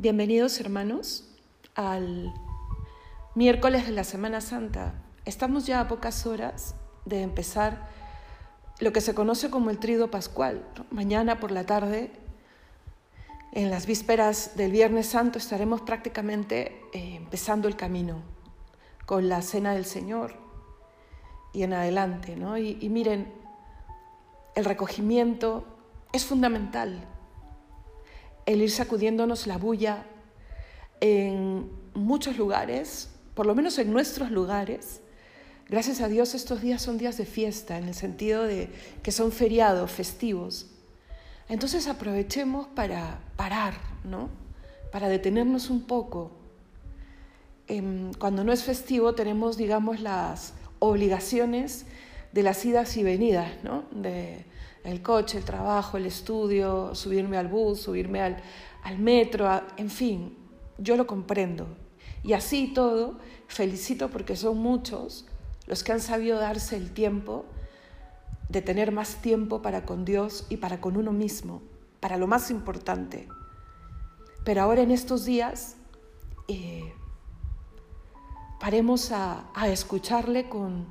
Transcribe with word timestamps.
Bienvenidos 0.00 0.58
hermanos 0.60 1.28
al 1.74 2.32
miércoles 3.34 3.84
de 3.84 3.92
la 3.92 4.02
Semana 4.02 4.40
Santa. 4.40 4.94
Estamos 5.26 5.66
ya 5.66 5.78
a 5.78 5.88
pocas 5.88 6.24
horas 6.24 6.74
de 7.04 7.20
empezar 7.20 7.86
lo 8.78 8.94
que 8.94 9.02
se 9.02 9.14
conoce 9.14 9.50
como 9.50 9.68
el 9.68 9.78
trido 9.78 10.10
pascual. 10.10 10.64
Mañana 10.90 11.38
por 11.38 11.50
la 11.50 11.66
tarde, 11.66 12.12
en 13.52 13.68
las 13.68 13.84
vísperas 13.84 14.56
del 14.56 14.72
Viernes 14.72 15.06
Santo, 15.06 15.36
estaremos 15.36 15.82
prácticamente 15.82 16.80
eh, 16.94 17.16
empezando 17.16 17.68
el 17.68 17.76
camino 17.76 18.22
con 19.04 19.28
la 19.28 19.42
cena 19.42 19.74
del 19.74 19.84
Señor 19.84 20.32
y 21.52 21.62
en 21.62 21.74
adelante. 21.74 22.36
¿no? 22.36 22.56
y 22.56 22.88
miren, 22.88 23.30
el 24.54 24.64
recogimiento 24.64 25.66
es 26.14 26.24
fundamental 26.24 27.06
el 28.46 28.62
ir 28.62 28.70
sacudiéndonos 28.70 29.46
la 29.46 29.58
bulla 29.58 30.04
en 31.00 31.70
muchos 31.94 32.36
lugares, 32.36 33.10
por 33.34 33.46
lo 33.46 33.54
menos 33.54 33.78
en 33.78 33.92
nuestros 33.92 34.30
lugares. 34.30 35.00
Gracias 35.68 36.00
a 36.00 36.08
Dios 36.08 36.34
estos 36.34 36.60
días 36.60 36.82
son 36.82 36.98
días 36.98 37.16
de 37.16 37.26
fiesta, 37.26 37.78
en 37.78 37.84
el 37.84 37.94
sentido 37.94 38.42
de 38.42 38.70
que 39.02 39.12
son 39.12 39.32
feriados, 39.32 39.90
festivos. 39.90 40.66
Entonces 41.48 41.86
aprovechemos 41.86 42.66
para 42.68 43.20
parar, 43.36 43.74
¿no? 44.04 44.28
Para 44.92 45.08
detenernos 45.08 45.70
un 45.70 45.82
poco. 45.82 46.32
Em, 47.68 48.12
cuando 48.14 48.42
no 48.42 48.52
es 48.52 48.64
festivo 48.64 49.14
tenemos, 49.14 49.56
digamos, 49.56 50.00
las 50.00 50.54
obligaciones 50.80 51.86
de 52.32 52.42
las 52.42 52.64
idas 52.64 52.96
y 52.96 53.04
venidas, 53.04 53.52
¿no? 53.62 53.84
De, 53.92 54.44
el 54.84 55.02
coche, 55.02 55.38
el 55.38 55.44
trabajo, 55.44 55.96
el 55.96 56.06
estudio, 56.06 56.94
subirme 56.94 57.36
al 57.36 57.48
bus, 57.48 57.80
subirme 57.80 58.22
al, 58.22 58.98
metro, 58.98 59.48
en 59.76 59.90
fin, 59.90 60.36
yo 60.78 60.96
lo 60.96 61.06
comprendo. 61.06 61.66
Y 62.22 62.32
así 62.32 62.72
todo, 62.74 63.18
felicito 63.46 64.10
porque 64.10 64.36
son 64.36 64.58
muchos 64.58 65.26
los 65.66 65.84
que 65.84 65.92
han 65.92 66.00
sabido 66.00 66.38
darse 66.38 66.76
el 66.76 66.92
tiempo 66.92 67.44
de 68.48 68.62
tener 68.62 68.90
más 68.90 69.16
tiempo 69.22 69.62
para 69.62 69.84
con 69.84 70.04
Dios 70.04 70.46
y 70.48 70.56
para 70.56 70.80
con 70.80 70.96
uno 70.96 71.12
mismo, 71.12 71.62
para 72.00 72.16
lo 72.16 72.26
más 72.26 72.50
importante. 72.50 73.28
Pero 74.44 74.62
ahora 74.62 74.82
en 74.82 74.90
estos 74.90 75.24
días, 75.24 75.76
eh, 76.48 76.92
paremos 78.58 79.12
a, 79.12 79.50
escucharle 79.68 80.48
con, 80.48 80.86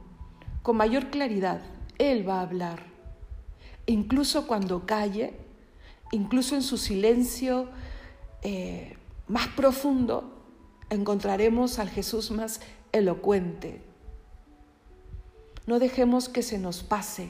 con 0.61 0.77
mayor 0.77 1.09
claridad. 1.09 1.61
Él 1.97 2.27
va 2.27 2.39
a 2.39 2.41
hablar 2.43 2.88
incluso 3.89 4.45
cuando 4.45 4.85
calle, 4.85 5.33
incluso 6.11 6.55
en 6.55 6.61
su 6.61 6.77
silencio 6.77 7.67
eh, 8.43 8.95
más 9.27 9.47
profundo, 9.47 10.31
encontraremos 10.91 11.79
al 11.79 11.89
Jesús 11.89 12.29
más 12.29 12.61
elocuente. 12.91 13.81
No 15.65 15.79
dejemos 15.79 16.29
que 16.29 16.43
se 16.43 16.59
nos 16.59 16.83
pase, 16.83 17.29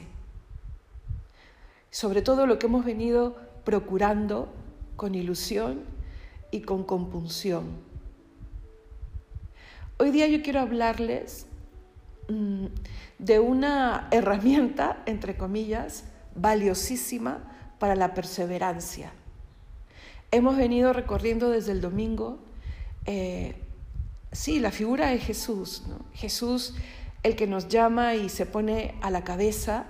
sobre 1.90 2.20
todo 2.20 2.46
lo 2.46 2.58
que 2.58 2.66
hemos 2.66 2.84
venido 2.84 3.36
procurando 3.64 4.52
con 4.96 5.14
ilusión 5.14 5.84
y 6.50 6.60
con 6.60 6.84
compunción. 6.84 7.64
Hoy 9.98 10.10
día 10.10 10.26
yo 10.28 10.42
quiero 10.42 10.60
hablarles 10.60 11.46
mm, 12.28 12.66
de 13.18 13.38
una 13.38 14.08
herramienta, 14.10 15.02
entre 15.06 15.36
comillas, 15.38 16.04
valiosísima 16.40 17.38
para 17.78 17.94
la 17.94 18.14
perseverancia. 18.14 19.12
Hemos 20.30 20.56
venido 20.56 20.92
recorriendo 20.92 21.50
desde 21.50 21.72
el 21.72 21.80
domingo, 21.80 22.38
eh, 23.06 23.56
sí, 24.32 24.60
la 24.60 24.70
figura 24.70 25.10
de 25.10 25.18
Jesús, 25.18 25.82
Jesús 26.14 26.74
el 27.22 27.36
que 27.36 27.46
nos 27.46 27.68
llama 27.68 28.14
y 28.14 28.28
se 28.28 28.46
pone 28.46 28.94
a 29.02 29.10
la 29.10 29.24
cabeza 29.24 29.86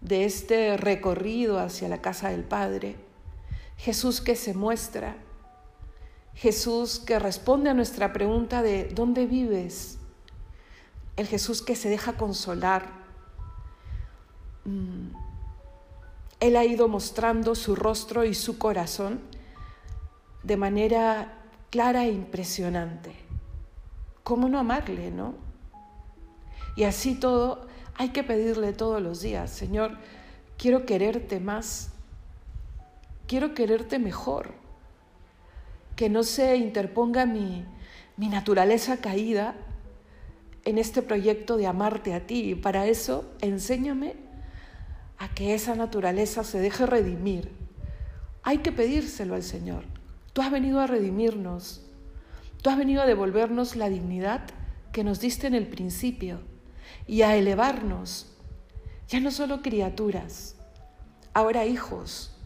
de 0.00 0.24
este 0.24 0.76
recorrido 0.76 1.58
hacia 1.58 1.88
la 1.88 2.00
casa 2.00 2.30
del 2.30 2.44
Padre, 2.44 2.96
Jesús 3.76 4.20
que 4.20 4.36
se 4.36 4.54
muestra, 4.54 5.16
Jesús 6.34 6.98
que 6.98 7.18
responde 7.18 7.70
a 7.70 7.74
nuestra 7.74 8.12
pregunta 8.12 8.62
de 8.62 8.84
¿dónde 8.94 9.26
vives? 9.26 9.98
El 11.16 11.26
Jesús 11.26 11.62
que 11.62 11.76
se 11.76 11.88
deja 11.88 12.16
consolar. 12.16 12.86
Mm, 14.64 15.25
él 16.40 16.56
ha 16.56 16.64
ido 16.64 16.88
mostrando 16.88 17.54
su 17.54 17.74
rostro 17.74 18.24
y 18.24 18.34
su 18.34 18.58
corazón 18.58 19.20
de 20.42 20.56
manera 20.56 21.38
clara 21.70 22.04
e 22.04 22.12
impresionante. 22.12 23.14
¿Cómo 24.22 24.48
no 24.48 24.58
amarle, 24.58 25.10
no? 25.10 25.34
Y 26.76 26.84
así 26.84 27.14
todo, 27.14 27.66
hay 27.94 28.10
que 28.10 28.22
pedirle 28.22 28.72
todos 28.72 29.00
los 29.00 29.20
días, 29.22 29.50
Señor, 29.50 29.96
quiero 30.58 30.84
quererte 30.84 31.40
más, 31.40 31.92
quiero 33.26 33.54
quererte 33.54 33.98
mejor, 33.98 34.54
que 35.96 36.10
no 36.10 36.22
se 36.22 36.56
interponga 36.56 37.24
mi, 37.24 37.64
mi 38.16 38.28
naturaleza 38.28 38.98
caída 38.98 39.54
en 40.66 40.76
este 40.76 41.00
proyecto 41.00 41.56
de 41.56 41.66
amarte 41.66 42.12
a 42.12 42.26
ti. 42.26 42.50
Y 42.50 42.54
para 42.54 42.86
eso, 42.86 43.24
enséñame 43.40 44.25
a 45.18 45.28
que 45.28 45.54
esa 45.54 45.74
naturaleza 45.74 46.44
se 46.44 46.58
deje 46.58 46.86
redimir. 46.86 47.50
Hay 48.42 48.58
que 48.58 48.72
pedírselo 48.72 49.34
al 49.34 49.42
Señor. 49.42 49.84
Tú 50.32 50.42
has 50.42 50.50
venido 50.50 50.80
a 50.80 50.86
redimirnos. 50.86 51.82
Tú 52.62 52.70
has 52.70 52.78
venido 52.78 53.02
a 53.02 53.06
devolvernos 53.06 53.76
la 53.76 53.88
dignidad 53.88 54.42
que 54.92 55.04
nos 55.04 55.20
diste 55.20 55.46
en 55.46 55.54
el 55.54 55.66
principio 55.66 56.40
y 57.06 57.22
a 57.22 57.36
elevarnos. 57.36 58.32
Ya 59.08 59.20
no 59.20 59.30
solo 59.30 59.62
criaturas, 59.62 60.56
ahora 61.32 61.64
hijos. 61.64 62.36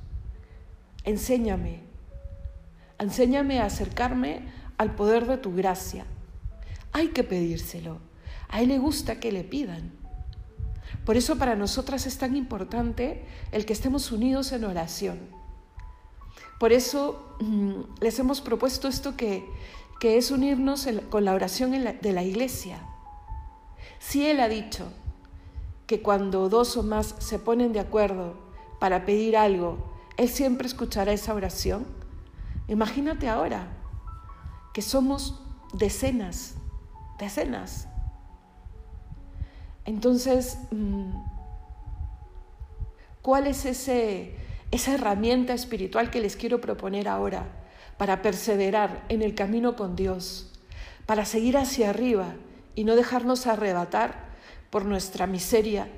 Enséñame. 1.04 1.80
Enséñame 2.98 3.60
a 3.60 3.66
acercarme 3.66 4.42
al 4.76 4.94
poder 4.94 5.26
de 5.26 5.38
tu 5.38 5.54
gracia. 5.54 6.04
Hay 6.92 7.08
que 7.08 7.24
pedírselo. 7.24 7.98
A 8.48 8.60
Él 8.60 8.68
le 8.68 8.78
gusta 8.78 9.20
que 9.20 9.32
le 9.32 9.44
pidan. 9.44 9.92
Por 11.04 11.16
eso 11.16 11.36
para 11.36 11.56
nosotras 11.56 12.06
es 12.06 12.18
tan 12.18 12.36
importante 12.36 13.24
el 13.52 13.66
que 13.66 13.72
estemos 13.72 14.12
unidos 14.12 14.52
en 14.52 14.64
oración. 14.64 15.18
Por 16.58 16.72
eso 16.72 17.36
mm, 17.40 18.02
les 18.02 18.18
hemos 18.18 18.40
propuesto 18.40 18.88
esto 18.88 19.16
que, 19.16 19.48
que 19.98 20.18
es 20.18 20.30
unirnos 20.30 20.86
con 21.08 21.24
la 21.24 21.34
oración 21.34 21.72
de 21.72 22.12
la 22.12 22.22
iglesia. 22.22 22.82
Si 23.98 24.26
Él 24.26 24.40
ha 24.40 24.48
dicho 24.48 24.92
que 25.86 26.02
cuando 26.02 26.48
dos 26.48 26.76
o 26.76 26.82
más 26.82 27.14
se 27.18 27.38
ponen 27.38 27.72
de 27.72 27.80
acuerdo 27.80 28.34
para 28.78 29.04
pedir 29.04 29.36
algo, 29.36 29.92
Él 30.16 30.28
siempre 30.28 30.66
escuchará 30.66 31.12
esa 31.12 31.34
oración, 31.34 31.86
imagínate 32.68 33.28
ahora 33.28 33.68
que 34.72 34.82
somos 34.82 35.42
decenas, 35.72 36.54
decenas 37.18 37.88
entonces, 39.90 40.56
mm, 40.70 41.10
¿cuál 43.22 43.48
es 43.48 43.66
ese, 43.66 44.36
esa 44.70 44.94
herramienta 44.94 45.52
espiritual 45.52 46.10
que 46.12 46.20
les 46.20 46.36
quiero 46.36 46.60
proponer 46.60 47.08
ahora 47.08 47.44
para 47.98 48.22
perseverar 48.22 49.04
en 49.08 49.20
el 49.20 49.34
camino 49.34 49.74
con 49.74 49.96
Dios, 49.96 50.52
para 51.06 51.24
seguir 51.24 51.56
hacia 51.56 51.90
arriba 51.90 52.34
y 52.76 52.84
no 52.84 52.94
dejarnos 52.94 53.48
arrebatar 53.48 54.30
por 54.70 54.84
nuestra 54.84 55.26
miseria 55.26 55.88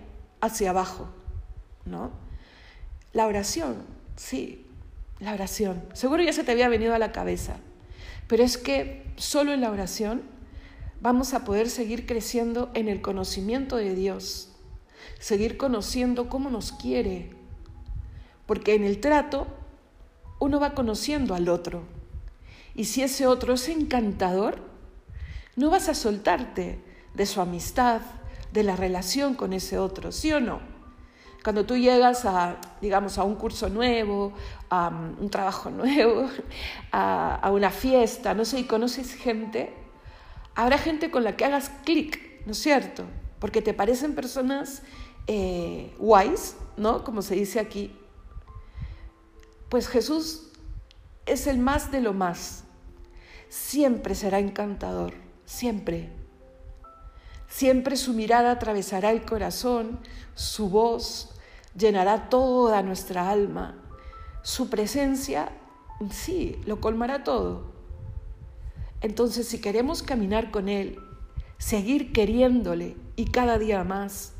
hacia 0.40 0.70
abajo? 0.70 1.10
¿No? 1.84 2.12
La 3.12 3.26
oración, 3.26 3.84
sí, 4.16 4.66
la 5.20 5.34
oración. 5.34 5.84
Seguro 5.92 6.22
ya 6.22 6.32
se 6.32 6.44
te 6.44 6.52
había 6.52 6.70
venido 6.70 6.94
a 6.94 6.98
la 6.98 7.12
cabeza, 7.12 7.56
pero 8.26 8.42
es 8.42 8.56
que 8.56 9.12
solo 9.16 9.52
en 9.52 9.60
la 9.60 9.70
oración 9.70 10.22
vamos 11.02 11.34
a 11.34 11.44
poder 11.44 11.68
seguir 11.68 12.06
creciendo 12.06 12.70
en 12.74 12.88
el 12.88 13.02
conocimiento 13.02 13.76
de 13.76 13.94
Dios, 13.96 14.52
seguir 15.18 15.56
conociendo 15.56 16.28
cómo 16.28 16.48
nos 16.48 16.70
quiere, 16.70 17.30
porque 18.46 18.74
en 18.74 18.84
el 18.84 19.00
trato 19.00 19.48
uno 20.38 20.60
va 20.60 20.74
conociendo 20.74 21.34
al 21.34 21.48
otro. 21.48 21.82
Y 22.76 22.84
si 22.84 23.02
ese 23.02 23.26
otro 23.26 23.54
es 23.54 23.68
encantador, 23.68 24.60
no 25.56 25.70
vas 25.70 25.88
a 25.88 25.94
soltarte 25.94 26.78
de 27.14 27.26
su 27.26 27.40
amistad, 27.40 28.00
de 28.52 28.62
la 28.62 28.76
relación 28.76 29.34
con 29.34 29.52
ese 29.52 29.78
otro, 29.78 30.12
¿sí 30.12 30.32
o 30.32 30.40
no? 30.40 30.60
Cuando 31.42 31.66
tú 31.66 31.76
llegas 31.76 32.24
a, 32.24 32.60
digamos, 32.80 33.18
a 33.18 33.24
un 33.24 33.34
curso 33.34 33.68
nuevo, 33.68 34.32
a 34.70 34.88
un 34.88 35.28
trabajo 35.30 35.68
nuevo, 35.70 36.28
a, 36.92 37.34
a 37.34 37.50
una 37.50 37.70
fiesta, 37.70 38.34
no 38.34 38.44
sé, 38.44 38.60
y 38.60 38.64
conoces 38.64 39.14
gente, 39.14 39.81
habrá 40.54 40.78
gente 40.78 41.10
con 41.10 41.24
la 41.24 41.36
que 41.36 41.44
hagas 41.44 41.70
clic, 41.84 42.44
¿no 42.46 42.52
es 42.52 42.58
cierto? 42.58 43.04
Porque 43.38 43.62
te 43.62 43.74
parecen 43.74 44.14
personas 44.14 44.82
eh, 45.26 45.94
wise, 45.98 46.54
¿no? 46.76 47.04
Como 47.04 47.22
se 47.22 47.34
dice 47.34 47.60
aquí. 47.60 47.96
Pues 49.68 49.88
Jesús 49.88 50.48
es 51.26 51.46
el 51.46 51.58
más 51.58 51.90
de 51.90 52.00
lo 52.00 52.12
más. 52.12 52.64
siempre 53.48 54.14
será 54.14 54.38
encantador, 54.38 55.12
siempre. 55.44 56.10
Siempre 57.48 57.96
su 57.98 58.14
mirada 58.14 58.50
atravesará 58.50 59.10
el 59.10 59.26
corazón, 59.26 60.00
su 60.34 60.70
voz 60.70 61.34
llenará 61.76 62.30
toda 62.30 62.82
nuestra 62.82 63.28
alma, 63.28 63.76
su 64.42 64.70
presencia, 64.70 65.52
sí, 66.10 66.58
lo 66.64 66.80
colmará 66.80 67.24
todo. 67.24 67.71
Entonces, 69.02 69.48
si 69.48 69.60
queremos 69.60 70.02
caminar 70.02 70.52
con 70.52 70.68
Él, 70.68 70.98
seguir 71.58 72.12
queriéndole 72.12 72.96
y 73.16 73.26
cada 73.26 73.58
día 73.58 73.82
más, 73.82 74.32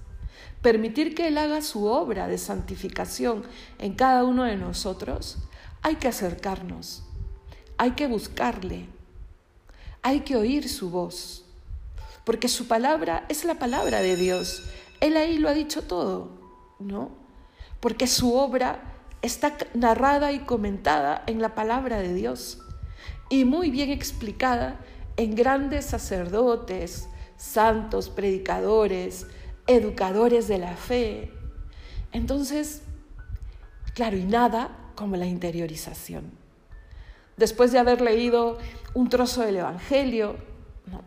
permitir 0.63 1.17
que 1.17 1.29
Él 1.29 1.37
haga 1.37 1.63
su 1.63 1.87
obra 1.87 2.29
de 2.29 2.39
santificación 2.39 3.43
en 3.79 3.95
cada 3.95 4.23
uno 4.25 4.45
de 4.45 4.57
nosotros, 4.57 5.39
hay 5.83 5.97
que 5.97 6.07
acercarnos, 6.07 7.03
hay 7.77 7.93
que 7.93 8.07
buscarle, 8.07 8.87
hay 10.01 10.21
que 10.21 10.37
oír 10.37 10.69
su 10.69 10.91
voz, 10.91 11.45
porque 12.25 12.47
su 12.47 12.69
palabra 12.69 13.27
es 13.29 13.45
la 13.45 13.59
palabra 13.59 14.01
de 14.01 14.15
Dios. 14.15 14.63
Él 15.01 15.17
ahí 15.17 15.39
lo 15.39 15.49
ha 15.49 15.55
dicho 15.55 15.83
todo, 15.83 16.31
¿no? 16.79 17.11
Porque 17.81 18.07
su 18.07 18.37
obra 18.37 18.81
está 19.23 19.57
narrada 19.75 20.31
y 20.31 20.41
comentada 20.41 21.25
en 21.27 21.43
la 21.43 21.57
palabra 21.57 21.99
de 21.99 22.15
Dios 22.15 22.62
y 23.33 23.47
muy 23.47 23.71
bien 23.71 23.89
explicada 23.89 24.79
en 25.17 25.35
grandes 25.35 25.87
sacerdotes, 25.87 27.09
santos, 27.39 28.11
predicadores, 28.11 29.27
educadores 29.67 30.49
de 30.49 30.59
la 30.59 30.77
fe. 30.77 31.33
Entonces, 32.13 32.83
claro, 33.95 34.19
y 34.19 34.25
nada 34.25 34.77
como 34.95 35.17
la 35.17 35.25
interiorización. 35.25 36.31
Después 37.39 37.73
de 37.73 37.79
haber 37.79 38.03
leído 38.03 38.59
un 38.93 39.09
trozo 39.09 39.41
del 39.41 39.57
Evangelio, 39.57 40.37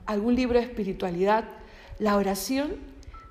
algún 0.07 0.33
libro 0.33 0.57
de 0.57 0.66
espiritualidad, 0.66 1.45
la 2.00 2.18
oración 2.18 2.77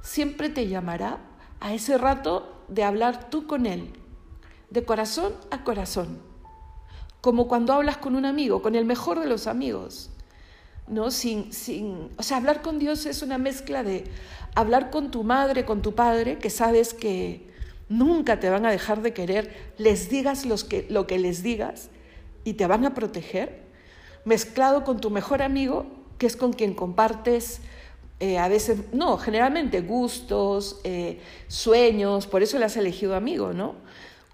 siempre 0.03 0.51
te 0.51 0.69
llamará 0.69 1.19
a 1.59 1.75
ese 1.75 1.99
rato 1.99 2.65
de 2.69 2.85
hablar 2.85 3.29
tú 3.29 3.49
con 3.49 3.67
Él, 3.67 3.91
de 4.71 4.85
corazón 4.85 5.33
a 5.51 5.65
corazón, 5.65 6.34
como 7.25 7.49
cuando 7.49 7.73
hablas 7.73 7.97
con 7.97 8.17
un 8.17 8.27
amigo, 8.27 8.61
con 8.61 8.75
el 8.75 8.85
mejor 8.85 9.19
de 9.19 9.27
los 9.27 9.47
amigos. 9.47 10.11
¿no? 10.89 11.11
Sin, 11.11 11.55
sin, 11.55 12.11
o 12.19 12.23
sea, 12.23 12.37
hablar 12.37 12.61
con 12.61 12.79
Dios 12.79 13.07
es 13.07 13.23
una 13.23 13.39
mezcla 13.39 13.83
de 13.83 14.05
hablar 14.55 14.91
con 14.91 15.11
tu 15.11 15.25
madre, 15.25 15.65
con 15.65 15.81
tu 15.81 15.95
padre, 15.95 16.37
que 16.37 16.51
sabes 16.51 16.93
que 16.93 17.49
nunca 17.89 18.41
te 18.41 18.51
van 18.51 18.67
a 18.67 18.71
dejar 18.71 19.01
de 19.01 19.15
querer, 19.15 19.73
les 19.79 20.11
digas 20.11 20.45
los 20.45 20.65
que, 20.65 20.87
lo 20.91 21.07
que 21.07 21.19
les 21.19 21.43
digas 21.43 21.89
y 22.45 22.53
te 22.53 22.67
van 22.67 22.85
a 22.85 22.93
proteger, 22.93 23.63
mezclado 24.27 24.85
con 24.85 25.01
tu 25.01 25.09
mejor 25.09 25.41
amigo, 25.41 25.87
que 26.19 26.27
es 26.27 26.37
con 26.37 26.53
quien 26.53 26.75
compartes 26.75 27.63
eh, 28.21 28.37
a 28.37 28.49
veces, 28.49 28.93
no, 28.93 29.17
generalmente 29.17 29.81
gustos, 29.81 30.79
eh, 30.85 31.21
sueños, 31.49 32.27
por 32.27 32.43
eso 32.43 32.59
le 32.59 32.67
has 32.67 32.77
elegido 32.77 33.17
amigo, 33.17 33.55
¿no? 33.55 33.77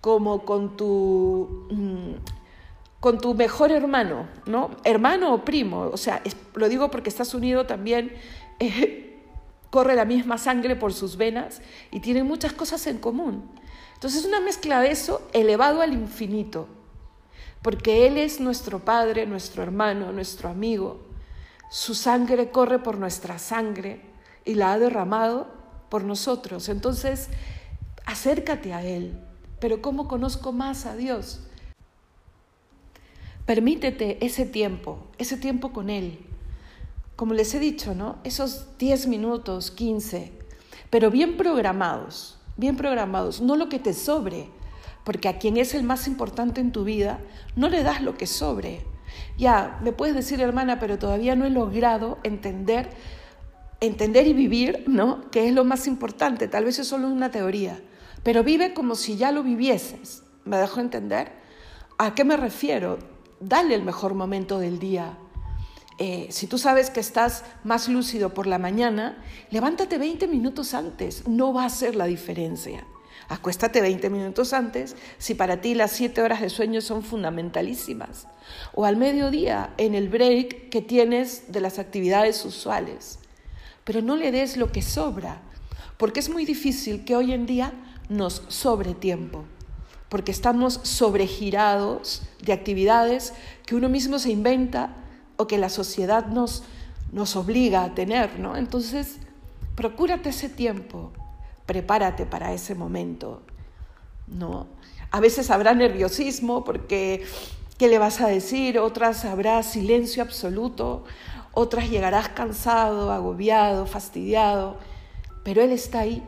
Como 0.01 0.45
con 0.45 0.77
tu, 0.77 1.69
mm, 1.71 2.40
con 3.01 3.19
tu 3.19 3.35
mejor 3.35 3.73
hermano, 3.73 4.29
¿no? 4.47 4.71
Hermano 4.85 5.33
o 5.35 5.45
primo, 5.45 5.91
o 5.93 5.97
sea, 5.97 6.23
lo 6.55 6.69
digo 6.69 6.91
porque 6.91 7.09
estás 7.09 7.35
unido 7.35 7.67
también. 7.67 8.13
Eh, 8.63 9.07
corre 9.71 9.95
la 9.95 10.05
misma 10.05 10.37
sangre 10.37 10.77
por 10.77 10.93
sus 10.93 11.17
venas 11.17 11.63
y 11.91 12.01
tienen 12.01 12.27
muchas 12.27 12.53
cosas 12.53 12.87
en 12.87 12.99
común. 12.99 13.51
Entonces 13.95 14.21
es 14.21 14.27
una 14.27 14.41
mezcla 14.41 14.81
de 14.81 14.91
eso 14.91 15.27
elevado 15.33 15.81
al 15.81 15.95
infinito, 15.95 16.69
porque 17.63 18.07
Él 18.07 18.19
es 18.19 18.39
nuestro 18.39 18.81
Padre, 18.81 19.25
nuestro 19.25 19.63
hermano, 19.63 20.13
nuestro 20.13 20.51
amigo. 20.51 21.01
Su 21.71 21.95
sangre 21.95 22.51
corre 22.51 22.81
por 22.81 22.99
nuestra 22.99 23.39
sangre 23.39 24.03
y 24.45 24.57
la 24.57 24.73
ha 24.73 24.79
derramado 24.79 25.49
por 25.89 26.05
nosotros. 26.05 26.69
Entonces, 26.69 27.29
acércate 28.05 28.75
a 28.75 28.85
Él. 28.85 29.19
Pero 29.59 29.81
¿cómo 29.81 30.09
conozco 30.09 30.53
más 30.53 30.85
a 30.85 30.97
Dios? 30.97 31.47
Permítete 33.51 34.25
ese 34.25 34.47
tiempo, 34.47 35.09
ese 35.19 35.37
tiempo 35.37 35.73
con 35.73 35.91
Él 35.91 36.21
como 37.17 37.35
les 37.35 37.53
he 37.53 37.59
dicho, 37.59 37.97
¿no? 37.97 38.19
Esos 38.23 38.79
10 38.79 39.09
minutos, 39.09 39.73
15, 39.73 40.31
pero 40.89 41.11
bien 41.11 41.37
programados, 41.37 42.39
bien 42.57 42.77
programados, 42.77 43.41
no 43.41 43.57
lo 43.57 43.69
que 43.69 43.81
te 43.81 43.93
sobre, 43.93 44.47
porque 45.03 45.27
a 45.27 45.41
quien 45.41 45.57
es 45.57 45.75
el 45.75 45.83
más 45.83 46.07
importante 46.07 46.61
en 46.61 46.71
tu 46.71 46.85
vida, 46.85 47.19
no 47.57 47.69
le 47.69 47.83
das 47.83 48.03
lo 48.03 48.17
que 48.17 48.29
sobre. 48.29 48.87
Ya, 49.37 49.81
me 49.83 49.91
puedes 49.91 50.15
decir, 50.15 50.41
hermana, 50.41 50.79
pero 50.79 51.01
todavía 51.01 51.35
no 51.35 51.45
he 51.45 51.51
logrado 51.51 52.19
entender, 52.23 52.89
entender 53.81 54.29
y 54.29 54.33
vivir, 54.33 54.85
¿no? 54.87 55.29
Que 55.33 55.49
es 55.49 55.55
lo 55.55 55.65
más 55.65 55.89
importante, 55.89 56.47
tal 56.47 56.67
vez 56.67 56.79
es 56.79 56.87
solo 56.87 57.09
una 57.09 57.33
teoría, 57.33 57.81
pero 58.23 58.45
vive 58.45 58.75
como 58.75 58.95
si 58.95 59.17
ya 59.17 59.33
lo 59.33 59.43
vivieses. 59.43 60.23
¿Me 60.45 60.57
dejo 60.57 60.79
entender? 60.79 61.33
¿A 61.99 62.15
qué 62.15 62.25
me 62.25 62.37
refiero? 62.37 63.10
Dale 63.41 63.75
el 63.75 63.83
mejor 63.83 64.15
momento 64.15 64.59
del 64.59 64.79
día 64.79 65.17
eh, 66.03 66.29
si 66.31 66.47
tú 66.47 66.57
sabes 66.57 66.89
que 66.89 66.99
estás 66.99 67.45
más 67.63 67.87
lúcido 67.87 68.33
por 68.33 68.47
la 68.47 68.59
mañana, 68.59 69.23
levántate 69.51 69.99
20 69.99 70.29
minutos 70.29 70.73
antes, 70.73 71.29
no 71.29 71.53
va 71.53 71.67
a 71.67 71.69
ser 71.69 71.95
la 71.95 72.07
diferencia. 72.07 72.87
Acuéstate 73.29 73.83
20 73.83 74.09
minutos 74.09 74.55
antes 74.55 74.97
si 75.19 75.35
para 75.35 75.61
ti 75.61 75.75
las 75.75 75.91
7 75.91 76.23
horas 76.23 76.41
de 76.41 76.49
sueño 76.49 76.81
son 76.81 77.03
fundamentalísimas. 77.03 78.29
O 78.73 78.87
al 78.87 78.97
mediodía, 78.97 79.75
en 79.77 79.95
el 79.95 80.09
break 80.09 80.71
que 80.71 80.81
tienes 80.81 81.53
de 81.53 81.61
las 81.61 81.79
actividades 81.79 82.43
usuales. 82.47 83.19
Pero 83.85 84.01
no 84.01 84.17
le 84.17 84.33
des 84.33 84.57
lo 84.57 84.73
que 84.73 84.81
sobra, 84.81 85.43
porque 85.99 86.21
es 86.21 86.31
muy 86.31 86.47
difícil 86.47 87.05
que 87.05 87.15
hoy 87.15 87.35
en 87.35 87.45
día 87.45 87.75
nos 88.09 88.43
sobre 88.49 88.95
tiempo, 88.95 89.45
porque 90.11 90.33
estamos 90.33 90.81
sobregirados 90.83 92.23
de 92.43 92.53
actividades 92.53 93.33
que 93.65 93.77
uno 93.77 93.89
mismo 93.89 94.19
se 94.19 94.31
inventa 94.31 94.97
o 95.37 95.47
que 95.47 95.57
la 95.57 95.71
sociedad 95.71 96.27
nos, 96.27 96.65
nos 97.13 97.37
obliga 97.37 97.85
a 97.85 97.95
tener, 97.95 98.39
¿no? 98.39 98.57
Entonces, 98.57 99.21
procúrate 99.77 100.29
ese 100.31 100.51
tiempo, 100.51 101.13
prepárate 101.65 102.27
para 102.27 102.53
ese 102.53 102.75
momento, 102.75 103.43
¿no? 104.27 104.67
A 105.13 105.21
veces 105.21 105.51
habrá 105.51 105.75
nerviosismo 105.75 106.65
porque 106.65 107.25
¿qué 107.79 107.89
le 107.89 107.99
vas 107.99 108.21
a 108.21 108.27
decir? 108.27 108.79
Otras 108.81 109.25
habrá 109.25 109.63
silencio 109.63 110.23
absoluto, 110.23 111.05
otras 111.55 111.89
llegarás 111.89 112.29
cansado, 112.31 113.13
agobiado, 113.13 113.87
fastidiado, 113.87 114.77
pero 115.45 115.63
Él 115.63 115.71
está 115.71 116.01
ahí, 116.01 116.23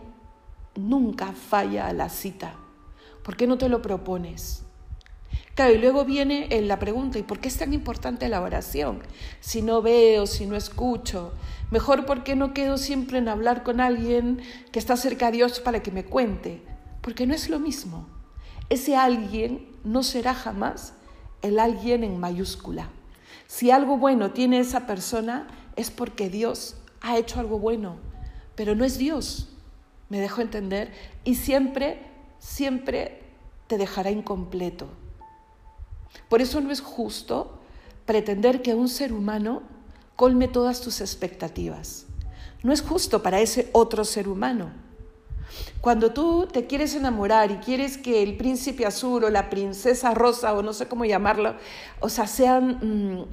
nunca 0.77 1.33
falla 1.33 1.93
la 1.93 2.09
cita. 2.09 2.62
¿Por 3.23 3.37
qué 3.37 3.47
no 3.47 3.59
te 3.59 3.69
lo 3.69 3.83
propones? 3.83 4.65
Claro, 5.55 5.75
y 5.75 5.79
luego 5.79 6.05
viene 6.05 6.47
eh, 6.51 6.63
la 6.63 6.79
pregunta, 6.79 7.19
¿y 7.19 7.23
por 7.23 7.39
qué 7.39 7.49
es 7.49 7.59
tan 7.59 7.75
importante 7.75 8.29
la 8.29 8.41
oración? 8.41 9.03
Si 9.41 9.61
no 9.61 9.83
veo, 9.83 10.27
si 10.27 10.47
no 10.47 10.57
escucho, 10.57 11.33
mejor 11.71 12.07
por 12.07 12.25
qué 12.25 12.37
no 12.37 12.55
quedo 12.55 12.79
siempre 12.79 13.19
en 13.19 13.29
hablar 13.29 13.63
con 13.63 13.81
alguien 13.81 14.41
que 14.73 14.79
está 14.79 14.97
cerca 14.97 15.27
de 15.27 15.39
Dios 15.39 15.61
para 15.61 15.83
que 15.83 15.91
me 15.91 16.05
cuente, 16.05 16.63
porque 17.03 17.27
no 17.27 17.35
es 17.35 17.51
lo 17.51 17.59
mismo. 17.59 18.07
Ese 18.71 18.97
alguien 18.97 19.69
no 19.85 20.03
será 20.03 20.33
jamás 20.33 20.95
el 21.43 21.59
alguien 21.59 22.03
en 22.03 22.19
mayúscula. 22.19 22.89
Si 23.47 23.71
algo 23.71 23.99
bueno 23.99 24.31
tiene 24.31 24.59
esa 24.59 24.87
persona 24.87 25.49
es 25.77 25.91
porque 25.91 26.31
Dios 26.31 26.77
ha 27.03 27.19
hecho 27.19 27.41
algo 27.41 27.59
bueno, 27.59 27.97
pero 28.55 28.75
no 28.75 28.87
es 28.87 28.97
Dios, 28.97 29.51
me 30.09 30.21
dejo 30.21 30.41
entender, 30.41 30.93
y 31.25 31.35
siempre, 31.35 32.01
siempre 32.43 33.23
te 33.69 33.79
dejará 33.79 34.11
incompleto. 34.11 34.89
Por 36.29 36.43
eso 36.43 36.61
no 36.61 36.73
es 36.73 36.81
justo 36.81 37.61
pretender 38.05 38.63
que 38.63 38.75
un 38.75 38.89
ser 38.89 39.13
humano 39.13 39.63
colme 40.17 40.49
todas 40.49 40.81
tus 40.81 41.01
expectativas. 41.01 42.07
No 42.63 42.73
es 42.73 42.83
justo 42.83 43.23
para 43.23 43.41
ese 43.41 43.71
otro 43.73 44.05
ser 44.05 44.29
humano. 44.29 44.71
Cuando 45.81 46.13
tú 46.13 46.49
te 46.51 46.67
quieres 46.67 46.95
enamorar 46.95 47.51
y 47.51 47.57
quieres 47.57 47.97
que 47.97 48.23
el 48.23 48.37
príncipe 48.37 48.87
azul 48.87 49.25
o 49.25 49.31
la 49.31 49.49
princesa 49.49 50.13
rosa 50.13 50.53
o 50.55 50.63
no 50.63 50.73
sé 50.73 50.89
cómo 50.89 51.05
llamarlo, 51.05 51.55
o 52.01 52.09
sea, 52.09 52.27
sean 52.27 52.79
mm, 52.83 53.25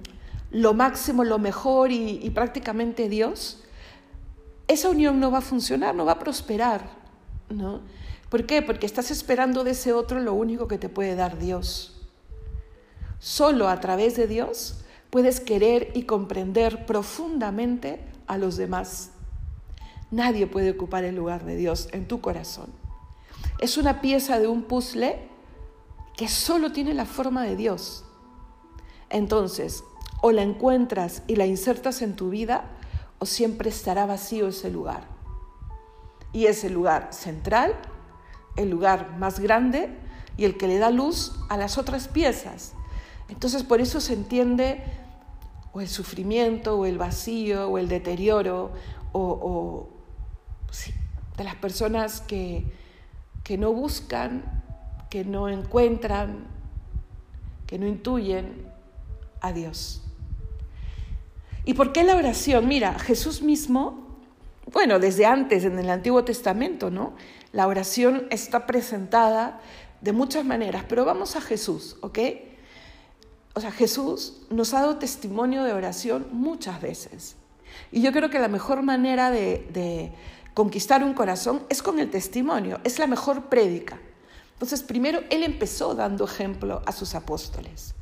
lo 0.52 0.74
máximo, 0.74 1.24
lo 1.24 1.40
mejor 1.40 1.92
y, 1.92 2.20
y 2.22 2.30
prácticamente 2.30 3.10
Dios, 3.10 3.64
esa 4.68 4.90
unión 4.90 5.20
no 5.20 5.32
va 5.32 5.40
a 5.40 5.42
funcionar, 5.42 5.96
no 5.96 6.06
va 6.06 6.14
a 6.14 6.20
prosperar, 6.20 6.90
¿no? 7.50 7.82
¿Por 8.30 8.46
qué? 8.46 8.62
Porque 8.62 8.86
estás 8.86 9.12
esperando 9.12 9.64
de 9.64 9.72
ese 9.72 9.94
otro 9.94 10.20
lo 10.20 10.34
único 10.34 10.68
que 10.68 10.78
te 10.78 10.90
puede 10.90 11.16
dar 11.16 11.40
Dios. 11.40 12.08
Solo 13.20 13.68
a 13.68 13.80
través 13.80 14.16
de 14.16 14.28
Dios 14.28 14.82
puedes 15.10 15.40
querer 15.40 15.92
y 15.96 16.04
comprender 16.04 16.86
profundamente 16.86 18.00
a 18.28 18.38
los 18.38 18.56
demás. 18.56 19.12
Nadie 20.12 20.48
puede 20.48 20.72
ocupar 20.72 21.04
el 21.04 21.16
lugar 21.16 21.44
de 21.44 21.56
Dios 21.56 21.90
en 21.92 22.08
tu 22.08 22.22
corazón. 22.22 22.68
Es 23.60 23.78
una 23.78 24.02
pieza 24.02 24.40
de 24.40 24.48
un 24.48 24.64
puzzle 24.64 25.20
que 26.16 26.28
solo 26.28 26.72
tiene 26.72 26.94
la 26.94 27.06
forma 27.06 27.44
de 27.44 27.56
Dios. 27.56 28.06
Entonces, 29.10 29.84
O 30.22 30.34
la 30.34 30.42
encuentras 30.42 31.24
y 31.28 31.38
la 31.38 31.46
insertas 31.46 32.02
en 32.02 32.18
tu 32.18 32.30
vida, 32.30 32.66
o 33.20 33.26
siempre 33.26 33.70
estará 33.70 34.06
vacío 34.06 34.50
ese 34.50 34.70
lugar. 34.70 35.08
Y 36.34 36.48
es 36.48 36.66
el 36.66 36.74
lugar 36.74 37.14
central, 37.14 37.74
el 38.56 38.70
lugar 38.70 39.18
más 39.18 39.40
grande 39.40 39.90
y 40.38 40.46
el 40.46 40.58
que 40.58 40.68
le 40.68 40.78
da 40.78 40.90
luz 40.90 41.36
a 41.50 41.58
las 41.58 41.78
otras 41.78 42.08
piezas. 42.08 42.74
Entonces 43.30 43.64
por 43.64 43.82
eso 43.82 44.02
se 44.02 44.14
entiende 44.14 44.84
o 45.72 45.82
el 45.82 45.88
sufrimiento, 45.88 46.78
o 46.78 46.86
el 46.86 46.98
vacío, 46.98 47.70
o 47.70 47.78
el 47.78 47.88
deterioro, 47.88 48.72
o, 49.12 49.90
de 51.38 51.44
las 51.44 51.56
personas 51.56 52.22
que, 52.22 52.66
que 53.44 53.58
no 53.58 53.72
buscan, 53.72 54.44
que 55.10 55.24
no 55.24 55.48
encuentran, 55.48 56.48
que 57.66 57.80
no 57.80 57.88
intuyen 57.88 58.68
a 59.42 59.54
Dios. 59.54 60.02
¿Y 61.66 61.76
por 61.76 61.94
qué 61.94 62.04
la 62.04 62.16
oración? 62.16 62.68
Mira, 62.68 62.98
Jesús 63.00 63.42
mismo, 63.42 64.18
bueno, 64.72 65.00
desde 65.00 65.26
antes 65.26 65.64
en 65.64 65.78
el 65.80 65.90
Antiguo 65.90 66.24
Testamento, 66.24 66.90
¿no? 66.90 67.14
La 67.52 67.68
oración 67.68 68.28
está 68.30 68.66
presentada 68.66 69.60
de 70.02 70.14
muchas 70.14 70.46
maneras, 70.46 70.86
pero 70.88 71.06
vamos 71.06 71.36
a 71.36 71.42
Jesús, 71.42 71.98
¿ok? 72.02 72.20
O 73.56 73.62
sea, 73.62 73.72
Jesús 73.72 74.42
nos 74.50 74.74
ha 74.74 74.82
dado 74.82 74.98
testimonio 74.98 75.64
de 75.64 75.74
oración 75.74 76.28
muchas 76.32 76.82
veces. 76.82 77.36
Y 77.92 78.02
yo 78.02 78.12
creo 78.12 78.30
que 78.30 78.40
la 78.40 78.48
mejor 78.48 78.84
manera 78.84 79.32
de, 79.32 80.14
conquistar 80.54 81.04
un 81.04 81.14
corazón 81.14 81.64
es 81.70 81.82
con 81.82 82.00
el 82.00 82.10
testimonio, 82.10 82.80
es 82.84 83.00
la 83.00 83.08
mejor 83.08 83.46
prédica. 83.46 83.98
Entonces, 84.54 84.84
primero, 84.84 85.22
Él 85.30 85.44
empezó 85.44 85.96
dando 85.96 86.26
ejemplo 86.26 86.82
a 86.86 86.92
sus 86.92 87.16
apóstoles. 87.16 87.96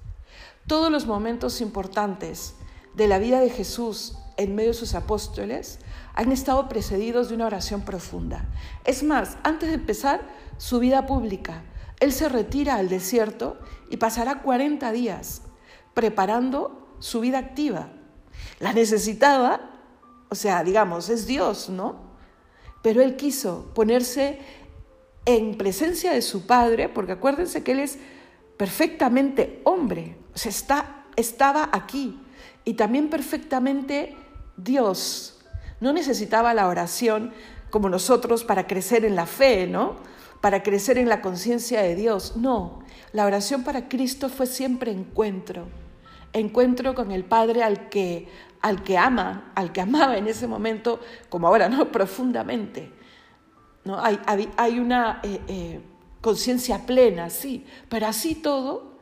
Todos 0.66 0.92
los 0.92 1.06
momentos 1.06 1.62
importantes 1.62 2.56
de 2.96 3.08
la 3.08 3.20
vida 3.20 3.40
de 3.40 3.50
Jesús 3.50 4.18
en 4.38 4.56
medio 4.56 4.72
de 4.72 4.78
sus 4.78 4.96
apóstoles 4.96 5.80
han 6.18 6.32
estado 6.32 6.68
precedidos 6.68 7.30
de 7.30 7.36
una 7.36 7.46
oración 7.46 7.84
profunda. 7.84 8.50
Es 8.86 9.04
más, 9.04 9.38
antes 9.44 9.70
de 9.70 9.76
empezar 9.76 10.22
su 10.58 10.80
vida 10.80 11.06
pública, 11.06 11.62
Él 12.00 12.12
se 12.12 12.28
retira 12.28 12.76
al 12.76 12.90
desierto 12.90 13.60
y 13.92 13.98
pasará 13.98 14.42
40 14.42 14.92
días 14.94 15.44
preparando 15.94 16.96
su 16.98 17.20
vida 17.20 17.38
activa. 17.38 17.90
La 18.60 18.74
necesitaba, 18.74 19.70
o 20.30 20.34
sea, 20.34 20.64
digamos, 20.64 21.10
es 21.10 21.28
Dios, 21.28 21.70
¿no? 21.70 21.98
Pero 22.82 23.04
Él 23.04 23.16
quiso 23.16 23.72
ponerse 23.76 24.40
en 25.26 25.56
presencia 25.56 26.14
de 26.14 26.24
su 26.24 26.48
Padre, 26.48 26.90
porque 26.90 27.12
acuérdense 27.12 27.62
que 27.62 27.74
Él 27.74 27.82
es 27.82 28.00
perfectamente 28.58 29.62
hombre, 29.66 30.18
o 30.34 30.38
sea, 30.40 30.50
está, 30.50 31.06
estaba 31.16 31.70
aquí, 31.72 32.20
y 32.66 32.74
también 32.74 33.08
perfectamente 33.12 34.16
Dios. 34.56 35.37
No 35.80 35.94
necesitaba 35.94 36.54
la 36.54 36.68
oración 36.68 37.34
como 37.70 37.90
nosotros 37.90 38.44
para 38.44 38.68
crecer 38.68 39.06
en 39.06 39.16
la 39.16 39.26
fe, 39.26 39.68
¿no? 39.68 39.98
Para 40.42 40.64
crecer 40.64 40.98
en 40.98 41.10
la 41.10 41.22
conciencia 41.22 41.82
de 41.82 41.96
Dios. 41.96 42.38
No, 42.38 42.80
la 43.12 43.26
oración 43.26 43.64
para 43.64 43.88
Cristo 43.88 44.30
fue 44.30 44.48
siempre 44.48 44.92
encuentro. 44.92 45.68
Encuentro 46.34 46.96
con 46.96 47.12
el 47.12 47.24
Padre 47.24 47.64
al 47.64 47.90
que, 47.90 48.28
al 48.62 48.84
que 48.84 48.98
ama, 48.98 49.52
al 49.56 49.72
que 49.72 49.82
amaba 49.82 50.18
en 50.18 50.28
ese 50.28 50.48
momento, 50.48 51.00
como 51.30 51.48
ahora, 51.48 51.70
¿no? 51.70 51.92
Profundamente. 51.92 52.92
¿no? 53.84 54.00
Hay, 54.00 54.20
hay, 54.58 54.80
una 54.80 55.22
eh, 55.24 55.42
eh, 55.48 55.82
conciencia 56.22 56.86
plena, 56.86 57.30
sí, 57.30 57.66
pero 57.90 58.08
así 58.08 58.36
todo, 58.36 58.98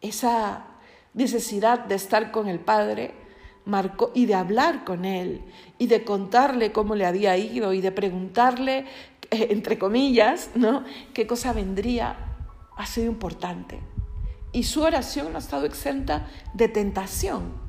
esa 0.00 0.66
necesidad 1.12 1.80
de 1.80 1.94
estar 1.94 2.30
con 2.30 2.48
el 2.48 2.60
Padre 2.60 3.23
marcó, 3.64 4.10
y 4.14 4.26
de 4.26 4.34
hablar 4.34 4.84
con 4.84 5.04
Él 5.04 5.42
y 5.78 5.86
de 5.86 6.04
contarle 6.04 6.72
cómo 6.72 6.94
le 6.94 7.06
había 7.06 7.36
ido 7.36 7.72
y 7.72 7.80
de 7.80 7.92
preguntarle, 7.92 8.86
eh, 9.30 9.48
entre 9.50 9.78
comillas, 9.78 10.50
¿no? 10.54 10.84
qué 11.12 11.26
cosa 11.26 11.52
vendría, 11.52 12.16
ha 12.76 12.86
sido 12.86 13.06
importante. 13.06 13.80
Y 14.52 14.64
su 14.64 14.82
oración 14.82 15.32
no 15.32 15.38
ha 15.38 15.40
estado 15.40 15.66
exenta 15.66 16.28
de 16.52 16.68
tentación. 16.68 17.64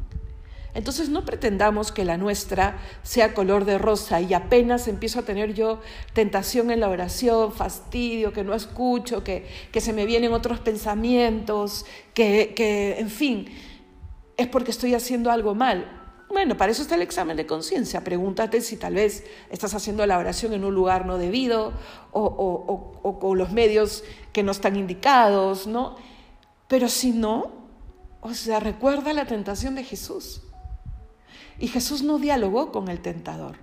Entonces 0.75 1.07
no 1.07 1.23
pretendamos 1.23 1.93
que 1.93 2.03
la 2.03 2.17
nuestra 2.17 2.77
sea 3.01 3.33
color 3.33 3.63
de 3.63 3.77
rosa 3.77 4.19
y 4.19 4.33
apenas 4.33 4.89
empiezo 4.89 5.19
a 5.19 5.23
tener 5.23 5.53
yo 5.53 5.79
tentación 6.11 6.69
en 6.69 6.81
la 6.81 6.89
oración, 6.89 7.53
fastidio, 7.53 8.33
que 8.33 8.43
no 8.43 8.53
escucho, 8.53 9.23
que, 9.23 9.47
que 9.71 9.79
se 9.79 9.93
me 9.93 10.05
vienen 10.05 10.33
otros 10.33 10.59
pensamientos, 10.59 11.85
que, 12.13 12.53
que, 12.53 12.99
en 12.99 13.09
fin, 13.09 13.47
es 14.37 14.47
porque 14.47 14.71
estoy 14.71 14.93
haciendo 14.93 15.31
algo 15.31 15.55
mal. 15.55 16.01
Bueno, 16.29 16.57
para 16.57 16.71
eso 16.71 16.81
está 16.81 16.95
el 16.95 17.01
examen 17.01 17.37
de 17.37 17.45
conciencia. 17.45 18.03
Pregúntate 18.03 18.61
si 18.61 18.77
tal 18.77 18.95
vez 18.95 19.23
estás 19.49 19.73
haciendo 19.73 20.05
la 20.05 20.17
oración 20.17 20.53
en 20.53 20.65
un 20.65 20.73
lugar 20.73 21.05
no 21.05 21.17
debido 21.17 21.73
o, 22.11 22.21
o, 22.21 22.99
o, 23.03 23.19
con 23.19 23.37
los 23.37 23.51
medios 23.51 24.03
que 24.33 24.43
no 24.43 24.51
están 24.51 24.75
indicados, 24.75 25.67
¿no? 25.67 25.95
Pero 26.67 26.89
si 26.89 27.11
no, 27.11 27.51
o 28.21 28.33
sea, 28.33 28.59
recuerda 28.59 29.13
la 29.13 29.27
tentación 29.27 29.75
de 29.75 29.83
Jesús. 29.83 30.41
Y 31.59 31.67
Jesús 31.67 32.01
no 32.01 32.17
dialogó 32.17 32.71
con 32.71 32.89
el 32.89 33.01
tentador. 33.01 33.57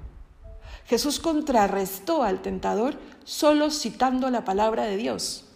Jesús 0.86 1.20
contrarrestó 1.20 2.22
al 2.22 2.42
tentador 2.42 2.98
solo 3.24 3.70
citando 3.70 4.30
la 4.30 4.44
palabra 4.44 4.84
de 4.84 4.96
Dios. 4.96 5.46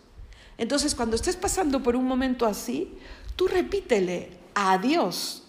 Entonces, 0.58 0.94
cuando 0.94 1.16
estés 1.16 1.36
pasando 1.36 1.82
por 1.82 1.96
un 1.96 2.04
momento 2.04 2.46
así, 2.46 2.98
tú 3.36 3.46
repítele 3.46 4.30
a 4.56 4.78
Dios. 4.78 5.44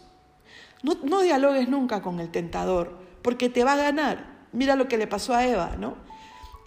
No, 0.83 0.93
no 1.01 1.21
dialogues 1.21 1.67
nunca 1.67 2.03
con 2.03 2.19
el 2.19 2.29
tentador, 2.29 2.99
porque 3.23 3.49
te 3.49 3.63
va 3.63 3.73
a 3.73 3.77
ganar. 3.77 4.45
Mira 4.51 4.75
lo 4.75 4.87
que 4.87 4.99
le 4.99 5.07
pasó 5.07 5.33
a 5.33 5.47
Eva, 5.47 5.75
¿no? 5.79 5.95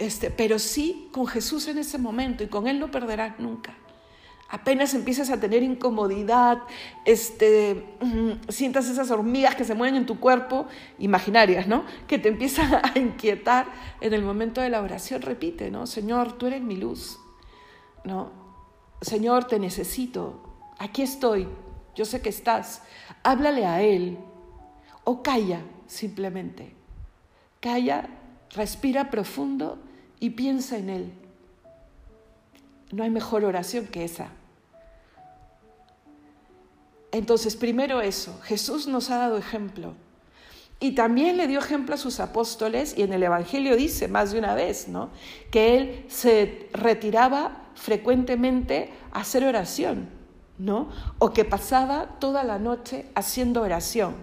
Este, 0.00 0.32
pero 0.32 0.59
sí 0.59 1.09
con 1.12 1.28
Jesús 1.28 1.68
en 1.68 1.78
ese 1.78 1.99
momento 1.99 2.42
y 2.42 2.49
con 2.49 2.66
Él 2.66 2.80
no 2.80 2.90
perderás 2.90 3.38
nunca 3.38 3.76
apenas 4.50 4.94
empiezas 4.94 5.30
a 5.30 5.38
tener 5.38 5.62
incomodidad, 5.62 6.59
este, 7.04 7.87
mm, 8.00 8.49
sientas 8.49 8.88
esas 8.88 9.11
hormigas 9.11 9.54
que 9.54 9.64
se 9.64 9.75
mueven 9.75 9.94
en 9.97 10.06
tu 10.06 10.18
cuerpo, 10.18 10.66
imaginarias, 10.99 11.68
¿no? 11.68 11.85
Que 12.06 12.18
te 12.18 12.28
empiezan 12.28 12.75
a 12.82 12.99
inquietar 12.99 13.66
en 14.00 14.12
el 14.12 14.23
momento 14.23 14.61
de 14.61 14.68
la 14.68 14.82
oración, 14.82 15.23
repite, 15.23 15.70
¿no? 15.70 15.87
Señor, 15.87 16.32
tú 16.32 16.47
eres 16.47 16.62
mi 16.62 16.76
luz, 16.76 17.18
¿no? 18.04 18.32
Señor, 19.00 19.44
te 19.44 19.59
necesito, 19.59 20.42
aquí 20.78 21.02
estoy, 21.02 21.49
yo 22.00 22.07
sé 22.07 22.23
que 22.23 22.30
estás, 22.30 22.80
háblale 23.23 23.66
a 23.66 23.83
Él 23.83 24.16
o 25.04 25.23
calla 25.23 25.61
simplemente, 25.87 26.73
calla, 27.61 28.09
respira 28.54 29.11
profundo 29.11 29.78
y 30.19 30.30
piensa 30.30 30.78
en 30.78 30.88
Él. 30.88 31.12
No 32.90 33.02
hay 33.02 33.11
mejor 33.11 33.45
oración 33.45 33.87
que 33.87 34.02
esa. 34.02 34.28
Entonces, 37.12 37.54
primero 37.54 38.00
eso, 38.00 38.40
Jesús 38.45 38.88
nos 38.88 39.11
ha 39.11 39.19
dado 39.19 39.37
ejemplo. 39.37 39.92
Y 40.80 40.92
también 40.92 41.37
le 41.37 41.49
dio 41.49 41.59
ejemplo 41.59 41.97
a 41.97 41.99
sus 41.99 42.19
apóstoles, 42.19 42.97
y 42.97 43.02
en 43.02 43.12
el 43.12 43.23
Evangelio 43.23 43.76
dice 43.76 44.09
más 44.09 44.33
de 44.33 44.38
una 44.38 44.54
vez, 44.54 44.88
¿no? 44.88 45.11
Que 45.50 45.76
él 45.76 46.07
se 46.09 46.71
retiraba 46.73 47.66
frecuentemente 47.75 48.90
a 49.12 49.21
hacer 49.21 49.45
oración, 49.45 50.19
¿no? 50.61 50.90
O 51.19 51.33
que 51.33 51.45
pasaba 51.45 52.19
toda 52.21 52.45
la 52.45 52.59
noche 52.59 53.07
haciendo 53.14 53.62
oración. 53.62 54.14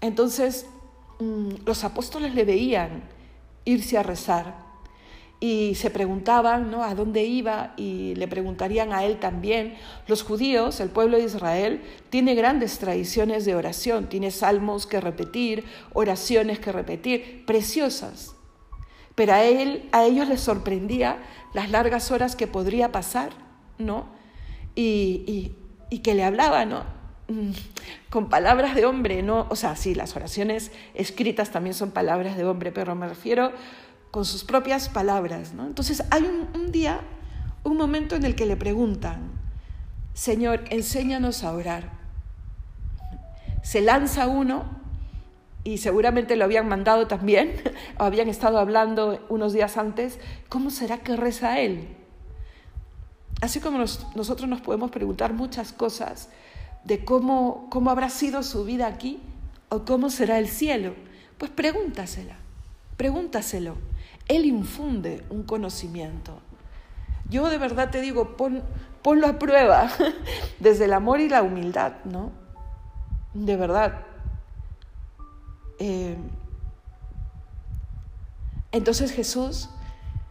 Entonces, 0.00 0.66
mm, 1.18 1.66
los 1.66 1.82
apóstoles 1.82 2.34
le 2.34 2.44
veían 2.44 3.02
irse 3.64 3.98
a 3.98 4.04
rezar 4.04 4.54
y 5.40 5.74
se 5.74 5.90
preguntaban 5.90 6.70
¿no? 6.70 6.84
a 6.84 6.94
dónde 6.94 7.24
iba 7.24 7.74
y 7.76 8.14
le 8.14 8.28
preguntarían 8.28 8.92
a 8.92 9.04
él 9.04 9.18
también. 9.18 9.74
Los 10.06 10.22
judíos, 10.22 10.78
el 10.78 10.90
pueblo 10.90 11.16
de 11.16 11.24
Israel, 11.24 11.82
tiene 12.10 12.36
grandes 12.36 12.78
tradiciones 12.78 13.44
de 13.44 13.56
oración, 13.56 14.08
tiene 14.08 14.30
salmos 14.30 14.86
que 14.86 15.00
repetir, 15.00 15.64
oraciones 15.92 16.60
que 16.60 16.70
repetir, 16.70 17.44
preciosas. 17.44 18.36
Pero 19.16 19.32
a, 19.32 19.42
él, 19.42 19.88
a 19.90 20.04
ellos 20.04 20.28
les 20.28 20.40
sorprendía 20.40 21.18
las 21.52 21.70
largas 21.70 22.12
horas 22.12 22.36
que 22.36 22.46
podría 22.46 22.92
pasar, 22.92 23.30
¿no? 23.78 24.14
Y, 24.74 25.52
y, 25.90 25.98
que 26.00 26.14
le 26.14 26.24
hablaba, 26.24 26.64
¿no? 26.64 26.82
Mm, 27.28 27.52
con 28.10 28.28
palabras 28.28 28.74
de 28.74 28.84
hombre, 28.84 29.22
¿no? 29.22 29.46
O 29.48 29.56
sea, 29.56 29.76
sí, 29.76 29.94
las 29.94 30.16
oraciones 30.16 30.72
escritas 30.94 31.50
también 31.50 31.74
son 31.74 31.92
palabras 31.92 32.36
de 32.36 32.44
hombre, 32.44 32.72
pero 32.72 32.94
me 32.96 33.08
refiero 33.08 33.52
con 34.14 34.24
sus 34.24 34.44
propias 34.44 34.88
palabras. 34.88 35.54
¿no? 35.54 35.66
Entonces 35.66 36.04
hay 36.12 36.22
un, 36.22 36.70
día, 36.70 37.00
un 37.64 37.76
momento 37.76 38.14
en 38.14 38.24
el 38.24 38.36
que 38.36 38.46
le 38.46 38.56
preguntan, 38.56 39.32
Señor, 40.12 40.62
enséñanos 40.70 41.42
a 41.42 41.52
orar. 41.52 41.90
Se 43.64 43.80
lanza 43.80 44.28
uno 44.28 44.66
y 45.64 45.78
seguramente 45.78 46.36
lo 46.36 46.44
habían 46.44 46.68
mandado 46.68 47.08
también, 47.08 47.54
o 47.98 48.04
habían 48.04 48.28
estado 48.28 48.60
hablando 48.60 49.26
unos 49.28 49.52
días 49.52 49.76
antes, 49.76 50.20
¿cómo 50.48 50.70
será 50.70 50.98
que 50.98 51.16
reza 51.16 51.58
él? 51.58 51.88
Así 53.40 53.60
como 53.60 53.78
nosotros 53.78 54.48
nos 54.48 54.60
podemos 54.60 54.90
preguntar 54.90 55.32
muchas 55.32 55.72
cosas, 55.72 56.28
de 56.84 57.04
cómo, 57.04 57.66
cómo 57.70 57.90
habrá 57.90 58.10
sido 58.10 58.42
su 58.42 58.64
vida 58.64 58.86
aquí 58.86 59.20
o 59.68 59.84
cómo 59.84 60.10
será 60.10 60.38
el 60.38 60.48
cielo, 60.48 60.94
pues 61.38 61.50
pregúntasela, 61.50 62.36
pregúntaselo. 62.96 63.76
Él 64.28 64.44
infunde 64.44 65.24
un 65.30 65.42
conocimiento. 65.42 66.38
Yo 67.28 67.48
de 67.48 67.58
verdad 67.58 67.90
te 67.90 68.00
digo, 68.00 68.36
pon, 68.36 68.62
ponlo 69.02 69.26
a 69.26 69.38
prueba 69.38 69.90
desde 70.60 70.84
el 70.84 70.92
amor 70.92 71.20
y 71.20 71.28
la 71.28 71.42
humildad, 71.42 71.92
¿no? 72.04 72.32
De 73.32 73.56
verdad. 73.56 74.02
Eh, 75.78 76.16
entonces 78.72 79.12
Jesús 79.12 79.70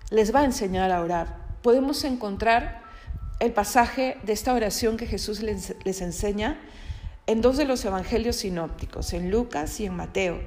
les 0.10 0.34
va 0.34 0.42
a 0.42 0.46
enseñar 0.46 0.92
a 0.92 1.02
orar. 1.02 1.38
Podemos 1.62 2.04
encontrar 2.04 2.83
el 3.40 3.52
pasaje 3.52 4.18
de 4.24 4.34
esta 4.34 4.54
oración 4.54 4.98
que 4.98 5.08
Jesús 5.08 5.42
les, 5.42 6.02
enseña 6.02 6.60
en 7.28 7.42
dos 7.42 7.58
de 7.58 7.66
los 7.66 7.84
evangelios 7.86 8.38
sinópticos, 8.38 9.14
en 9.14 9.32
Lucas 9.32 9.80
y 9.80 9.86
en 9.86 9.96
Mateo. 9.96 10.40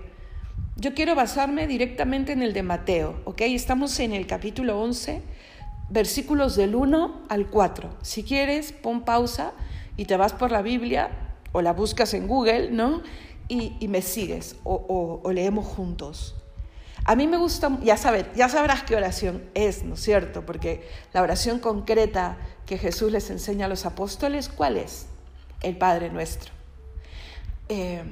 Yo 0.77 0.95
quiero 0.95 1.15
basarme 1.15 1.67
directamente 1.67 2.33
en 2.33 2.43
el 2.43 2.53
de 2.53 2.63
Mateo, 2.63 3.21
¿ok? 3.25 3.43
Estamos 3.43 3.99
en 4.01 4.13
el 4.13 4.27
capítulo 4.27 4.81
11, 4.81 5.23
versículos 5.89 6.57
del 6.57 6.75
1 6.75 7.27
al 7.29 7.47
4. 7.47 7.97
Si 8.03 8.23
quieres, 8.23 8.73
pon 8.73 9.03
pausa 9.03 9.53
y 9.97 10.05
te 10.05 10.17
vas 10.17 10.33
por 10.33 10.51
la 10.51 10.63
Biblia 10.63 11.11
o 11.53 11.63
la 11.63 11.73
buscas 11.73 12.13
en 12.15 12.27
Google, 12.27 12.71
¿no? 12.71 13.03
Y, 13.49 13.87
me 13.89 14.03
sigues 14.03 14.57
o, 14.65 15.21
o, 15.23 15.33
leemos 15.33 15.67
juntos. 15.67 16.35
A 17.09 17.15
mí 17.15 17.29
me 17.29 17.37
gusta, 17.37 17.79
ya, 17.83 17.97
sabes, 17.97 18.27
ya 18.35 18.49
sabrás 18.49 18.83
qué 18.83 18.97
oración 18.97 19.45
es, 19.55 19.85
¿no 19.85 19.95
es 19.95 20.01
cierto? 20.01 20.45
Porque 20.45 20.89
la 21.13 21.23
oración 21.23 21.61
concreta 21.61 22.37
que 22.67 22.79
Jesús 22.79 23.13
les 23.13 23.31
enseña 23.31 23.67
a 23.67 23.69
los 23.69 23.87
apóstoles, 23.87 24.49
¿cuál 24.49 24.77
es? 24.77 25.07
El 25.63 25.79
Padre 25.79 26.11
nuestro. 26.11 26.51
Eh, 27.69 28.03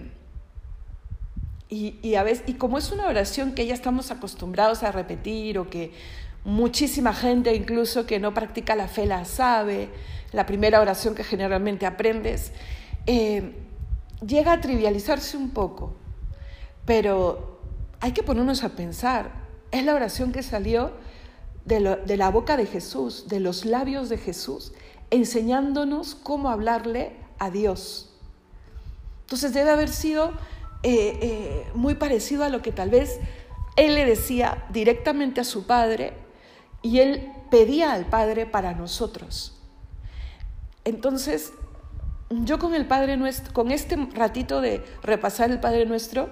y, 1.68 2.14
a 2.14 2.22
veces, 2.22 2.44
y 2.46 2.54
como 2.54 2.78
es 2.78 2.92
una 2.92 3.08
oración 3.08 3.52
que 3.52 3.66
ya 3.66 3.74
estamos 3.74 4.12
acostumbrados 4.12 4.84
a 4.84 4.92
repetir 4.92 5.58
o 5.58 5.68
que 5.68 5.92
muchísima 6.44 7.12
gente 7.12 7.52
incluso 7.52 8.06
que 8.06 8.20
no 8.20 8.32
practica 8.32 8.76
la 8.76 8.86
fe 8.86 9.06
la 9.06 9.24
sabe, 9.24 9.88
la 10.30 10.46
primera 10.46 10.80
oración 10.80 11.16
que 11.16 11.24
generalmente 11.24 11.84
aprendes, 11.84 12.52
eh, 13.06 13.56
llega 14.24 14.52
a 14.52 14.60
trivializarse 14.60 15.36
un 15.36 15.50
poco, 15.50 15.96
pero 16.86 17.53
hay 18.04 18.12
que 18.12 18.22
ponernos 18.22 18.64
a 18.64 18.68
pensar, 18.68 19.30
es 19.70 19.82
la 19.82 19.94
oración 19.94 20.30
que 20.30 20.42
salió 20.42 20.92
de, 21.64 21.80
la 21.80 22.28
boca 22.28 22.58
de 22.58 22.66
Jesús, 22.66 23.28
de 23.28 23.40
los 23.40 23.64
labios 23.64 24.10
de 24.10 24.18
Jesús, 24.18 24.74
enseñándonos 25.08 26.14
cómo 26.14 26.50
hablarle 26.50 27.16
a 27.38 27.50
Dios. 27.50 28.14
Entonces 29.22 29.54
debe 29.54 29.70
haber 29.70 29.88
sido 29.88 30.32
eh, 30.82 31.18
eh, 31.22 31.66
muy 31.74 31.94
parecido 31.94 32.44
a 32.44 32.50
lo 32.50 32.60
que 32.60 32.72
tal 32.72 32.90
vez 32.90 33.20
él 33.76 33.94
le 33.94 34.04
decía 34.04 34.66
directamente 34.68 35.40
a 35.40 35.44
su 35.44 35.66
padre 35.66 36.12
y 36.82 36.98
él 36.98 37.32
pedía 37.50 37.94
al 37.94 38.04
Padre 38.04 38.44
para 38.44 38.74
nosotros. 38.74 39.58
Entonces, 40.84 41.54
yo 42.28 42.58
con 42.58 42.74
el 42.74 42.84
Padre 42.84 43.16
Nuestro, 43.16 43.54
con 43.54 43.70
este 43.70 43.96
ratito 44.12 44.60
de 44.60 44.84
repasar 45.02 45.50
el 45.50 45.58
Padre 45.58 45.86
Nuestro, 45.86 46.28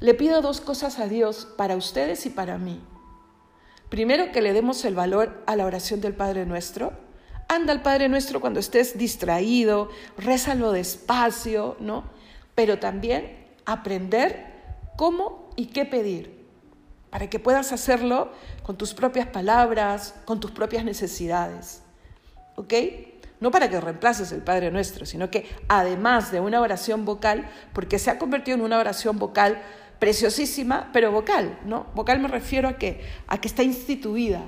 le 0.00 0.14
pido 0.14 0.42
dos 0.42 0.60
cosas 0.60 0.98
a 0.98 1.08
Dios 1.08 1.48
para 1.56 1.76
ustedes 1.76 2.26
y 2.26 2.30
para 2.30 2.58
mí. 2.58 2.80
Primero, 3.88 4.32
que 4.32 4.42
le 4.42 4.52
demos 4.52 4.84
el 4.84 4.94
valor 4.94 5.42
a 5.46 5.56
la 5.56 5.64
oración 5.64 6.00
del 6.00 6.14
Padre 6.14 6.44
Nuestro. 6.44 6.92
Anda 7.48 7.72
al 7.72 7.82
Padre 7.82 8.08
Nuestro 8.08 8.40
cuando 8.40 8.60
estés 8.60 8.98
distraído, 8.98 9.88
rézalo 10.18 10.72
despacio, 10.72 11.76
¿no? 11.78 12.04
Pero 12.54 12.78
también 12.78 13.46
aprender 13.64 14.54
cómo 14.96 15.50
y 15.56 15.66
qué 15.66 15.84
pedir, 15.84 16.44
para 17.10 17.30
que 17.30 17.38
puedas 17.38 17.72
hacerlo 17.72 18.32
con 18.64 18.76
tus 18.76 18.92
propias 18.92 19.28
palabras, 19.28 20.14
con 20.24 20.40
tus 20.40 20.50
propias 20.50 20.84
necesidades. 20.84 21.82
¿Ok? 22.56 22.74
No 23.38 23.50
para 23.50 23.70
que 23.70 23.80
reemplaces 23.80 24.32
el 24.32 24.42
Padre 24.42 24.70
Nuestro, 24.70 25.06
sino 25.06 25.30
que 25.30 25.46
además 25.68 26.32
de 26.32 26.40
una 26.40 26.60
oración 26.60 27.04
vocal, 27.04 27.48
porque 27.72 27.98
se 27.98 28.10
ha 28.10 28.18
convertido 28.18 28.56
en 28.56 28.64
una 28.64 28.78
oración 28.78 29.18
vocal 29.18 29.62
preciosísima, 29.98 30.90
pero 30.92 31.12
vocal, 31.12 31.58
¿no? 31.64 31.86
Vocal 31.94 32.20
me 32.20 32.28
refiero 32.28 32.68
a 32.68 32.74
que, 32.74 33.04
a 33.26 33.38
que 33.38 33.48
está 33.48 33.62
instituida, 33.62 34.42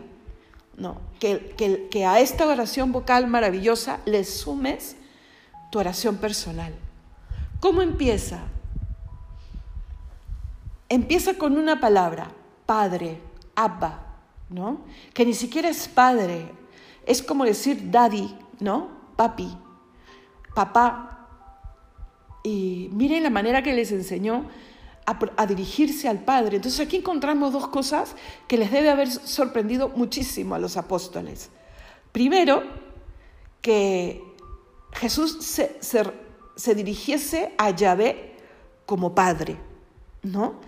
¿no? 0.77 1.01
Que, 1.21 1.55
que, 1.57 1.89
que 1.91 2.05
a 2.05 2.21
esta 2.21 2.47
oración 2.47 2.93
vocal 2.93 3.27
maravillosa 3.27 4.01
le 4.05 4.25
sumes 4.25 4.97
tu 5.71 5.79
oración 5.79 6.17
personal. 6.17 6.75
¿Cómo 7.61 7.83
empieza? 7.83 8.43
empieza 10.89 11.35
con 11.35 11.57
una 11.57 11.81
palabra, 11.81 12.31
padre, 12.67 13.21
abba, 13.55 14.07
¿no? 14.49 14.81
Que 15.13 15.27
ni 15.27 15.35
siquiera 15.35 15.69
es 15.69 15.89
padre, 15.89 16.51
es 17.07 17.23
como 17.23 17.45
decir 17.45 17.91
daddy, 17.91 18.35
¿no? 18.61 18.89
Papi, 19.17 19.57
papá. 20.55 21.27
Y 22.43 22.89
miren 22.93 23.23
la 23.23 23.31
manera 23.31 23.63
que 23.63 23.75
les 23.75 23.93
enseñó 23.93 24.47
a, 25.37 25.47
dirigirse 25.47 26.09
al 26.09 26.19
Padre. 26.19 26.57
Entonces 26.57 26.81
aquí 26.81 26.97
encontramos 26.97 27.53
dos 27.53 27.69
cosas 27.69 28.15
que 28.47 28.59
les 28.59 28.71
debe 28.71 28.91
haber 28.91 29.11
sorprendido 29.11 29.89
muchísimo 29.89 30.55
a 30.55 30.59
los 30.59 30.77
apóstoles. 30.77 31.51
Primero, 32.13 32.63
que 33.63 34.23
Jesús 34.93 35.45
se, 35.45 35.77
se, 35.81 36.03
se 36.57 36.75
dirigiese 36.75 37.55
a 37.57 37.71
Yahvé 37.71 38.37
como 38.85 39.15
Padre, 39.15 39.57
¿no? 40.23 40.61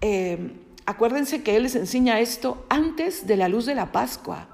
Eh, 0.00 0.52
acuérdense 0.86 1.42
que 1.42 1.56
Él 1.56 1.64
les 1.64 1.74
enseña 1.74 2.20
esto 2.20 2.64
antes 2.68 3.26
de 3.26 3.36
la 3.36 3.48
luz 3.48 3.66
de 3.66 3.74
la 3.74 3.92
Pascua. 3.92 4.48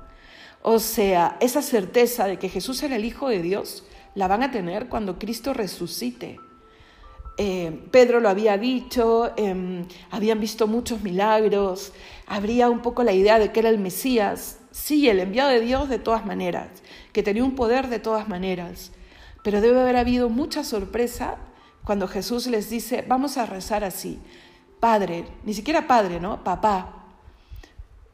O 0.62 0.80
sea, 0.80 1.36
esa 1.40 1.62
certeza 1.62 2.26
de 2.26 2.38
que 2.38 2.48
Jesús 2.48 2.82
era 2.82 2.96
el 2.96 3.04
Hijo 3.04 3.28
de 3.28 3.40
Dios 3.40 3.84
la 4.14 4.26
van 4.26 4.42
a 4.42 4.50
tener 4.50 4.88
cuando 4.88 5.18
Cristo 5.18 5.54
resucite. 5.54 6.40
Eh, 7.40 7.86
Pedro 7.92 8.18
lo 8.18 8.28
había 8.28 8.58
dicho, 8.58 9.30
em, 9.36 9.86
habían 10.10 10.40
visto 10.40 10.66
muchos 10.66 11.02
milagros, 11.02 11.92
habría 12.26 12.68
un 12.68 12.80
poco 12.82 13.04
la 13.04 13.12
idea 13.12 13.38
de 13.38 13.52
que 13.52 13.60
era 13.60 13.68
el 13.68 13.78
Mesías, 13.78 14.58
sí, 14.72 15.08
el 15.08 15.20
enviado 15.20 15.50
de 15.50 15.60
Dios 15.60 15.88
de 15.88 16.00
todas 16.00 16.26
maneras, 16.26 16.68
que 17.12 17.22
tenía 17.22 17.44
un 17.44 17.54
poder 17.54 17.88
de 17.88 18.00
todas 18.00 18.28
maneras, 18.28 18.90
pero 19.44 19.60
debe 19.60 19.80
haber 19.80 19.96
habido 19.96 20.28
mucha 20.28 20.64
sorpresa 20.64 21.36
cuando 21.84 22.08
Jesús 22.08 22.48
les 22.48 22.70
dice, 22.70 23.04
vamos 23.06 23.36
a 23.38 23.46
rezar 23.46 23.84
así, 23.84 24.18
padre, 24.80 25.24
ni 25.44 25.54
siquiera 25.54 25.86
padre, 25.86 26.18
¿no? 26.18 26.42
Papá. 26.42 27.04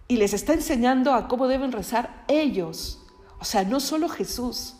Y 0.07 0.19
les 0.19 0.35
está 0.35 0.53
enseñando 0.53 1.15
a 1.15 1.29
cómo 1.29 1.49
deben 1.49 1.73
rezar 1.73 2.25
ellos. 2.29 3.01
O 3.41 3.45
sea, 3.45 3.65
no 3.65 3.81
solo 3.81 4.11
Jesús. 4.11 4.77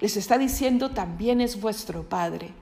Les 0.00 0.16
está 0.16 0.38
diciendo 0.38 0.90
también 0.90 1.40
es 1.40 1.60
vuestro 1.60 2.08
Padre. 2.08 2.52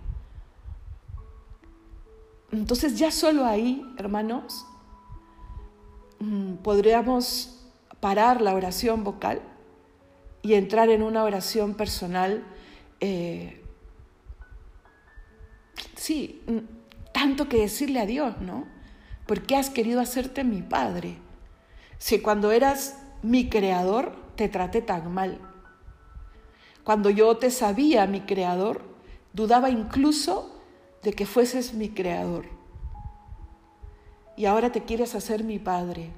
Entonces 2.50 2.98
ya 2.98 3.10
solo 3.10 3.44
ahí, 3.44 3.84
hermanos, 3.98 4.66
mm, 6.20 6.54
podríamos 6.56 7.66
parar 8.00 8.40
la 8.40 8.54
oración 8.54 9.04
vocal 9.04 9.42
y 10.42 10.54
entrar 10.54 10.88
en 10.88 11.02
una 11.02 11.24
oración 11.24 11.74
personal. 11.74 12.44
Eh, 13.00 13.62
sí, 15.94 16.42
tanto 17.12 17.48
que 17.48 17.60
decirle 17.60 18.00
a 18.00 18.06
Dios, 18.06 18.40
¿no? 18.40 18.66
¿Por 19.26 19.42
qué 19.42 19.56
has 19.56 19.68
querido 19.68 20.00
hacerte 20.00 20.42
mi 20.42 20.62
padre? 20.62 21.18
Si 21.98 22.20
cuando 22.20 22.50
eras 22.50 22.96
mi 23.22 23.48
creador 23.50 24.16
te 24.36 24.48
traté 24.48 24.80
tan 24.80 25.12
mal. 25.12 25.38
Cuando 26.84 27.10
yo 27.10 27.36
te 27.36 27.50
sabía 27.50 28.06
mi 28.06 28.22
creador, 28.22 28.82
dudaba 29.34 29.68
incluso 29.68 30.57
de 31.02 31.12
que 31.12 31.26
fueses 31.26 31.74
mi 31.74 31.90
creador. 31.90 32.46
Y 34.36 34.46
ahora 34.46 34.72
te 34.72 34.84
quieres 34.84 35.14
hacer 35.14 35.44
mi 35.44 35.58
padre. 35.58 36.10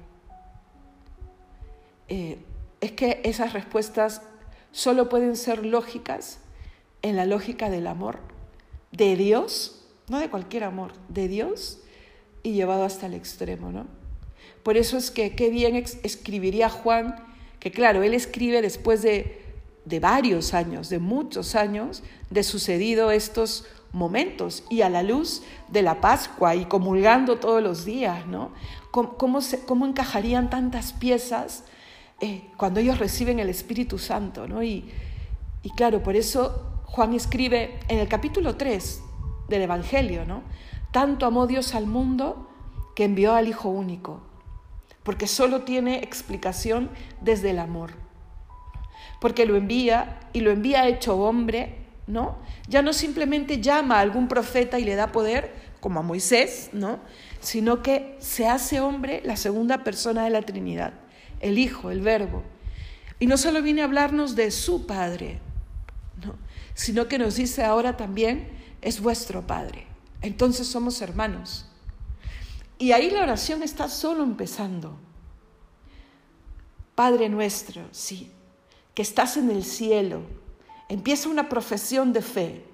Eh, 2.07 2.39
es 2.81 2.91
que 2.91 3.21
esas 3.23 3.53
respuestas 3.53 4.21
solo 4.71 5.09
pueden 5.09 5.35
ser 5.35 5.65
lógicas 5.65 6.39
en 7.01 7.15
la 7.15 7.25
lógica 7.25 7.69
del 7.69 7.87
amor 7.87 8.19
de 8.91 9.15
Dios 9.15 9.81
no 10.11 10.19
de 10.19 10.29
cualquier 10.29 10.65
amor, 10.65 10.91
de 11.07 11.29
Dios 11.29 11.79
y 12.43 12.51
llevado 12.51 12.83
hasta 12.83 13.05
el 13.05 13.13
extremo, 13.13 13.71
¿no? 13.71 13.87
Por 14.61 14.75
eso 14.75 14.97
es 14.97 15.09
que 15.09 15.35
qué 15.37 15.49
bien 15.49 15.77
escribiría 15.77 16.69
Juan, 16.69 17.15
que 17.61 17.71
claro, 17.71 18.03
él 18.03 18.13
escribe 18.13 18.61
después 18.61 19.01
de, 19.01 19.41
de 19.85 19.99
varios 20.01 20.53
años, 20.53 20.89
de 20.89 20.99
muchos 20.99 21.55
años, 21.55 22.03
de 22.29 22.43
sucedido 22.43 23.09
estos 23.09 23.65
momentos 23.93 24.63
y 24.69 24.81
a 24.81 24.89
la 24.89 25.03
luz 25.03 25.43
de 25.67 25.81
la 25.81 26.01
Pascua 26.01 26.55
y 26.55 26.65
comulgando 26.65 27.37
todos 27.37 27.61
los 27.61 27.85
días, 27.85 28.25
¿no? 28.27 28.51
¿Cómo, 28.91 29.41
se, 29.41 29.65
cómo 29.65 29.85
encajarían 29.85 30.49
tantas 30.49 30.93
piezas 30.93 31.63
eh, 32.19 32.49
cuando 32.57 32.79
ellos 32.79 32.99
reciben 32.99 33.39
el 33.39 33.49
Espíritu 33.49 33.97
Santo, 33.97 34.47
¿no? 34.47 34.63
Y, 34.63 34.89
y 35.63 35.69
claro, 35.71 36.03
por 36.03 36.15
eso 36.15 36.83
Juan 36.85 37.13
escribe 37.13 37.79
en 37.87 37.99
el 37.99 38.07
capítulo 38.07 38.55
3 38.55 39.01
del 39.47 39.61
Evangelio, 39.63 40.25
¿no? 40.25 40.43
Tanto 40.91 41.25
amó 41.25 41.47
Dios 41.47 41.73
al 41.73 41.87
mundo 41.87 42.49
que 42.95 43.05
envió 43.05 43.33
al 43.33 43.47
Hijo 43.47 43.69
único, 43.69 44.21
porque 45.03 45.27
solo 45.27 45.61
tiene 45.61 45.99
explicación 45.99 46.89
desde 47.21 47.51
el 47.51 47.59
amor. 47.59 47.93
Porque 49.19 49.45
lo 49.45 49.55
envía 49.55 50.19
y 50.33 50.41
lo 50.41 50.51
envía 50.51 50.87
hecho 50.87 51.17
hombre, 51.17 51.80
¿no? 52.11 52.37
Ya 52.67 52.81
no 52.81 52.91
simplemente 52.91 53.61
llama 53.61 53.95
a 53.95 54.01
algún 54.01 54.27
profeta 54.27 54.77
y 54.77 54.83
le 54.83 54.95
da 54.95 55.13
poder, 55.13 55.53
como 55.79 56.01
a 56.01 56.03
Moisés, 56.03 56.69
¿no? 56.73 56.99
Sino 57.39 57.81
que 57.81 58.17
se 58.19 58.47
hace 58.47 58.81
hombre 58.81 59.21
la 59.23 59.37
segunda 59.37 59.85
persona 59.85 60.25
de 60.25 60.29
la 60.29 60.41
Trinidad, 60.41 60.91
el 61.39 61.57
Hijo, 61.57 61.89
el 61.89 62.01
Verbo. 62.01 62.43
Y 63.17 63.27
no 63.27 63.37
solo 63.37 63.61
viene 63.61 63.81
a 63.81 63.85
hablarnos 63.85 64.35
de 64.35 64.51
su 64.51 64.85
Padre, 64.85 65.39
¿no? 66.23 66.35
sino 66.73 67.07
que 67.07 67.17
nos 67.17 67.35
dice 67.35 67.63
ahora 67.63 67.95
también, 67.95 68.49
es 68.81 68.99
vuestro 68.99 69.47
Padre. 69.47 69.87
Entonces 70.21 70.67
somos 70.67 71.01
hermanos. 71.01 71.65
Y 72.77 72.91
ahí 72.91 73.09
la 73.09 73.21
oración 73.21 73.63
está 73.63 73.87
solo 73.87 74.23
empezando. 74.23 74.99
Padre 76.93 77.29
nuestro, 77.29 77.87
sí, 77.91 78.31
que 78.93 79.01
estás 79.01 79.37
en 79.37 79.49
el 79.49 79.63
cielo, 79.63 80.23
empieza 80.91 81.29
una 81.29 81.49
profesión 81.49 82.13
de 82.13 82.21
fe. 82.21 82.65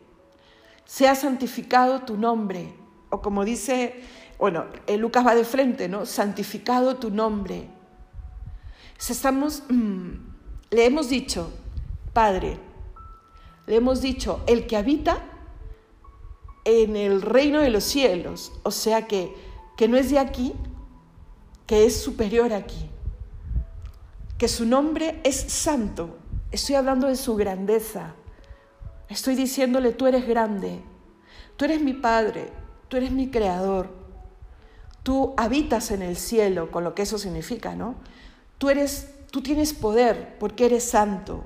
Sea 0.85 1.15
santificado 1.15 2.01
tu 2.01 2.17
nombre, 2.17 2.73
o 3.09 3.21
como 3.21 3.43
dice, 3.43 4.01
bueno, 4.37 4.65
Lucas 4.97 5.25
va 5.25 5.35
de 5.35 5.43
frente, 5.43 5.89
¿no? 5.89 6.05
Santificado 6.05 6.95
tu 6.95 7.09
nombre. 7.09 7.67
estamos, 8.97 9.63
mm, 9.69 10.11
le 10.71 10.85
hemos 10.85 11.09
dicho, 11.09 11.51
Padre, 12.13 12.57
le 13.65 13.75
hemos 13.75 14.01
dicho, 14.01 14.43
el 14.47 14.65
que 14.65 14.77
habita 14.77 15.23
en 16.63 16.95
el 16.95 17.21
reino 17.21 17.59
de 17.59 17.69
los 17.69 17.83
cielos, 17.83 18.51
o 18.63 18.71
sea 18.71 19.07
que 19.07 19.33
que 19.77 19.87
no 19.87 19.95
es 19.95 20.09
de 20.09 20.19
aquí, 20.19 20.53
que 21.67 21.85
es 21.85 22.01
superior 22.01 22.51
aquí, 22.51 22.89
que 24.37 24.47
su 24.47 24.65
nombre 24.65 25.21
es 25.23 25.35
santo. 25.35 26.17
Estoy 26.51 26.75
hablando 26.75 27.07
de 27.07 27.15
su 27.15 27.35
grandeza. 27.35 28.15
Estoy 29.09 29.35
diciéndole, 29.35 29.91
tú 29.91 30.07
eres 30.07 30.27
grande, 30.27 30.81
tú 31.55 31.65
eres 31.65 31.81
mi 31.81 31.93
Padre, 31.93 32.49
tú 32.87 32.97
eres 32.97 33.11
mi 33.11 33.29
Creador, 33.29 33.89
tú 35.03 35.33
habitas 35.37 35.91
en 35.91 36.01
el 36.01 36.17
cielo, 36.17 36.71
con 36.71 36.83
lo 36.83 36.93
que 36.93 37.03
eso 37.03 37.17
significa, 37.17 37.75
¿no? 37.75 37.95
Tú 38.57 38.69
eres, 38.69 39.13
tú 39.31 39.41
tienes 39.41 39.73
poder 39.73 40.37
porque 40.39 40.65
eres 40.65 40.83
santo. 40.83 41.43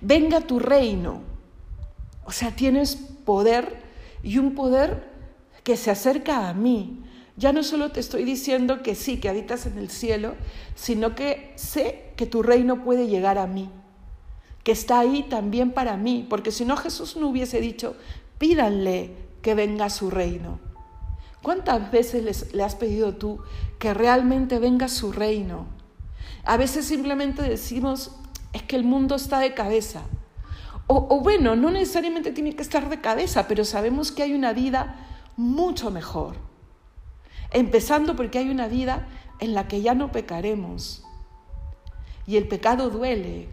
Venga 0.00 0.40
tu 0.40 0.58
reino. 0.58 1.20
O 2.24 2.32
sea, 2.32 2.50
tienes 2.52 2.96
poder 2.96 3.82
y 4.22 4.38
un 4.38 4.54
poder 4.54 5.10
que 5.62 5.76
se 5.76 5.90
acerca 5.90 6.48
a 6.48 6.54
mí, 6.54 7.02
ya 7.36 7.52
no 7.52 7.62
solo 7.62 7.92
te 7.92 8.00
estoy 8.00 8.24
diciendo 8.24 8.82
que 8.82 8.94
sí, 8.94 9.18
que 9.18 9.28
habitas 9.28 9.66
en 9.66 9.78
el 9.78 9.90
cielo, 9.90 10.34
sino 10.74 11.14
que 11.14 11.52
sé 11.56 12.12
que 12.16 12.24
tu 12.24 12.42
reino 12.42 12.82
puede 12.82 13.08
llegar 13.08 13.36
a 13.36 13.46
mí, 13.46 13.70
que 14.66 14.72
está 14.72 14.98
ahí 14.98 15.22
también 15.22 15.70
para 15.70 15.96
mí, 15.96 16.26
porque 16.28 16.50
si 16.50 16.64
no 16.64 16.76
Jesús 16.76 17.16
no 17.16 17.28
hubiese 17.28 17.60
dicho, 17.60 17.94
pídanle 18.38 19.14
que 19.40 19.54
venga 19.54 19.88
su 19.90 20.10
reino. 20.10 20.58
¿Cuántas 21.40 21.92
veces 21.92 22.52
le 22.52 22.64
has 22.64 22.74
pedido 22.74 23.14
tú 23.14 23.38
que 23.78 23.94
realmente 23.94 24.58
venga 24.58 24.88
su 24.88 25.12
reino? 25.12 25.68
A 26.44 26.56
veces 26.56 26.84
simplemente 26.84 27.42
decimos, 27.42 28.16
es 28.52 28.64
que 28.64 28.74
el 28.74 28.82
mundo 28.82 29.14
está 29.14 29.38
de 29.38 29.54
cabeza. 29.54 30.02
O, 30.88 31.06
o 31.10 31.20
bueno, 31.20 31.54
no 31.54 31.70
necesariamente 31.70 32.32
tiene 32.32 32.56
que 32.56 32.62
estar 32.62 32.88
de 32.88 33.00
cabeza, 33.00 33.46
pero 33.46 33.64
sabemos 33.64 34.10
que 34.10 34.24
hay 34.24 34.34
una 34.34 34.52
vida 34.52 34.96
mucho 35.36 35.92
mejor 35.92 36.34
Empezando 37.52 38.16
porque 38.16 38.38
hay 38.38 38.50
una 38.50 38.66
vida 38.66 39.06
en 39.38 39.54
la 39.54 39.68
que 39.68 39.80
ya 39.80 39.94
no 39.94 40.10
pecaremos. 40.10 41.04
Y 42.26 42.36
el 42.36 42.48
pecado 42.48 42.90
duele. 42.90 43.48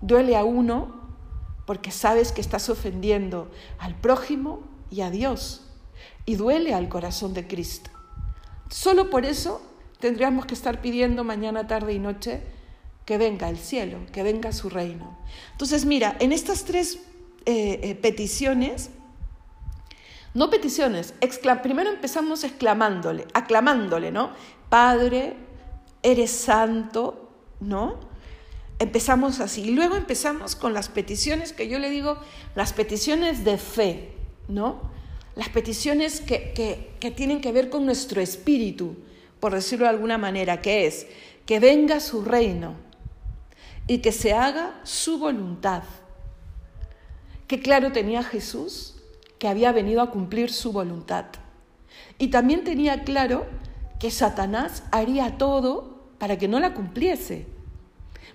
Duele 0.00 0.36
a 0.36 0.44
uno 0.44 1.00
porque 1.66 1.90
sabes 1.90 2.32
que 2.32 2.40
estás 2.40 2.68
ofendiendo 2.68 3.50
al 3.78 3.94
prójimo 3.94 4.60
y 4.90 5.02
a 5.02 5.10
Dios. 5.10 5.66
Y 6.26 6.36
duele 6.36 6.74
al 6.74 6.88
corazón 6.88 7.34
de 7.34 7.46
Cristo. 7.46 7.90
Solo 8.68 9.10
por 9.10 9.24
eso 9.24 9.62
tendríamos 9.98 10.46
que 10.46 10.54
estar 10.54 10.80
pidiendo 10.80 11.24
mañana, 11.24 11.66
tarde 11.66 11.92
y 11.92 11.98
noche 11.98 12.42
que 13.04 13.18
venga 13.18 13.48
el 13.48 13.58
cielo, 13.58 13.98
que 14.12 14.22
venga 14.22 14.52
su 14.52 14.70
reino. 14.70 15.18
Entonces, 15.52 15.84
mira, 15.84 16.16
en 16.20 16.32
estas 16.32 16.64
tres 16.64 16.98
eh, 17.46 17.80
eh, 17.82 17.94
peticiones 17.94 18.90
no 20.32 20.48
peticiones, 20.48 21.14
primero 21.62 21.90
empezamos 21.90 22.44
exclamándole, 22.44 23.26
aclamándole, 23.34 24.12
¿no? 24.12 24.30
Padre, 24.68 25.34
eres 26.04 26.30
santo, 26.30 27.30
¿no? 27.58 27.98
Empezamos 28.80 29.40
así. 29.40 29.60
Y 29.60 29.70
luego 29.72 29.96
empezamos 29.96 30.56
con 30.56 30.72
las 30.72 30.88
peticiones 30.88 31.52
que 31.52 31.68
yo 31.68 31.78
le 31.78 31.90
digo, 31.90 32.18
las 32.54 32.72
peticiones 32.72 33.44
de 33.44 33.58
fe, 33.58 34.14
¿no? 34.48 34.80
Las 35.36 35.50
peticiones 35.50 36.22
que, 36.22 36.52
que, 36.54 36.94
que 36.98 37.10
tienen 37.10 37.42
que 37.42 37.52
ver 37.52 37.68
con 37.68 37.84
nuestro 37.84 38.22
espíritu, 38.22 38.96
por 39.38 39.54
decirlo 39.54 39.84
de 39.84 39.90
alguna 39.90 40.16
manera, 40.18 40.62
que 40.62 40.86
es 40.86 41.06
que 41.44 41.60
venga 41.60 42.00
su 42.00 42.24
reino 42.24 42.74
y 43.86 43.98
que 43.98 44.12
se 44.12 44.32
haga 44.32 44.80
su 44.82 45.18
voluntad. 45.18 45.82
Qué 47.46 47.60
claro 47.60 47.92
tenía 47.92 48.22
Jesús 48.22 48.94
que 49.38 49.48
había 49.48 49.72
venido 49.72 50.00
a 50.00 50.10
cumplir 50.10 50.50
su 50.50 50.72
voluntad. 50.72 51.26
Y 52.16 52.28
también 52.28 52.64
tenía 52.64 53.04
claro 53.04 53.46
que 53.98 54.10
Satanás 54.10 54.84
haría 54.90 55.36
todo 55.36 56.08
para 56.18 56.38
que 56.38 56.48
no 56.48 56.60
la 56.60 56.72
cumpliese. 56.72 57.46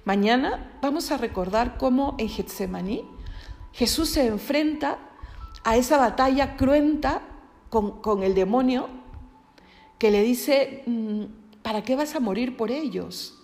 Mañana 0.06 0.78
vamos 0.84 1.10
a 1.10 1.18
recordar 1.18 1.78
cómo 1.80 2.14
en 2.20 2.30
Getsemaní 2.30 3.04
Jesús 3.74 4.10
se 4.10 4.28
enfrenta 4.28 5.00
a 5.64 5.78
esa 5.78 5.98
batalla 5.98 6.56
cruenta 6.58 7.24
con, 7.70 8.22
el 8.22 8.36
demonio 8.36 8.88
que 9.98 10.12
le 10.12 10.22
dice, 10.22 10.84
mm, 10.86 11.24
¿para 11.64 11.84
qué 11.84 11.96
vas 11.96 12.14
a 12.16 12.20
morir 12.20 12.56
por 12.56 12.70
ellos? 12.70 13.42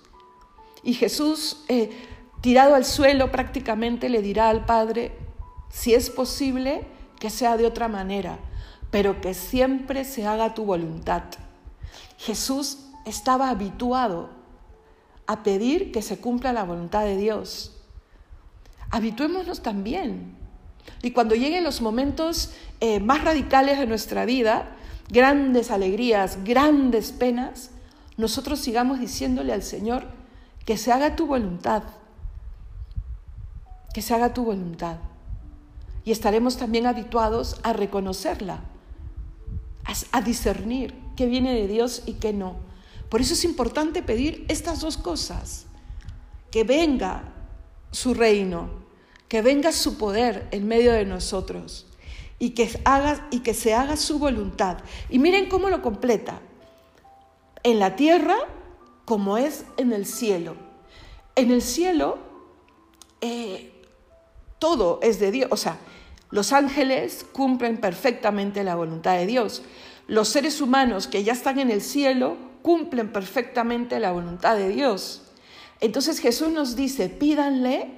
Y 0.84 0.94
Jesús, 0.94 1.66
eh, 1.68 1.90
tirado 2.42 2.76
al 2.76 2.86
suelo 2.86 3.32
prácticamente, 3.32 4.08
le 4.08 4.22
dirá 4.22 4.50
al 4.50 4.64
Padre, 4.64 5.18
si 5.70 5.96
es 5.96 6.12
posible, 6.12 6.86
que 7.20 7.32
sea 7.32 7.58
de 7.58 7.66
otra 7.66 7.88
manera, 7.88 8.38
pero 8.92 9.20
que 9.20 9.34
siempre 9.34 10.06
se 10.06 10.28
haga 10.28 10.54
tu 10.54 10.64
voluntad. 10.64 11.24
Jesús 12.18 12.86
estaba 13.06 13.50
habituado 13.50 14.41
a 15.32 15.44
pedir 15.44 15.92
que 15.92 16.02
se 16.02 16.20
cumpla 16.20 16.54
la 16.54 16.64
voluntad 16.64 17.04
de 17.04 17.18
Dios. 17.18 17.78
Habituémonos 18.90 19.62
también. 19.62 20.36
Y 21.02 21.12
cuando 21.12 21.36
lleguen 21.36 21.64
los 21.64 21.82
momentos 21.82 22.52
eh, 22.80 23.00
más 23.00 23.24
radicales 23.24 23.80
de 23.80 23.88
nuestra 23.88 24.26
vida, 24.26 24.76
grandes 25.10 25.72
alegrías, 25.72 26.44
grandes 26.44 27.12
penas, 27.12 27.72
nosotros 28.18 28.60
sigamos 28.60 29.00
diciéndole 29.00 29.54
al 29.54 29.64
Señor 29.64 30.06
que 30.66 30.78
se 30.78 30.92
haga 30.92 31.16
tu 31.16 31.28
voluntad, 31.28 31.84
que 33.94 34.02
se 34.02 34.14
haga 34.14 34.34
tu 34.34 34.44
voluntad 34.44 34.98
y 36.04 36.12
estaremos 36.12 36.58
también 36.58 36.88
habituados 36.88 37.60
a 37.64 37.74
reconocerla, 37.74 38.62
a, 40.12 40.22
discernir 40.22 40.96
qué 41.16 41.26
viene 41.26 41.54
de 41.54 41.68
Dios 41.68 42.04
y 42.06 42.14
qué 42.14 42.34
no. 42.34 42.56
Por 43.12 43.20
eso 43.20 43.34
es 43.34 43.44
importante 43.44 44.02
pedir 44.02 44.46
estas 44.48 44.80
dos 44.80 44.96
cosas, 44.96 45.66
que 46.50 46.64
venga 46.64 47.26
su 47.92 48.14
reino, 48.14 48.70
que 49.28 49.42
venga 49.42 49.74
su 49.74 49.98
poder 49.98 50.48
en 50.52 50.66
medio 50.66 50.94
de 50.94 51.04
nosotros 51.04 51.88
y 52.40 52.52
que, 52.52 52.80
haga, 52.86 53.28
y 53.30 53.40
que 53.40 53.54
se 53.54 53.74
haga 53.74 53.98
su 53.98 54.18
voluntad. 54.18 54.78
Y 55.10 55.20
miren 55.20 55.50
cómo 55.50 55.70
lo 55.70 55.82
completa, 55.82 56.40
en 57.64 57.80
la 57.80 57.98
tierra 57.98 58.38
como 59.04 59.38
es 59.38 59.66
en 59.76 59.92
el 59.92 60.06
cielo. 60.06 60.56
En 61.36 61.52
el 61.52 61.62
cielo 61.62 62.18
eh, 63.20 63.74
todo 64.58 65.02
es 65.04 65.20
de 65.20 65.32
Dios, 65.32 65.50
o 65.52 65.58
sea, 65.58 65.80
los 66.30 66.54
ángeles 66.54 67.26
cumplen 67.34 67.82
perfectamente 67.82 68.64
la 68.64 68.76
voluntad 68.76 69.18
de 69.18 69.26
Dios. 69.26 69.64
Los 70.08 70.30
seres 70.30 70.62
humanos 70.62 71.08
que 71.08 71.26
ya 71.26 71.34
están 71.34 71.60
en 71.60 71.72
el 71.72 71.82
cielo 71.82 72.51
cumplen 72.62 73.12
perfectamente 73.12 74.00
la 74.00 74.12
voluntad 74.12 74.56
de 74.56 74.70
Dios. 74.70 75.24
Entonces 75.80 76.20
Jesús 76.20 76.50
nos 76.50 76.76
dice, 76.76 77.10
pídanle 77.10 77.90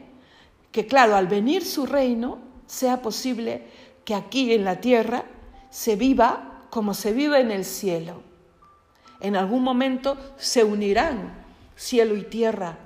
que 0.71 0.87
claro, 0.87 1.15
al 1.15 1.27
venir 1.27 1.65
su 1.65 1.85
reino, 1.85 2.39
sea 2.65 3.01
posible 3.01 3.67
que 4.05 4.15
aquí 4.15 4.53
en 4.53 4.65
la 4.65 4.81
tierra 4.81 5.25
se 5.69 5.95
viva 5.95 6.65
como 6.69 6.93
se 6.93 7.13
vive 7.13 7.39
en 7.39 7.51
el 7.51 7.65
cielo. 7.65 8.23
En 9.19 9.35
algún 9.35 9.63
momento 9.63 10.17
se 10.37 10.63
unirán 10.63 11.45
cielo 11.75 12.15
y 12.15 12.23
tierra 12.23 12.77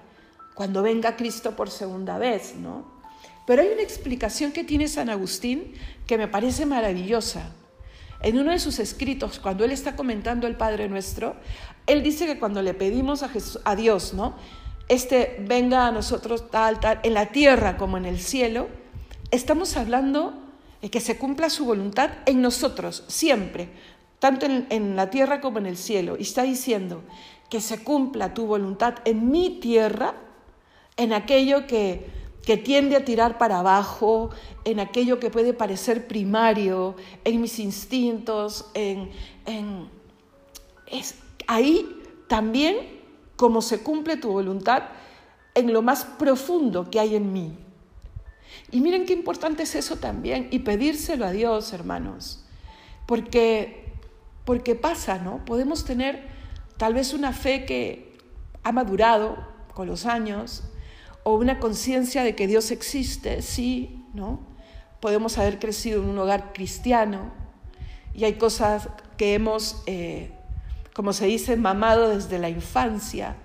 cuando 0.53 0.81
venga 0.81 1.15
Cristo 1.15 1.55
por 1.55 1.69
segunda 1.69 2.17
vez, 2.17 2.55
¿no? 2.55 2.85
Pero 3.45 3.61
hay 3.61 3.69
una 3.69 3.81
explicación 3.81 4.51
que 4.51 4.63
tiene 4.63 4.87
San 4.87 5.09
Agustín 5.09 5.73
que 6.05 6.17
me 6.17 6.27
parece 6.27 6.65
maravillosa. 6.65 7.53
En 8.21 8.39
uno 8.39 8.51
de 8.51 8.59
sus 8.59 8.79
escritos, 8.79 9.39
cuando 9.39 9.63
él 9.63 9.71
está 9.71 9.95
comentando 9.95 10.47
el 10.47 10.55
Padre 10.55 10.89
Nuestro, 10.89 11.35
él 11.85 12.03
dice 12.03 12.25
que 12.25 12.39
cuando 12.39 12.61
le 12.61 12.73
pedimos 12.73 13.23
a, 13.63 13.75
Dios, 13.75 14.13
¿no? 14.13 14.35
Este 14.89 15.43
venga 15.47 15.87
a 15.87 15.91
nosotros 15.91 16.49
tal, 16.49 16.79
tal, 16.79 16.99
en 17.03 17.13
la 17.13 17.27
tierra 17.27 17.77
como 17.77 17.97
en 17.97 18.05
el 18.05 18.19
cielo, 18.19 18.67
estamos 19.31 19.77
hablando 19.77 20.33
de 20.81 20.89
que 20.89 20.99
se 20.99 21.17
cumpla 21.17 21.49
su 21.49 21.65
voluntad 21.65 22.11
en 22.25 22.41
nosotros, 22.41 23.03
siempre, 23.07 23.69
tanto 24.19 24.45
en 24.47 24.95
la 24.95 25.09
tierra 25.09 25.41
como 25.41 25.59
en 25.59 25.65
el 25.65 25.77
cielo. 25.77 26.15
Y 26.17 26.23
está 26.23 26.43
diciendo 26.43 27.03
que 27.49 27.61
se 27.61 27.83
cumpla 27.83 28.33
tu 28.33 28.45
voluntad 28.45 28.95
en 29.05 29.29
mi 29.29 29.59
tierra, 29.59 30.15
en 30.97 31.13
aquello 31.13 31.67
que 31.67 32.16
que 32.47 32.55
tiende 32.55 32.95
a 32.95 33.03
tirar 33.03 33.37
para 33.37 33.59
abajo, 33.59 34.29
en 34.63 34.79
aquello 34.79 35.19
que 35.19 35.29
puede 35.29 35.53
parecer 35.53 36.07
primario, 36.07 36.95
en 37.25 37.41
mis 37.41 37.59
instintos, 37.59 38.71
en, 38.73 39.09
es 40.85 41.15
ahí 41.45 42.01
también 42.29 42.77
como 43.35 43.61
se 43.61 43.83
cumple 43.83 44.15
tu 44.15 44.31
voluntad 44.31 44.83
en 45.55 45.73
lo 45.73 45.81
más 45.81 46.05
profundo 46.05 46.89
que 46.89 47.01
hay 47.01 47.17
en 47.17 47.33
mí. 47.33 47.51
Y 48.71 48.79
miren 48.79 49.05
qué 49.05 49.11
importante 49.11 49.63
es 49.63 49.75
eso 49.75 49.97
también 49.97 50.47
y 50.49 50.59
pedírselo 50.59 51.25
a 51.25 51.31
Dios, 51.31 51.73
hermanos, 51.73 52.45
porque 53.07 53.91
porque 54.45 54.75
pasa, 54.75 55.17
¿no? 55.17 55.43
Podemos 55.43 55.83
tener 55.83 56.25
tal 56.77 56.93
vez 56.93 57.13
una 57.13 57.33
fe 57.33 57.65
que 57.65 58.17
ha 58.63 58.71
madurado 58.71 59.35
con 59.73 59.87
los 59.87 60.05
años, 60.05 60.63
o 61.27 61.33
una 61.33 61.59
conciencia 61.59 62.23
de 62.23 62.35
que 62.35 62.47
Dios 62.47 62.71
existe, 62.71 63.41
sí, 63.41 64.01
¿no? 64.13 64.39
Podemos 65.01 65.37
haber 65.37 65.59
crecido 65.59 66.01
en 66.01 66.07
un 66.07 66.17
hogar 66.19 66.53
cristiano 66.53 67.33
y 68.13 68.23
hay 68.23 68.35
cosas 68.35 68.87
que 69.17 69.33
hemos, 69.33 69.83
eh, 69.87 70.31
como 70.93 71.11
se 71.11 71.25
dice, 71.25 71.57
mamado 71.57 72.07
desde 72.07 72.39
la 72.39 72.47
infancia 72.47 73.35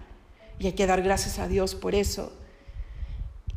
y 0.60 0.66
hay 0.66 0.74
que 0.74 0.86
dar 0.86 1.02
gracias 1.02 1.40
a 1.40 1.48
Dios 1.48 1.74
por 1.74 1.96
eso. 1.96 2.32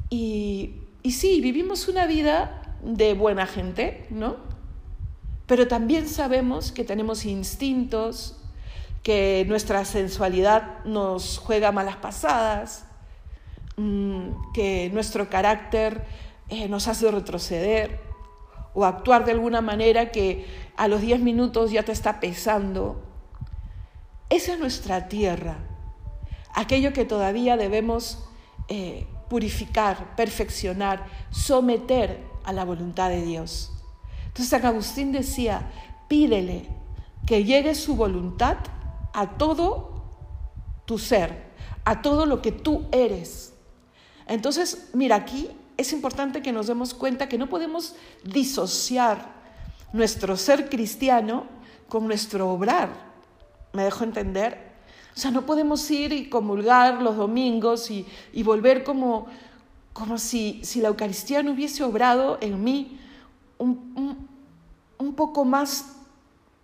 Y, 0.09 0.73
y 1.03 1.11
sí, 1.11 1.39
vivimos 1.39 1.87
una 1.87 2.07
vida 2.07 2.75
de 2.81 3.13
buena 3.13 3.45
gente, 3.45 4.07
¿no? 4.09 4.37
Pero 5.45 5.67
también 5.67 6.09
sabemos 6.09 6.71
que 6.71 6.83
tenemos 6.83 7.25
instintos, 7.25 8.41
que 9.03 9.45
nuestra 9.47 9.85
sensualidad 9.85 10.83
nos 10.83 11.37
juega 11.37 11.71
malas 11.71 11.97
pasadas, 11.97 12.85
que 14.53 14.89
nuestro 14.93 15.29
carácter 15.29 16.05
eh, 16.49 16.67
nos 16.69 16.87
hace 16.87 17.09
retroceder 17.11 17.99
o 18.73 18.85
actuar 18.85 19.25
de 19.25 19.31
alguna 19.31 19.61
manera 19.61 20.11
que 20.11 20.45
a 20.77 20.87
los 20.87 21.01
10 21.01 21.21
minutos 21.21 21.71
ya 21.71 21.83
te 21.83 21.91
está 21.91 22.19
pesando. 22.19 23.01
Esa 24.29 24.53
es 24.53 24.59
nuestra 24.59 25.07
tierra, 25.07 25.57
aquello 26.53 26.93
que 26.93 27.05
todavía 27.05 27.57
debemos 27.57 28.27
eh, 28.67 29.07
purificar, 29.29 30.15
perfeccionar, 30.15 31.05
someter 31.29 32.23
a 32.43 32.53
la 32.53 32.65
voluntad 32.65 33.09
de 33.09 33.23
Dios. 33.23 33.71
Entonces 34.27 34.49
San 34.49 34.65
Agustín 34.65 35.11
decía, 35.11 35.71
pídele 36.07 36.69
que 37.25 37.43
llegue 37.43 37.75
su 37.75 37.95
voluntad 37.95 38.57
a 39.13 39.37
todo 39.37 40.03
tu 40.85 40.99
ser, 40.99 41.51
a 41.85 42.01
todo 42.01 42.25
lo 42.25 42.41
que 42.41 42.51
tú 42.51 42.85
eres. 42.91 43.54
Entonces, 44.27 44.89
mira, 44.93 45.15
aquí 45.15 45.49
es 45.77 45.93
importante 45.93 46.41
que 46.41 46.51
nos 46.51 46.67
demos 46.67 46.93
cuenta 46.93 47.29
que 47.29 47.37
no 47.37 47.47
podemos 47.47 47.95
disociar 48.23 49.33
nuestro 49.93 50.37
ser 50.37 50.69
cristiano 50.69 51.45
con 51.87 52.07
nuestro 52.07 52.49
obrar. 52.49 52.89
¿Me 53.73 53.83
dejo 53.83 54.03
entender? 54.03 54.73
O 55.15 55.19
sea, 55.19 55.31
no 55.31 55.45
podemos 55.45 55.89
ir 55.91 56.11
y 56.11 56.29
comulgar 56.29 57.01
los 57.01 57.15
domingos 57.15 57.89
y, 57.91 58.05
volver 58.43 58.83
como, 58.83 59.27
como 59.93 60.17
si, 60.17 60.59
si, 60.63 60.81
la 60.81 60.89
Eucaristía 60.89 61.43
no 61.43 61.51
hubiese 61.51 61.83
obrado 61.83 62.37
en 62.41 62.63
mí 62.63 62.99
un, 63.57 64.27
un 64.97 65.13
poco 65.13 65.45
más 65.45 65.95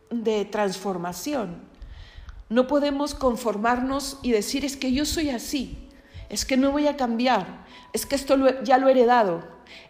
de 0.09 0.45
transformación. 0.45 1.61
No 2.49 2.67
podemos 2.67 3.13
conformarnos 3.13 4.19
y 4.21 4.31
decir 4.31 4.65
es 4.65 4.75
que 4.75 4.91
yo 4.91 5.05
soy 5.05 5.29
así 5.29 5.80
es 6.31 6.45
que 6.45 6.55
no 6.55 6.71
voy 6.71 6.87
a 6.87 6.95
cambiar, 6.95 7.65
es 7.91 8.05
que 8.05 8.15
esto 8.15 8.37
ya 8.63 8.77
lo 8.77 8.87
he 8.87 8.91
heredado, 8.91 9.43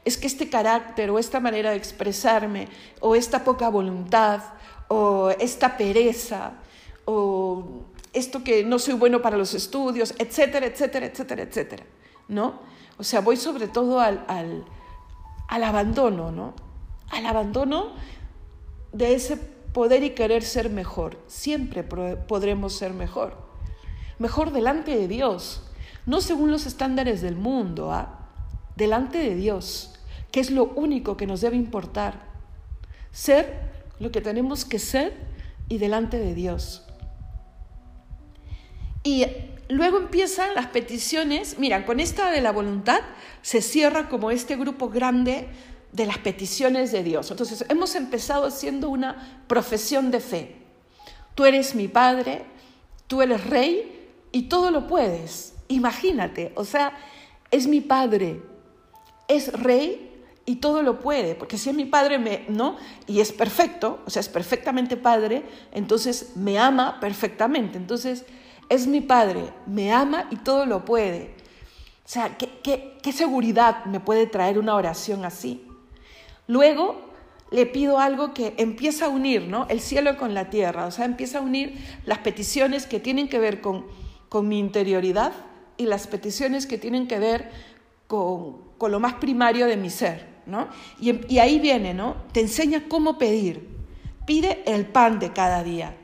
es 0.04 0.18
que 0.18 0.26
este 0.26 0.50
carácter 0.50 1.12
o 1.12 1.20
esta 1.20 1.40
manera 1.40 1.70
de 1.70 1.78
expresarme 1.78 2.68
o 3.00 3.16
esta 3.16 3.44
poca 3.44 3.70
voluntad 3.70 4.42
o 4.88 5.30
esta 5.40 5.78
pereza 5.78 6.54
o 7.06 7.84
esto 8.12 8.44
que 8.44 8.64
no 8.64 8.80
soy 8.80 8.96
bueno 8.96 9.22
para 9.22 9.38
los 9.38 9.54
estudios, 9.54 10.16
etcétera, 10.18 10.66
etcétera, 10.66 11.06
etcétera, 11.06 11.44
etcétera, 11.44 11.84
¿no? 12.28 12.60
O 12.98 13.04
sea, 13.04 13.22
voy 13.22 13.38
sobre 13.38 13.68
todo 13.68 14.00
al, 14.00 14.26
al, 14.28 14.66
al 15.48 15.64
abandono, 15.64 16.32
¿no? 16.32 16.56
Al 17.12 17.28
abandono 17.28 17.92
de 18.94 19.14
ese 19.14 19.38
poder 19.38 20.04
y 20.04 20.10
querer 20.10 20.44
ser 20.44 20.72
mejor. 20.72 21.20
Siempre 21.28 21.84
podremos 21.84 22.74
ser 22.74 22.94
mejor. 22.94 23.38
Mejor 24.18 24.52
delante 24.52 24.96
de 24.96 25.08
Dios, 25.08 25.71
no 26.06 26.22
según 26.22 26.52
los 26.52 26.66
estándares 26.66 27.22
del 27.22 27.36
mundo, 27.36 27.92
¿ah? 27.92 28.30
delante 28.76 29.18
de 29.18 29.36
Dios, 29.36 29.94
que 30.32 30.40
es 30.40 30.52
lo 30.52 30.66
único 30.66 31.18
que 31.18 31.28
nos 31.28 31.42
debe 31.42 31.56
importar. 31.56 32.30
Ser 33.12 33.72
lo 34.00 34.12
que 34.12 34.22
tenemos 34.22 34.66
que 34.66 34.80
ser 34.80 35.14
y 35.70 35.78
delante 35.78 36.18
de 36.18 36.34
Dios. 36.34 36.86
Y 39.04 39.26
luego 39.70 39.98
empiezan 39.98 40.54
las 40.56 40.68
peticiones, 40.68 41.58
mira, 41.60 41.86
con 41.86 42.00
esta 42.00 42.32
de 42.32 42.42
la 42.42 42.52
voluntad 42.52 43.02
se 43.42 43.62
cierra 43.62 44.10
como 44.10 44.32
este 44.32 44.56
grupo 44.56 44.90
grande 44.90 45.48
de 45.92 46.06
las 46.06 46.20
peticiones 46.20 46.92
de 46.92 47.04
Dios. 47.04 47.32
Entonces, 47.32 47.66
hemos 47.70 47.96
empezado 47.96 48.46
haciendo 48.46 48.90
una 48.90 49.44
profesión 49.48 50.12
de 50.12 50.20
fe. 50.20 50.56
Tú 51.36 51.46
eres 51.46 51.76
mi 51.76 51.88
Padre, 51.88 52.46
tú 53.08 53.22
eres 53.22 53.46
Rey 53.46 54.10
y 54.32 54.44
todo 54.44 54.72
lo 54.72 54.88
puedes. 54.88 55.51
Imagínate, 55.72 56.52
o 56.56 56.66
sea, 56.66 56.92
es 57.50 57.66
mi 57.66 57.80
padre, 57.80 58.42
es 59.30 59.54
rey 59.54 60.12
y 60.46 60.58
todo 60.58 60.82
lo 60.82 61.00
puede, 61.00 61.34
porque 61.34 61.58
si 61.58 61.70
es 61.70 61.76
mi 61.76 61.86
padre, 61.86 62.20
me, 62.20 62.46
¿no? 62.50 62.76
Y 63.08 63.22
es 63.22 63.32
perfecto, 63.32 64.00
o 64.06 64.10
sea, 64.10 64.20
es 64.20 64.28
perfectamente 64.28 64.98
padre, 64.98 65.44
entonces 65.72 66.34
me 66.36 66.60
ama 66.60 67.00
perfectamente. 67.00 67.78
Entonces, 67.78 68.26
es 68.68 68.86
mi 68.86 69.00
padre, 69.00 69.54
me 69.66 69.94
ama 69.94 70.28
y 70.30 70.36
todo 70.36 70.66
lo 70.66 70.84
puede. 70.84 71.36
O 72.04 72.10
sea, 72.10 72.38
¿qué, 72.38 72.98
qué 73.02 73.12
seguridad 73.14 73.86
me 73.86 74.02
puede 74.02 74.28
traer 74.28 74.60
una 74.60 74.76
oración 74.76 75.24
así? 75.24 75.66
Luego 76.48 77.00
le 77.50 77.66
pido 77.66 77.98
algo 77.98 78.34
que 78.34 78.56
empieza 78.58 79.06
a 79.06 79.10
unir, 79.10 79.44
¿no? 79.44 79.68
El 79.70 79.80
cielo 79.80 80.18
con 80.18 80.34
la 80.34 80.50
tierra, 80.50 80.86
o 80.86 80.92
sea, 80.92 81.06
empieza 81.06 81.38
a 81.38 81.42
unir 81.42 81.78
las 82.04 82.18
peticiones 82.18 82.86
que 82.86 83.00
tienen 83.00 83.30
que 83.30 83.40
ver 83.40 83.62
con, 83.62 83.86
con 84.28 84.50
mi 84.50 84.60
interioridad, 84.60 85.34
y 85.78 85.86
las 85.86 86.08
peticiones 86.08 86.66
que 86.66 86.78
tienen 86.78 87.08
que 87.08 87.20
ver 87.20 87.50
con, 88.08 88.62
lo 88.80 89.00
más 89.00 89.16
primario 89.16 89.68
de 89.68 89.78
mi 89.78 89.90
ser. 89.90 90.30
¿no? 90.46 90.68
Y, 91.00 91.40
ahí 91.40 91.60
viene, 91.60 91.94
¿no? 91.94 92.16
Te 92.32 92.42
enseña 92.42 92.84
cómo 92.88 93.18
pedir. 93.18 93.70
Pide 94.26 94.64
el 94.66 94.86
pan 94.86 95.20
de 95.20 95.34
cada 95.34 95.64
día, 95.64 95.96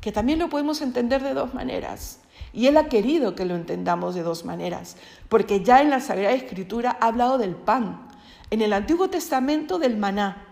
que 0.00 0.12
también 0.12 0.38
lo 0.38 0.48
podemos 0.48 0.80
entender 0.80 1.22
de 1.22 1.34
dos 1.34 1.54
maneras. 1.54 2.20
Y 2.52 2.66
Él 2.66 2.76
ha 2.76 2.88
querido 2.88 3.34
que 3.34 3.44
lo 3.44 3.54
entendamos 3.54 4.14
de 4.14 4.22
dos 4.22 4.44
maneras, 4.44 4.96
porque 5.28 5.62
ya 5.62 5.80
en 5.80 5.90
la 5.90 6.00
Sagrada 6.00 6.34
Escritura 6.34 6.96
ha 7.00 7.06
hablado 7.06 7.38
del 7.38 7.54
pan, 7.54 8.08
en 8.50 8.62
el 8.62 8.72
Antiguo 8.72 9.10
Testamento 9.10 9.78
del 9.78 9.96
maná, 9.96 10.44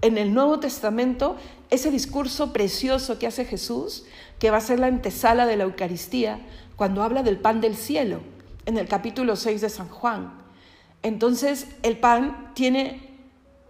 en 0.00 0.18
el 0.18 0.34
Nuevo 0.34 0.58
Testamento 0.60 1.36
ese 1.70 1.90
discurso 1.90 2.52
precioso 2.52 3.18
que 3.18 3.26
hace 3.26 3.44
Jesús, 3.44 4.04
que 4.38 4.50
va 4.50 4.58
a 4.58 4.60
ser 4.60 4.78
la 4.78 4.88
antesala 4.88 5.46
de 5.46 5.56
la 5.56 5.64
Eucaristía, 5.64 6.40
cuando 6.76 7.02
habla 7.02 7.22
del 7.22 7.38
pan 7.38 7.60
del 7.60 7.76
cielo, 7.76 8.20
en 8.66 8.78
el 8.78 8.88
capítulo 8.88 9.36
6 9.36 9.60
de 9.60 9.68
San 9.68 9.88
Juan. 9.88 10.32
Entonces, 11.02 11.66
el 11.82 11.98
pan 11.98 12.52
tiene, 12.54 13.00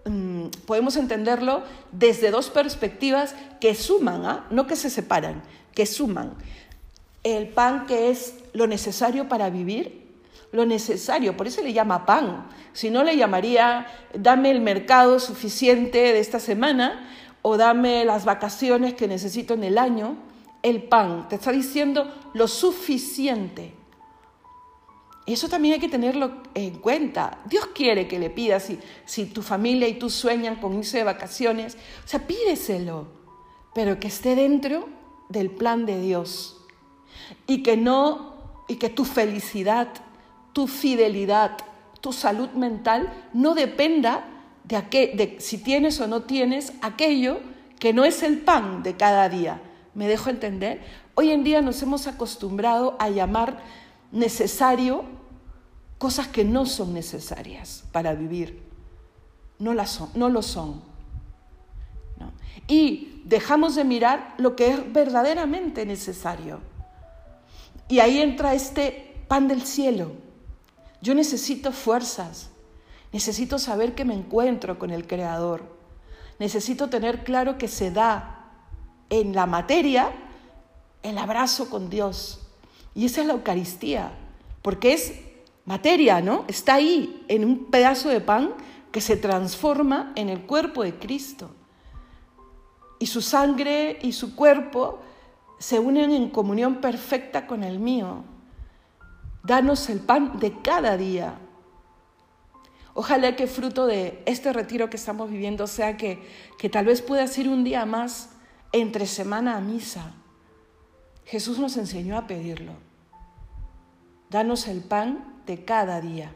mm, 0.05 0.47
podemos 0.67 0.97
entenderlo 0.97 1.63
desde 1.91 2.31
dos 2.31 2.51
perspectivas 2.51 3.35
que 3.61 3.75
suman, 3.75 4.25
¿ah? 4.27 4.47
no 4.51 4.67
que 4.67 4.77
se 4.77 4.91
separan, 4.91 5.43
que 5.75 5.87
suman. 5.87 6.35
El 7.25 7.49
pan 7.49 7.87
que 7.87 8.11
es 8.11 8.35
lo 8.53 8.67
necesario 8.67 9.29
para 9.29 9.49
vivir, 9.49 10.03
lo 10.51 10.67
necesario, 10.67 11.37
por 11.37 11.47
eso 11.47 11.63
le 11.63 11.73
llama 11.73 12.05
pan. 12.05 12.47
Si 12.75 12.91
no 12.91 13.05
le 13.05 13.17
llamaría, 13.17 13.87
dame 14.15 14.51
el 14.51 14.61
mercado 14.61 15.19
suficiente 15.19 15.99
de 15.99 16.21
esta 16.21 16.41
semana 16.41 17.09
o 17.41 17.57
dame 17.57 18.05
las 18.05 18.25
vacaciones 18.25 18.95
que 18.95 19.09
necesito 19.09 19.55
en 19.55 19.65
el 19.65 19.79
año 19.79 20.17
el 20.63 20.85
pan, 20.85 21.29
te 21.29 21.37
está 21.37 21.53
diciendo 21.53 22.13
lo 22.35 22.49
suficiente. 22.49 23.75
Eso 25.27 25.49
también 25.49 25.75
hay 25.75 25.81
que 25.81 25.89
tenerlo 25.89 26.43
en 26.55 26.79
cuenta. 26.79 27.39
Dios 27.45 27.69
quiere 27.75 28.09
que 28.09 28.19
le 28.19 28.31
pidas 28.31 28.71
si, 29.05 29.27
tu 29.27 29.43
familia 29.43 29.87
y 29.87 29.95
tú 29.95 30.11
sueñan 30.11 30.57
con 30.57 30.77
irse 30.77 30.99
de 30.99 31.05
vacaciones. 31.05 31.77
O 32.05 32.09
sea, 32.09 32.27
pídeselo, 32.27 33.07
pero 33.73 34.01
que 34.01 34.09
esté 34.09 34.35
dentro 34.35 34.89
del 35.29 35.51
plan 35.51 35.87
de 35.87 36.01
Dios. 36.01 36.61
Y 37.47 37.63
que 37.63 37.77
no, 37.77 38.35
y 38.67 38.77
que 38.77 38.89
tu 38.89 39.05
felicidad, 39.05 39.89
tu 40.53 40.67
fidelidad, 40.67 41.57
tu 42.01 42.13
salud 42.13 42.51
mental 42.51 43.13
no 43.33 43.55
dependa 43.55 44.29
de, 44.65 44.77
de 45.15 45.37
si 45.39 45.59
tienes 45.59 46.01
o 46.01 46.09
no 46.09 46.23
tienes 46.23 46.73
aquello 46.83 47.39
que 47.79 47.93
no 47.93 48.05
es 48.05 48.25
el 48.25 48.39
pan 48.39 48.83
de 48.83 48.97
cada 48.97 49.29
día. 49.29 49.61
¿Me 49.95 50.09
dejo 50.09 50.31
entender? 50.31 50.81
Hoy 51.15 51.31
en 51.31 51.45
día 51.45 51.61
nos 51.61 51.83
hemos 51.83 52.07
acostumbrado 52.07 52.97
a 52.99 53.11
llamar 53.11 53.61
necesario 54.11 55.05
cosas 55.99 56.29
que 56.29 56.45
no 56.45 56.67
son 56.67 56.95
necesarias 56.95 57.85
para 57.93 58.15
vivir. 58.15 58.63
No, 59.59 59.75
las 59.75 59.91
son, 59.91 60.11
no 60.15 60.29
lo 60.29 60.43
son. 60.43 60.83
Y 62.67 63.23
dejamos 63.25 63.75
de 63.75 63.85
mirar 63.85 64.35
lo 64.39 64.57
que 64.57 64.69
es 64.69 64.93
verdaderamente 64.93 65.85
necesario. 65.87 66.61
Y 67.89 68.01
ahí 68.01 68.19
entra 68.19 68.55
este 68.55 69.15
pan 69.29 69.49
del 69.49 69.63
cielo. 69.63 70.13
Yo 71.01 71.15
necesito 71.15 71.73
fuerzas, 71.73 72.51
necesito 73.13 73.59
saber 73.59 73.95
que 73.95 74.05
me 74.05 74.15
encuentro 74.15 74.79
con 74.79 74.91
el 74.91 75.07
Creador, 75.07 75.65
necesito 76.39 76.89
tener 76.89 77.25
claro 77.25 77.59
que 77.59 77.69
se 77.69 77.91
da 77.91 78.42
en 79.13 79.35
la 79.35 79.45
materia 79.45 80.11
el 81.03 81.19
abrazo 81.19 81.69
con 81.69 81.91
Dios. 81.91 82.41
Y 82.95 83.05
esa 83.05 83.21
es 83.21 83.27
la 83.27 83.35
Eucaristía, 83.35 84.11
porque 84.63 84.95
es 84.95 85.21
materia, 85.67 86.23
¿no? 86.23 86.47
Está 86.49 86.75
ahí 86.75 87.25
en 87.29 87.45
un 87.45 87.67
pedazo 87.67 88.09
de 88.09 88.21
pan 88.21 88.55
que 88.91 89.03
se 89.03 89.19
transforma 89.19 90.13
en 90.17 90.31
el 90.31 90.43
cuerpo 90.43 90.83
de 90.83 90.95
Cristo. 90.95 91.51
Y 92.99 93.07
su 93.07 93.21
sangre 93.21 93.99
y 94.01 94.13
su 94.13 94.35
cuerpo 94.35 95.01
se 95.59 95.79
unen 95.79 96.11
en 96.13 96.31
comunión 96.31 96.77
perfecta 96.77 97.47
con 97.47 97.65
el 97.65 97.79
mío. 97.79 98.25
Danos 99.45 99.91
el 99.91 100.01
pan 100.01 100.39
de 100.39 100.59
cada 100.61 100.97
día. 100.97 101.35
Ojalá 102.95 103.37
que 103.37 103.47
fruto 103.47 103.87
de 103.87 104.23
este 104.25 104.53
retiro 104.55 104.89
que 104.89 104.97
estamos 104.97 105.31
viviendo 105.31 105.67
sea 105.67 105.99
que, 105.99 106.23
que 106.59 106.71
tal 106.71 106.87
vez 106.87 107.03
pueda 107.03 107.27
ser 107.27 107.49
un 107.49 107.65
día 107.65 107.85
más 107.85 108.32
entre 108.73 109.07
semana 109.07 109.57
a 109.57 109.61
misa. 109.61 110.15
Jesús 111.25 111.59
nos 111.59 111.77
enseñó 111.77 112.17
a 112.17 112.27
pedirlo. 112.27 112.73
Danos 114.31 114.67
el 114.67 114.81
pan 114.81 115.43
de 115.47 115.65
cada 115.65 116.01
día. 116.01 116.33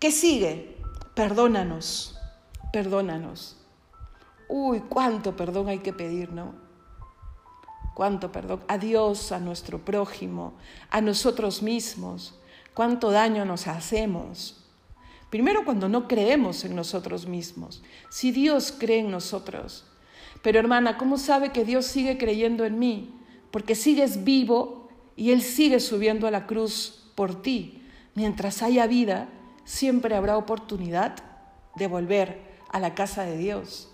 ¿Qué 0.00 0.12
sigue? 0.12 0.76
Perdónanos, 1.14 2.18
perdónanos. 2.72 3.56
Uy, 4.48 4.80
cuánto 4.88 5.36
perdón 5.36 5.68
hay 5.68 5.80
que 5.80 5.92
pedir, 5.92 6.32
¿no? 6.32 6.54
Cuánto 7.94 8.30
perdón 8.30 8.62
a 8.68 8.78
Dios, 8.78 9.32
a 9.32 9.40
nuestro 9.40 9.84
prójimo, 9.84 10.54
a 10.90 11.00
nosotros 11.00 11.62
mismos. 11.62 12.38
Cuánto 12.74 13.10
daño 13.10 13.44
nos 13.44 13.66
hacemos. 13.66 14.57
Primero 15.30 15.64
cuando 15.64 15.88
no 15.88 16.08
creemos 16.08 16.64
en 16.64 16.74
nosotros 16.74 17.26
mismos. 17.26 17.82
Si 18.08 18.32
Dios 18.32 18.74
cree 18.76 19.00
en 19.00 19.10
nosotros. 19.10 19.84
Pero 20.42 20.58
hermana, 20.58 20.96
¿cómo 20.96 21.18
sabe 21.18 21.50
que 21.50 21.64
Dios 21.64 21.84
sigue 21.86 22.16
creyendo 22.16 22.64
en 22.64 22.78
mí? 22.78 23.14
Porque 23.50 23.74
sigues 23.74 24.24
vivo 24.24 24.88
y 25.16 25.32
Él 25.32 25.42
sigue 25.42 25.80
subiendo 25.80 26.26
a 26.26 26.30
la 26.30 26.46
cruz 26.46 27.10
por 27.14 27.42
ti. 27.42 27.82
Mientras 28.14 28.62
haya 28.62 28.86
vida, 28.86 29.28
siempre 29.64 30.14
habrá 30.14 30.36
oportunidad 30.36 31.16
de 31.76 31.86
volver 31.86 32.40
a 32.70 32.80
la 32.80 32.94
casa 32.94 33.24
de 33.24 33.36
Dios. 33.36 33.90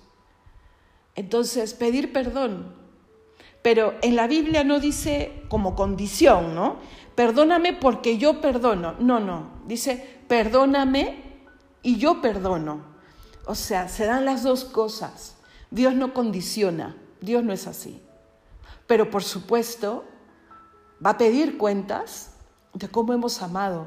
Entonces, 1.16 1.74
pedir 1.74 2.12
perdón. 2.12 2.74
Pero 3.62 3.94
en 4.02 4.14
la 4.14 4.26
Biblia 4.26 4.62
no 4.62 4.78
dice 4.78 5.42
como 5.48 5.74
condición, 5.74 6.54
¿no? 6.54 6.76
Perdóname 7.14 7.72
porque 7.72 8.18
yo 8.18 8.40
perdono. 8.40 8.94
No, 8.98 9.20
no. 9.20 9.50
Dice, 9.66 10.20
perdóname 10.28 11.23
y 11.84 11.98
yo 11.98 12.20
perdono. 12.20 12.80
O 13.46 13.54
sea, 13.54 13.88
se 13.88 14.06
dan 14.06 14.24
las 14.24 14.42
dos 14.42 14.64
cosas. 14.64 15.36
Dios 15.70 15.94
no 15.94 16.12
condiciona. 16.12 16.96
Dios 17.20 17.44
no 17.44 17.52
es 17.52 17.68
así. 17.68 18.02
Pero 18.88 19.10
por 19.10 19.22
supuesto, 19.22 20.04
va 21.04 21.10
a 21.10 21.18
pedir 21.18 21.56
cuentas 21.58 22.34
de 22.72 22.88
cómo 22.88 23.12
hemos 23.12 23.40
amado, 23.42 23.86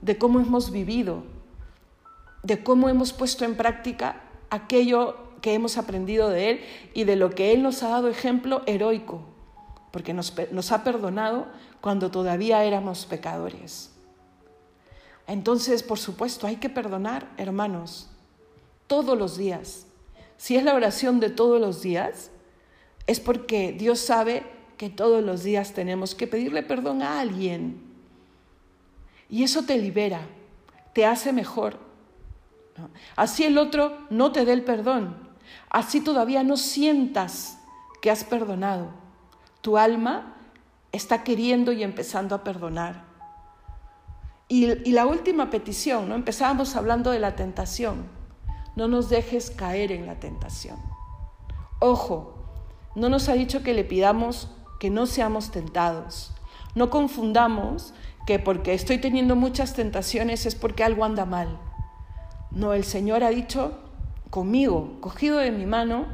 de 0.00 0.18
cómo 0.18 0.40
hemos 0.40 0.70
vivido, 0.70 1.22
de 2.42 2.64
cómo 2.64 2.88
hemos 2.88 3.12
puesto 3.12 3.44
en 3.44 3.56
práctica 3.56 4.22
aquello 4.50 5.16
que 5.40 5.54
hemos 5.54 5.76
aprendido 5.76 6.30
de 6.30 6.50
Él 6.50 6.60
y 6.94 7.04
de 7.04 7.16
lo 7.16 7.30
que 7.30 7.52
Él 7.52 7.62
nos 7.62 7.82
ha 7.82 7.90
dado 7.90 8.08
ejemplo 8.08 8.62
heroico, 8.66 9.22
porque 9.92 10.14
nos, 10.14 10.34
nos 10.50 10.72
ha 10.72 10.82
perdonado 10.82 11.46
cuando 11.80 12.10
todavía 12.10 12.64
éramos 12.64 13.06
pecadores. 13.06 13.93
Entonces, 15.26 15.82
por 15.82 15.98
supuesto, 15.98 16.46
hay 16.46 16.56
que 16.56 16.68
perdonar, 16.68 17.32
hermanos, 17.36 18.10
todos 18.86 19.16
los 19.16 19.36
días. 19.36 19.86
Si 20.36 20.56
es 20.56 20.64
la 20.64 20.74
oración 20.74 21.20
de 21.20 21.30
todos 21.30 21.60
los 21.60 21.82
días, 21.82 22.30
es 23.06 23.20
porque 23.20 23.72
Dios 23.72 24.00
sabe 24.00 24.44
que 24.76 24.90
todos 24.90 25.22
los 25.22 25.42
días 25.42 25.72
tenemos 25.72 26.14
que 26.14 26.26
pedirle 26.26 26.62
perdón 26.62 27.02
a 27.02 27.20
alguien. 27.20 27.80
Y 29.30 29.42
eso 29.42 29.62
te 29.62 29.78
libera, 29.78 30.20
te 30.92 31.06
hace 31.06 31.32
mejor. 31.32 31.78
Así 33.16 33.44
el 33.44 33.58
otro 33.58 33.96
no 34.10 34.32
te 34.32 34.44
dé 34.44 34.52
el 34.52 34.64
perdón, 34.64 35.16
así 35.70 36.00
todavía 36.00 36.42
no 36.42 36.56
sientas 36.56 37.58
que 38.02 38.10
has 38.10 38.24
perdonado. 38.24 38.90
Tu 39.60 39.78
alma 39.78 40.36
está 40.92 41.24
queriendo 41.24 41.72
y 41.72 41.82
empezando 41.82 42.34
a 42.34 42.44
perdonar. 42.44 43.13
Y, 44.48 44.92
la 44.92 45.06
última 45.06 45.50
petición, 45.50 46.08
¿no? 46.08 46.14
Empezábamos 46.14 46.76
hablando 46.76 47.10
de 47.10 47.18
la 47.18 47.34
tentación. 47.34 48.06
No 48.76 48.88
nos 48.88 49.08
dejes 49.08 49.50
caer 49.50 49.90
en 49.92 50.06
la 50.06 50.20
tentación. 50.20 50.76
Ojo, 51.80 52.34
no 52.94 53.08
nos 53.08 53.28
ha 53.28 53.34
dicho 53.34 53.62
que 53.62 53.74
le 53.74 53.84
pidamos 53.84 54.50
que 54.78 54.90
no 54.90 55.06
seamos 55.06 55.50
tentados. 55.50 56.32
No 56.74 56.90
confundamos 56.90 57.94
que 58.26 58.38
porque 58.38 58.74
estoy 58.74 58.98
teniendo 58.98 59.36
muchas 59.36 59.74
tentaciones 59.74 60.46
es 60.46 60.54
porque 60.54 60.84
algo 60.84 61.04
anda 61.04 61.24
mal. 61.24 61.58
No, 62.50 62.72
el 62.72 62.84
Señor 62.84 63.24
ha 63.24 63.30
dicho 63.30 63.78
conmigo, 64.30 64.98
cogido 65.00 65.38
de 65.38 65.52
mi 65.52 65.66
mano, 65.66 66.06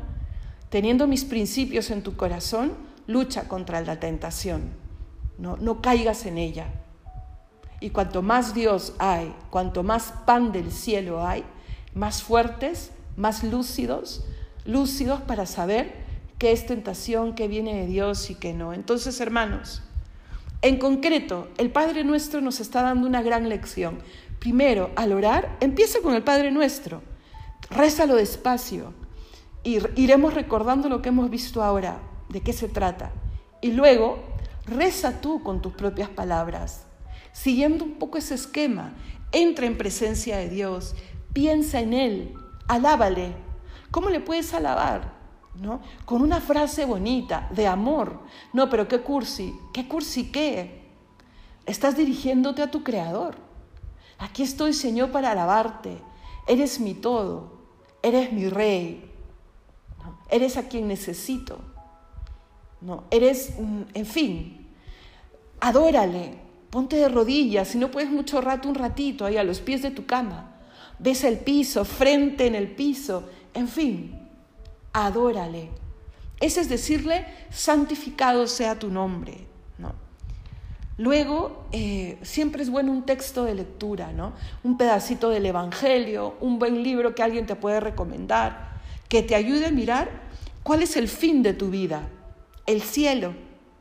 teniendo 0.69 1.07
mis 1.07 1.25
principios 1.25 1.90
en 1.90 2.03
tu 2.03 2.16
corazón, 2.16 2.73
lucha 3.07 3.49
contra 3.49 3.81
la 3.81 3.99
tentación. 3.99 4.71
No, 5.38 5.57
no 5.57 5.81
caigas 5.81 6.27
en 6.27 6.38
ella. 6.38 6.80
Y 7.81 7.90
cuanto 7.90 8.23
más 8.23 8.55
Dios 8.55 8.93
hay, 8.99 9.35
cuanto 9.51 9.83
más 9.83 10.12
pan 10.27 10.53
del 10.53 10.71
cielo 10.71 11.27
hay, 11.27 11.45
más 11.95 12.23
fuertes, 12.23 12.93
más 13.16 13.43
lúcidos, 13.43 14.25
lúcidos 14.64 15.21
para 15.23 15.47
saber 15.47 15.95
qué 16.38 16.53
es 16.53 16.66
tentación, 16.66 17.35
qué 17.35 17.49
viene 17.49 17.75
de 17.75 17.87
Dios 17.87 18.31
y 18.31 18.35
qué 18.35 18.53
no. 18.53 18.75
Entonces, 18.75 19.21
hermanos, 19.21 19.83
en 20.62 20.79
concreto, 20.79 21.49
el 21.57 21.71
Padre 21.71 22.05
Nuestro 22.05 22.43
nos 22.43 22.61
está 22.61 22.83
dando 22.83 23.07
una 23.07 23.23
gran 23.23 23.49
lección. 23.49 24.01
Primero, 24.38 24.90
al 24.95 25.12
orar, 25.12 25.57
empieza 25.61 26.01
con 26.03 26.14
el 26.14 26.23
Padre 26.23 26.51
Nuestro. 26.51 27.03
Rézalo 27.71 28.14
despacio 28.14 28.93
y 29.62 29.79
iremos 29.97 30.35
recordando 30.35 30.88
lo 30.88 31.03
que 31.03 31.11
hemos 31.11 31.31
visto 31.31 31.62
ahora, 31.62 32.01
de 32.29 32.40
qué 32.40 32.53
se 32.53 32.69
trata. 32.69 33.11
Y 33.61 33.73
luego, 33.73 34.19
reza 34.66 35.21
tú 35.21 35.42
con 35.42 35.63
tus 35.63 35.73
propias 35.73 36.09
palabras, 36.09 36.87
siguiendo 37.33 37.85
un 37.85 37.92
poco 37.92 38.18
ese 38.18 38.35
esquema. 38.35 38.94
Entra 39.33 39.66
en 39.66 39.78
presencia 39.78 40.38
de 40.38 40.48
Dios, 40.48 40.94
piensa 41.33 41.81
en 41.81 41.94
Él, 41.94 42.35
alábale. 42.68 43.35
¿Cómo 43.90 44.08
le 44.08 44.20
puedes 44.20 44.54
alabar? 44.54 45.18
¿No? 45.54 45.81
Con 46.04 46.22
una 46.22 46.40
frase 46.40 46.85
bonita, 46.85 47.48
de 47.54 47.66
amor. 47.66 48.20
No, 48.52 48.70
pero 48.70 48.88
qué 48.88 49.00
cursi, 49.00 49.52
qué 49.74 49.88
cursi 49.88 50.31
qué. 50.31 50.88
Estás 51.66 51.96
dirigiéndote 51.96 52.62
a 52.62 52.70
tu 52.70 52.83
Creador. 52.83 53.37
Aquí 54.18 54.42
estoy, 54.42 54.72
Señor, 54.72 55.10
para 55.10 55.33
alabarte. 55.33 55.98
Eres 56.46 56.81
mi 56.81 56.94
todo 56.94 57.60
eres 58.02 58.33
mi 58.33 58.48
rey, 58.48 59.10
eres 60.31 60.56
a 60.56 60.68
quien 60.68 60.88
necesito, 60.88 61.58
¿no? 62.81 63.04
eres, 63.10 63.54
en 63.58 64.06
fin, 64.06 64.68
adórale, 65.60 66.38
ponte 66.71 66.96
de 66.96 67.08
rodillas, 67.08 67.68
si 67.68 67.79
no 67.79 67.90
puedes 67.90 68.10
mucho 68.10 68.40
rato, 68.40 68.68
un 68.68 68.77
ratito 68.77 69.27
ahí 69.27 69.37
a 69.37 69.44
los 69.44 69.60
pies 69.60 69.83
de 69.83 69.90
tu 69.90 70.06
cama, 70.06 70.54
ves 70.98 71.25
el 71.25 71.38
piso, 71.38 71.85
frente 71.85 72.46
en 72.46 72.54
el 72.54 72.68
piso, 72.68 73.29
en 73.54 73.68
fin, 73.68 74.18
adórale. 74.92 75.68
Ese 76.40 76.60
es 76.60 76.68
decirle, 76.68 77.27
santificado 77.50 78.46
sea 78.46 78.79
tu 78.79 78.88
nombre. 78.88 79.46
¿no? 79.79 79.92
Luego, 80.96 81.66
eh, 81.73 82.18
siempre 82.23 82.62
es 82.62 82.71
bueno 82.71 82.92
un 82.92 83.04
texto 83.04 83.44
de 83.44 83.54
lectura, 83.54 84.12
¿no? 84.12 84.33
Un 84.62 84.79
pedacito 84.79 85.29
del 85.29 85.46
Evangelio, 85.46 86.37
un 86.40 86.58
buen 86.58 86.83
libro 86.83 87.14
que 87.14 87.23
alguien 87.23 87.46
te 87.46 87.56
puede 87.56 87.81
recomendar, 87.81 88.81
que 89.08 89.23
te 89.23 89.35
ayude 89.35 89.66
a 89.66 89.71
mirar 89.71 90.10
cuál 90.62 90.83
es 90.83 90.96
el 90.96 91.08
fin 91.08 91.42
de 91.42 91.52
tu 91.52 91.71
vida, 91.71 92.08
el 92.66 92.83
cielo, 92.83 93.35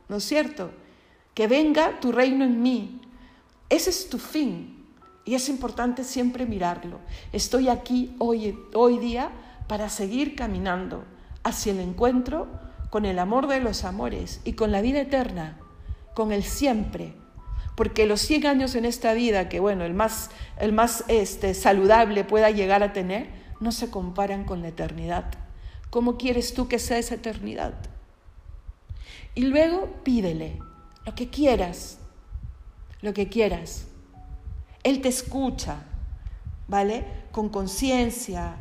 ¿no 0.08 0.16
es 0.16 0.24
cierto? 0.24 0.70
Que 1.40 1.46
venga 1.46 2.00
tu 2.00 2.12
reino 2.12 2.44
en 2.44 2.60
mí. 2.60 3.00
Ese 3.70 3.88
es 3.88 4.10
tu 4.10 4.18
fin. 4.18 4.84
Y 5.24 5.36
es 5.36 5.48
importante 5.48 6.04
siempre 6.04 6.44
mirarlo. 6.44 6.98
Estoy 7.32 7.70
aquí 7.70 8.14
hoy, 8.18 8.58
hoy 8.74 8.98
día 8.98 9.30
para 9.66 9.88
seguir 9.88 10.36
caminando 10.36 11.02
hacia 11.42 11.72
el 11.72 11.80
encuentro 11.80 12.46
con 12.90 13.06
el 13.06 13.18
amor 13.18 13.46
de 13.46 13.58
los 13.58 13.84
amores 13.84 14.42
y 14.44 14.52
con 14.52 14.70
la 14.70 14.82
vida 14.82 15.00
eterna 15.00 15.58
con 16.12 16.30
el 16.30 16.42
siempre. 16.42 17.14
Porque 17.74 18.04
los 18.04 18.20
100 18.20 18.44
años 18.44 18.74
en 18.74 18.84
esta 18.84 19.14
vida, 19.14 19.48
que 19.48 19.60
bueno, 19.60 19.84
el 19.84 19.94
más, 19.94 20.28
el 20.58 20.74
más 20.74 21.04
este, 21.08 21.54
saludable 21.54 22.22
pueda 22.22 22.50
llegar 22.50 22.82
a 22.82 22.92
tener, 22.92 23.28
no 23.60 23.72
se 23.72 23.88
comparan 23.88 24.44
con 24.44 24.60
la 24.60 24.68
eternidad. 24.68 25.24
¿Cómo 25.88 26.18
quieres 26.18 26.52
tú 26.52 26.68
que 26.68 26.78
sea 26.78 26.98
esa 26.98 27.14
eternidad? 27.14 27.72
Y 29.34 29.44
luego 29.44 29.88
pídele 30.04 30.58
lo 31.10 31.16
que 31.16 31.28
quieras, 31.28 31.98
lo 33.02 33.12
que 33.12 33.28
quieras. 33.28 33.86
Él 34.84 35.00
te 35.00 35.08
escucha, 35.08 35.82
¿vale? 36.68 37.04
Con 37.32 37.48
conciencia. 37.48 38.54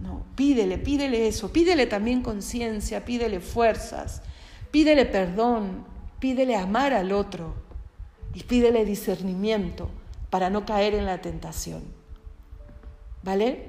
No, 0.00 0.24
pídele, 0.36 0.78
pídele 0.78 1.26
eso, 1.26 1.52
pídele 1.52 1.86
también 1.86 2.22
conciencia, 2.22 3.04
pídele 3.04 3.40
fuerzas, 3.40 4.22
pídele 4.70 5.04
perdón, 5.04 5.84
Pídele 6.20 6.54
amar 6.54 6.92
al 6.92 7.12
otro 7.12 7.54
y 8.34 8.42
pídele 8.42 8.84
discernimiento 8.84 9.88
para 10.28 10.50
no 10.50 10.66
caer 10.66 10.94
en 10.94 11.06
la 11.06 11.22
tentación. 11.22 11.82
¿Vale? 13.22 13.68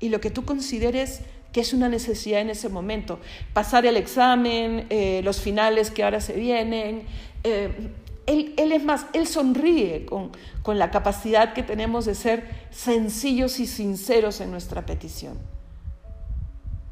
Y 0.00 0.08
lo 0.08 0.18
que 0.22 0.30
tú 0.30 0.46
consideres 0.46 1.20
que 1.52 1.60
es 1.60 1.72
una 1.72 1.88
necesidad 1.88 2.40
en 2.40 2.50
ese 2.50 2.68
momento. 2.68 3.18
Pasar 3.52 3.84
el 3.84 3.96
examen, 3.96 4.86
eh, 4.88 5.20
los 5.24 5.40
finales 5.40 5.90
que 5.90 6.04
ahora 6.04 6.20
se 6.20 6.34
vienen. 6.34 7.02
Eh, 7.44 7.92
él, 8.26 8.72
es 8.72 8.84
más, 8.84 9.06
él 9.12 9.26
sonríe 9.26 10.06
con, 10.06 10.30
con 10.62 10.78
la 10.78 10.90
capacidad 10.90 11.52
que 11.52 11.62
tenemos 11.62 12.04
de 12.04 12.14
ser 12.14 12.48
sencillos 12.70 13.58
y 13.58 13.66
sinceros 13.66 14.40
en 14.40 14.50
nuestra 14.50 14.86
petición. 14.86 15.38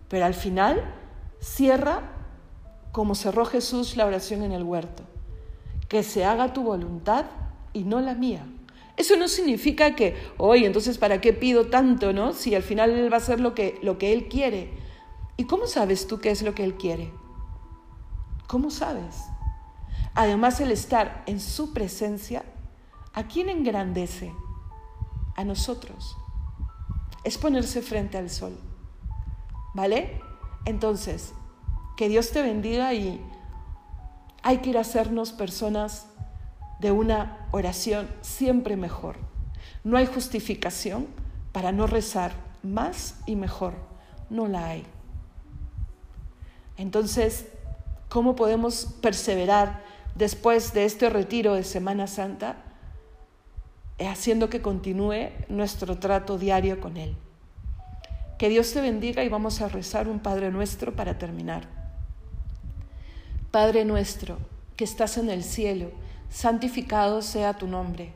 Pero 0.09 0.25
al 0.25 0.35
final 0.35 0.83
cierra 1.39 2.15
como 2.93 3.15
cerró 3.15 3.45
Jesús 3.45 3.97
la 3.97 4.07
oración 4.07 4.43
en 4.43 4.53
el 4.53 4.65
huerto. 4.65 5.05
Que 5.89 6.03
se 6.03 6.25
haga 6.25 6.53
tu 6.53 6.63
voluntad 6.63 7.27
y 7.73 7.85
no 7.85 8.01
la 8.01 8.15
mía. 8.15 8.45
Eso 8.97 9.17
no 9.17 9.29
significa 9.29 9.95
que, 9.95 10.17
oye, 10.39 10.67
entonces 10.67 10.99
¿para 10.99 11.21
qué 11.21 11.33
pido 11.33 11.67
tanto, 11.69 12.13
no? 12.13 12.33
Si 12.33 12.55
al 12.57 12.65
final 12.65 12.91
Él 12.91 13.13
va 13.13 13.17
a 13.17 13.21
hacer 13.21 13.39
lo 13.39 13.55
que, 13.55 13.79
lo 13.83 13.99
que 13.99 14.13
Él 14.13 14.29
quiere. 14.29 14.73
¿Y 15.37 15.45
cómo 15.45 15.69
sabes 15.69 16.09
tú 16.09 16.19
qué 16.19 16.31
es 16.31 16.43
lo 16.43 16.55
que 16.55 16.65
Él 16.65 16.75
quiere? 16.75 17.13
¿Cómo 18.49 18.71
sabes? 18.71 19.28
Además, 20.19 20.59
el 20.59 20.73
estar 20.73 21.23
en 21.27 21.39
su 21.39 21.73
presencia, 21.73 22.43
¿a 23.15 23.29
quién 23.29 23.49
engrandece? 23.49 24.35
A 25.37 25.45
nosotros. 25.45 26.17
Es 27.23 27.39
ponerse 27.39 27.83
frente 27.83 28.19
al 28.19 28.29
sol. 28.29 28.59
¿Vale? 29.75 30.21
Entonces, 30.65 31.35
que 31.97 32.09
Dios 32.09 32.33
te 32.33 32.43
bendiga 32.43 32.93
y 32.95 33.25
hay 34.43 34.59
que 34.59 34.71
ir 34.71 34.79
a 34.79 34.81
hacernos 34.81 35.31
personas 35.31 36.09
de 36.81 36.91
una 36.91 37.47
oración 37.53 38.09
siempre 38.21 38.77
mejor. 38.77 39.15
No 39.85 39.99
hay 39.99 40.07
justificación 40.07 41.07
para 41.53 41.71
no 41.71 41.87
rezar 41.87 42.33
más 42.65 43.21
y 43.25 43.37
mejor. 43.37 43.75
No 44.31 44.49
la 44.49 44.67
hay. 44.67 44.85
Entonces, 46.77 47.47
¿cómo 48.09 48.35
podemos 48.35 48.97
perseverar 49.01 49.87
después 50.19 50.73
de 50.73 50.85
este 50.85 51.09
retiro 51.09 51.55
de 51.55 51.65
Semana 51.65 52.07
Santa 52.07 52.57
haciendo 53.99 54.51
que 54.51 54.61
continúe 54.61 55.31
nuestro 55.49 55.99
trato 55.99 56.39
diario 56.39 56.81
con 56.81 56.97
Él? 56.97 57.17
Que 58.37 58.49
Dios 58.49 58.73
te 58.73 58.81
bendiga 58.81 59.25
y 59.25 59.29
vamos 59.29 59.61
a 59.61 59.69
rezar 59.69 60.09
un 60.09 60.21
Padre 60.21 60.51
nuestro 60.51 60.95
para 60.95 61.19
terminar. 61.19 61.67
Padre 63.51 63.85
nuestro, 63.85 64.39
que 64.77 64.85
estás 64.85 65.19
en 65.19 65.31
el 65.31 65.43
cielo, 65.43 65.91
santificado 66.31 67.23
sea 67.23 67.55
tu 67.55 67.67
nombre. 67.67 68.13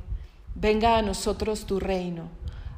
Venga 0.54 0.98
a 0.98 1.02
nosotros 1.02 1.66
tu 1.66 1.80
reino. 1.80 2.28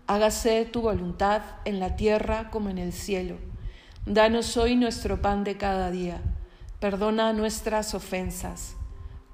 Hágase 0.06 0.64
tu 0.66 0.82
voluntad 0.82 1.42
en 1.64 1.80
la 1.80 1.96
tierra 1.96 2.50
como 2.50 2.70
en 2.70 2.78
el 2.78 2.92
cielo. 2.92 3.36
Danos 4.06 4.56
hoy 4.56 4.76
nuestro 4.76 5.20
pan 5.20 5.44
de 5.44 5.56
cada 5.56 5.90
día. 5.90 6.20
Perdona 6.78 7.32
nuestras 7.32 7.94
ofensas, 7.94 8.76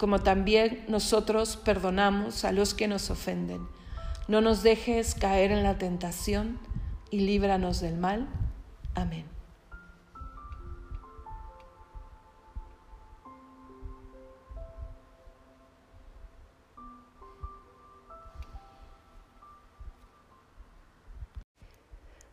como 0.00 0.20
también 0.20 0.82
nosotros 0.88 1.58
perdonamos 1.58 2.46
a 2.46 2.52
los 2.52 2.72
que 2.72 2.88
nos 2.88 3.10
ofenden. 3.10 3.68
No 4.28 4.40
nos 4.40 4.62
dejes 4.62 5.14
caer 5.14 5.52
en 5.52 5.62
la 5.62 5.76
tentación 5.76 6.58
y 7.10 7.20
líbranos 7.20 7.82
del 7.82 7.98
mal. 7.98 8.26
Amén. 8.94 9.26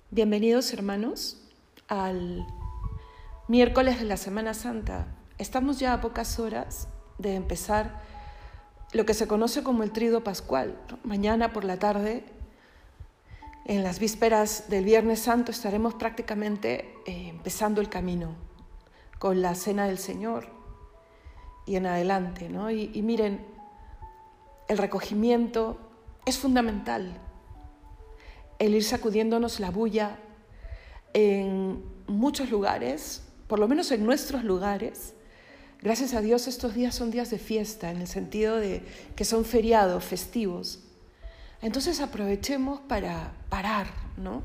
Bienvenidos 0.09 0.71
hermanos 0.71 1.37
al 1.89 2.47
miércoles 3.49 3.99
de 3.99 4.05
la 4.05 4.15
Semana 4.15 4.53
Santa. 4.53 5.07
Estamos 5.37 5.79
ya 5.79 5.91
a 5.91 5.99
pocas 5.99 6.39
horas 6.39 6.87
de 7.17 7.35
empezar 7.35 8.01
lo 8.93 9.05
que 9.05 9.13
se 9.13 9.27
conoce 9.27 9.63
como 9.63 9.83
el 9.83 9.91
trido 9.91 10.23
pascual. 10.23 10.77
Mañana 11.03 11.53
por 11.53 11.63
la 11.63 11.77
tarde, 11.77 12.23
en 13.65 13.83
las 13.83 13.99
vísperas 13.99 14.69
del 14.69 14.85
Viernes 14.85 15.19
Santo, 15.19 15.51
estaremos 15.51 15.93
prácticamente 15.95 16.93
eh, 17.05 17.29
empezando 17.29 17.81
el 17.81 17.89
camino 17.89 18.35
con 19.19 19.41
la 19.41 19.55
cena 19.55 19.87
del 19.87 19.97
Señor 19.97 20.47
y 21.65 21.75
en 21.75 21.85
adelante. 21.85 22.49
¿no? 22.49 22.71
y 22.71 23.01
miren, 23.01 23.45
el 24.67 24.77
recogimiento 24.77 25.77
es 26.25 26.37
fundamental 26.37 27.21
el 28.59 28.75
ir 28.75 28.83
sacudiéndonos 28.83 29.59
la 29.59 29.71
bulla 29.71 30.17
en 31.13 31.83
muchos 32.07 32.49
lugares, 32.49 33.23
por 33.47 33.59
lo 33.59 33.67
menos 33.67 33.91
en 33.91 34.05
nuestros 34.05 34.43
lugares. 34.43 35.13
Gracias 35.81 36.15
a 36.15 36.21
Dios 36.21 36.47
estos 36.47 36.73
días 36.73 36.95
son 36.95 37.11
días 37.11 37.29
de 37.29 37.37
fiesta, 37.37 37.91
en 37.91 37.97
el 37.97 38.07
sentido 38.07 38.55
de 38.55 38.81
que 39.15 39.25
son 39.25 39.45
feriados, 39.45 40.03
festivos. 40.03 40.79
Entonces 41.61 42.01
aprovechemos 42.01 42.79
para 42.81 43.33
parar, 43.49 43.87
¿no? 44.17 44.41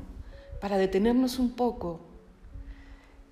Para 0.61 0.77
detenernos 0.77 1.39
un 1.39 1.51
poco. 1.51 2.01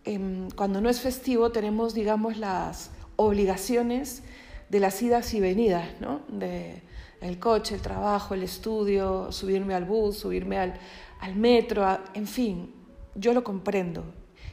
Em, 0.04 0.50
cuando 0.52 0.82
no 0.82 0.90
es 0.90 1.00
festivo 1.00 1.52
tenemos, 1.52 1.94
digamos, 1.94 2.38
las 2.38 2.90
obligaciones 3.18 4.24
de 4.70 4.80
las 4.80 5.00
idas 5.02 5.34
y 5.36 5.40
venidas, 5.40 5.88
¿no? 6.00 6.22
De, 6.28 6.82
el 7.22 7.38
coche, 7.38 7.76
el 7.76 7.82
trabajo, 7.82 8.34
el 8.34 8.42
estudio, 8.42 9.32
subirme 9.32 9.76
al 9.76 9.86
bus, 9.86 10.18
subirme 10.18 10.58
al, 10.58 10.74
metro, 11.36 11.86
en 12.16 12.26
fin, 12.26 12.74
yo 13.14 13.34
lo 13.34 13.44
comprendo. 13.44 14.04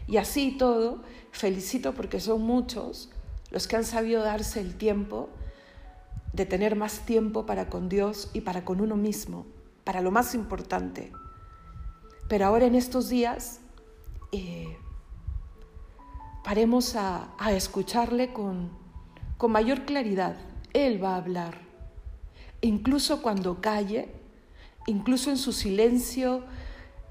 Y 0.07 0.19
así 0.19 0.57
todo, 0.59 1.03
felicito 1.33 1.95
porque 1.95 2.21
son 2.21 2.43
muchos 2.43 3.09
los 3.51 3.67
que 3.67 3.77
han 3.77 3.85
sabido 3.85 4.23
darse 4.23 4.61
el 4.61 4.77
tiempo 4.77 5.31
de 6.33 6.47
tener 6.47 6.77
más 6.77 7.01
tiempo 7.01 7.47
para 7.47 7.69
con 7.69 7.89
Dios 7.89 8.31
y 8.33 8.43
para 8.43 8.65
con 8.65 8.81
uno 8.81 8.97
mismo, 8.97 9.47
para 9.85 10.01
lo 10.01 10.11
más 10.11 10.35
importante. 10.35 11.13
Pero 12.29 12.47
ahora 12.47 12.67
en 12.67 12.75
estos 12.75 13.09
días 13.09 13.61
eh, 14.33 14.77
paremos 16.45 16.95
a, 16.97 17.35
escucharle 17.51 18.33
con, 18.33 18.71
mayor 19.49 19.85
claridad. 19.85 20.37
Él 20.75 21.03
va 21.03 21.15
a 21.15 21.17
hablar 21.17 21.67
incluso 22.61 23.23
cuando 23.23 23.61
calle, 23.61 24.09
incluso 24.87 25.31
en 25.31 25.37
su 25.37 25.53
silencio 25.53 26.43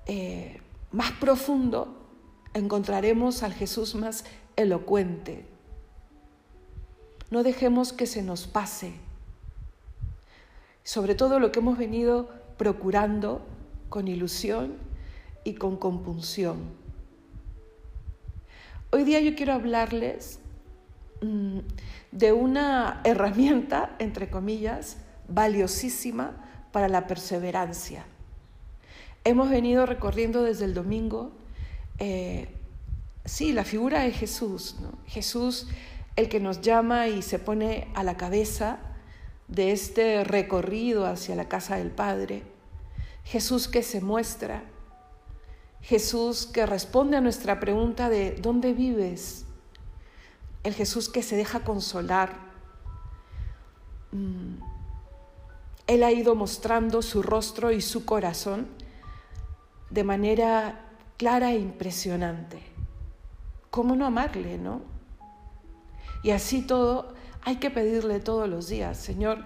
eh, 0.06 0.60
más 0.92 1.12
profundo, 1.14 2.06
encontraremos 2.54 3.44
al 3.44 3.54
Jesús 3.54 3.96
más 3.96 4.26
elocuente. 4.56 5.57
No 7.30 7.44
dejemos 7.44 7.92
que 7.92 8.08
se 8.08 8.24
nos 8.24 8.48
pase, 8.48 8.94
sobre 10.84 11.14
todo 11.14 11.40
lo 11.40 11.52
que 11.52 11.60
hemos 11.60 11.78
venido 11.78 12.30
procurando 12.58 13.46
con 13.90 14.08
ilusión 14.08 14.76
y 15.44 15.56
con 15.56 15.78
compunción. 15.78 16.58
Hoy 18.92 19.04
día 19.04 19.20
yo 19.20 19.36
quiero 19.36 19.54
hablarles 19.54 20.40
mm, 21.22 21.60
de 22.14 22.32
una 22.32 23.02
herramienta, 23.04 23.96
entre 24.00 24.30
comillas, 24.30 24.98
valiosísima 25.28 26.32
para 26.72 26.88
la 26.88 27.08
perseverancia. 27.08 28.06
Hemos 29.26 29.50
venido 29.50 29.86
recorriendo 29.86 30.44
desde 30.44 30.64
el 30.64 30.74
domingo, 30.74 31.34
eh, 32.00 32.48
sí, 33.26 33.52
la 33.52 33.66
figura 33.66 34.04
de 34.04 34.12
Jesús, 34.12 34.78
Jesús 35.06 35.68
el 36.18 36.30
que 36.30 36.40
nos 36.40 36.62
llama 36.62 37.08
y 37.08 37.22
se 37.22 37.40
pone 37.40 37.88
a 37.94 38.04
la 38.04 38.18
cabeza 38.18 38.80
de 39.48 39.72
este 39.72 40.24
recorrido 40.24 41.06
hacia 41.06 41.36
la 41.36 41.48
casa 41.48 41.78
del 41.78 41.92
Padre, 41.92 42.44
Jesús 43.24 43.68
que 43.68 43.84
se 43.84 44.02
muestra, 44.02 44.64
Jesús 45.82 46.48
que 46.48 46.66
responde 46.66 47.18
a 47.18 47.22
nuestra 47.22 47.60
pregunta 47.60 48.10
de 48.10 48.32
¿dónde 48.32 48.74
vives? 48.74 49.46
El 50.64 50.74
Jesús 50.74 51.08
que 51.08 51.22
se 51.22 51.38
deja 51.38 51.64
consolar. 51.64 52.34
Mm. 54.12 54.56
Él 55.86 56.04
ha 56.04 56.12
ido 56.12 56.36
mostrando 56.36 57.02
su 57.02 57.22
rostro 57.22 57.72
y 57.72 57.80
su 57.80 58.06
corazón 58.06 58.68
de 59.92 60.04
manera 60.04 60.90
clara 61.16 61.52
e 61.52 61.60
impresionante. 61.60 62.62
¿Cómo 63.70 63.96
no 63.96 64.06
amarle, 64.06 64.58
no? 64.58 64.97
Y 66.24 66.32
así 66.32 66.62
todo, 66.62 67.14
hay 67.44 67.58
que 67.58 67.72
pedirle 67.72 68.20
todos 68.20 68.50
los 68.50 68.68
días, 68.68 68.98
Señor, 68.98 69.46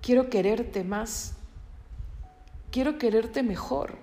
quiero 0.00 0.30
quererte 0.30 0.84
más, 0.84 1.34
quiero 2.70 2.98
quererte 2.98 3.42
mejor, 3.42 3.98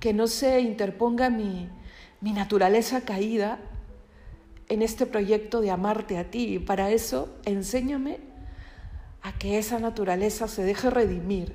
que 0.00 0.12
no 0.12 0.26
se 0.26 0.60
interponga 0.60 1.30
mi, 1.30 1.68
mi 2.20 2.32
naturaleza 2.32 3.02
caída 3.02 3.58
en 4.68 4.82
este 4.82 5.06
proyecto 5.06 5.60
de 5.60 5.70
amarte 5.70 6.18
a 6.18 6.30
ti. 6.30 6.54
Y 6.54 6.58
para 6.58 6.90
eso, 6.90 7.34
enséñame 7.44 8.20
a 9.22 9.32
que 9.38 9.58
esa 9.58 9.78
naturaleza 9.78 10.48
se 10.48 10.62
deje 10.62 10.90
redimir. 10.90 11.54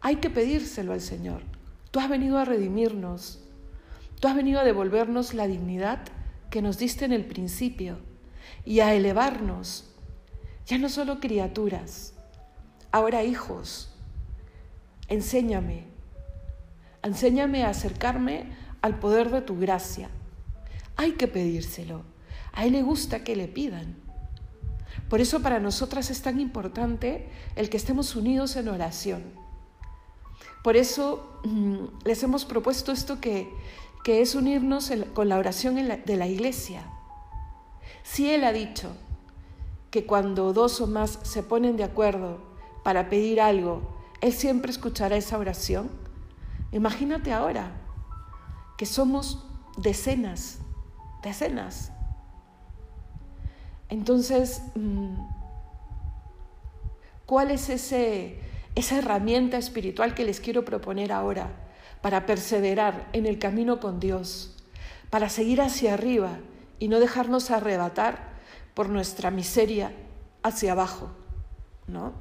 Hay 0.00 0.16
que 0.16 0.30
pedírselo 0.30 0.92
al 0.92 1.00
Señor. 1.00 1.42
Tú 1.90 2.00
has 2.00 2.08
venido 2.08 2.38
a 2.38 2.44
redimirnos. 2.44 3.40
Tú 4.20 4.28
has 4.28 4.36
venido 4.36 4.60
a 4.60 4.64
devolvernos 4.64 5.34
la 5.34 5.46
dignidad 5.46 6.00
que 6.50 6.62
nos 6.62 6.78
diste 6.78 7.04
en 7.04 7.12
el 7.12 7.24
principio 7.24 7.98
y 8.64 8.80
a 8.80 8.94
elevarnos, 8.94 9.84
ya 10.66 10.78
no 10.78 10.88
solo 10.88 11.20
criaturas, 11.20 12.14
ahora 12.92 13.24
hijos. 13.24 13.90
Enséñame, 15.08 15.84
enséñame 17.02 17.64
a 17.64 17.70
acercarme 17.70 18.52
al 18.82 18.98
poder 18.98 19.30
de 19.30 19.40
tu 19.40 19.58
gracia. 19.58 20.10
Hay 20.96 21.12
que 21.12 21.28
pedírselo. 21.28 22.02
A 22.52 22.66
Él 22.66 22.72
le 22.72 22.82
gusta 22.82 23.24
que 23.24 23.36
le 23.36 23.48
pidan. 23.48 23.96
Por 25.08 25.20
eso 25.20 25.40
para 25.40 25.60
nosotras 25.60 26.10
es 26.10 26.22
tan 26.22 26.40
importante 26.40 27.28
el 27.56 27.70
que 27.70 27.76
estemos 27.76 28.16
unidos 28.16 28.56
en 28.56 28.68
oración. 28.68 29.22
Por 30.62 30.76
eso 30.76 31.40
mm, 31.44 32.04
les 32.04 32.22
hemos 32.22 32.44
propuesto 32.44 32.92
esto 32.92 33.20
que, 33.20 33.48
que 34.04 34.20
es 34.20 34.34
unirnos 34.34 34.92
con 35.14 35.28
la 35.28 35.38
oración 35.38 35.76
de 35.76 36.16
la 36.16 36.26
iglesia. 36.26 36.90
Si 38.10 38.32
Él 38.32 38.44
ha 38.44 38.54
dicho 38.54 38.96
que 39.90 40.06
cuando 40.06 40.54
dos 40.54 40.80
o 40.80 40.86
más 40.86 41.18
se 41.22 41.42
ponen 41.42 41.76
de 41.76 41.84
acuerdo 41.84 42.38
para 42.82 43.10
pedir 43.10 43.38
algo, 43.38 43.82
Él 44.22 44.32
siempre 44.32 44.70
escuchará 44.70 45.16
esa 45.16 45.36
oración, 45.36 45.90
imagínate 46.72 47.34
ahora 47.34 47.70
que 48.78 48.86
somos 48.86 49.46
decenas, 49.76 50.58
decenas. 51.22 51.92
Entonces, 53.90 54.62
mm, 54.74 55.14
¿cuál 57.26 57.50
es 57.50 57.68
ese, 57.68 58.40
esa 58.74 58.98
herramienta 58.98 59.58
espiritual 59.58 60.14
que 60.14 60.24
les 60.24 60.40
quiero 60.40 60.64
proponer 60.64 61.12
ahora 61.12 61.50
para 62.00 62.24
perseverar 62.24 63.10
en 63.12 63.26
el 63.26 63.38
camino 63.38 63.80
con 63.80 64.00
Dios, 64.00 64.56
para 65.10 65.28
seguir 65.28 65.60
hacia 65.60 65.92
arriba 65.92 66.38
y 66.78 66.88
no 66.88 67.00
dejarnos 67.00 67.50
arrebatar 67.50 68.38
por 68.74 68.88
nuestra 68.88 69.30
miseria 69.30 69.92
hacia 70.42 70.72
abajo, 70.72 71.10
¿no? 71.86 72.12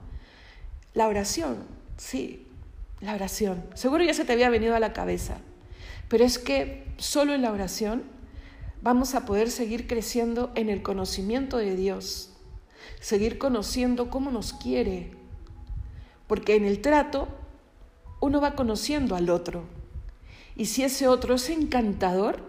La 0.94 1.08
oración, 1.08 1.58
sí, 1.98 2.48
la 3.02 3.14
oración. 3.14 3.64
Seguro 3.76 4.04
ya 4.04 4.14
se 4.14 4.26
te 4.26 4.34
había 4.34 4.50
venido 4.50 4.76
a 4.76 4.80
la 4.80 4.94
cabeza, 4.94 5.38
pero 6.08 6.24
es 6.24 6.40
que 6.40 6.88
solo 6.98 7.34
en 7.34 7.44
la 7.44 7.52
oración 7.52 8.04
vamos 8.82 9.16
a 9.16 9.26
poder 9.26 9.52
seguir 9.52 9.88
creciendo 9.88 10.52
en 10.56 10.70
el 10.70 10.82
conocimiento 10.82 11.58
de 11.58 11.76
Dios, 11.76 12.34
seguir 13.00 13.38
conociendo 13.38 14.10
cómo 14.10 14.32
nos 14.32 14.54
quiere, 14.54 15.12
porque 16.28 16.56
en 16.56 16.66
el 16.66 16.82
trato 16.82 17.28
uno 18.20 18.42
va 18.42 18.56
conociendo 18.56 19.16
al 19.16 19.30
otro. 19.30 19.66
Y 20.56 20.66
si 20.66 20.84
ese 20.84 21.08
otro 21.08 21.36
es 21.36 21.50
encantador, 21.50 22.42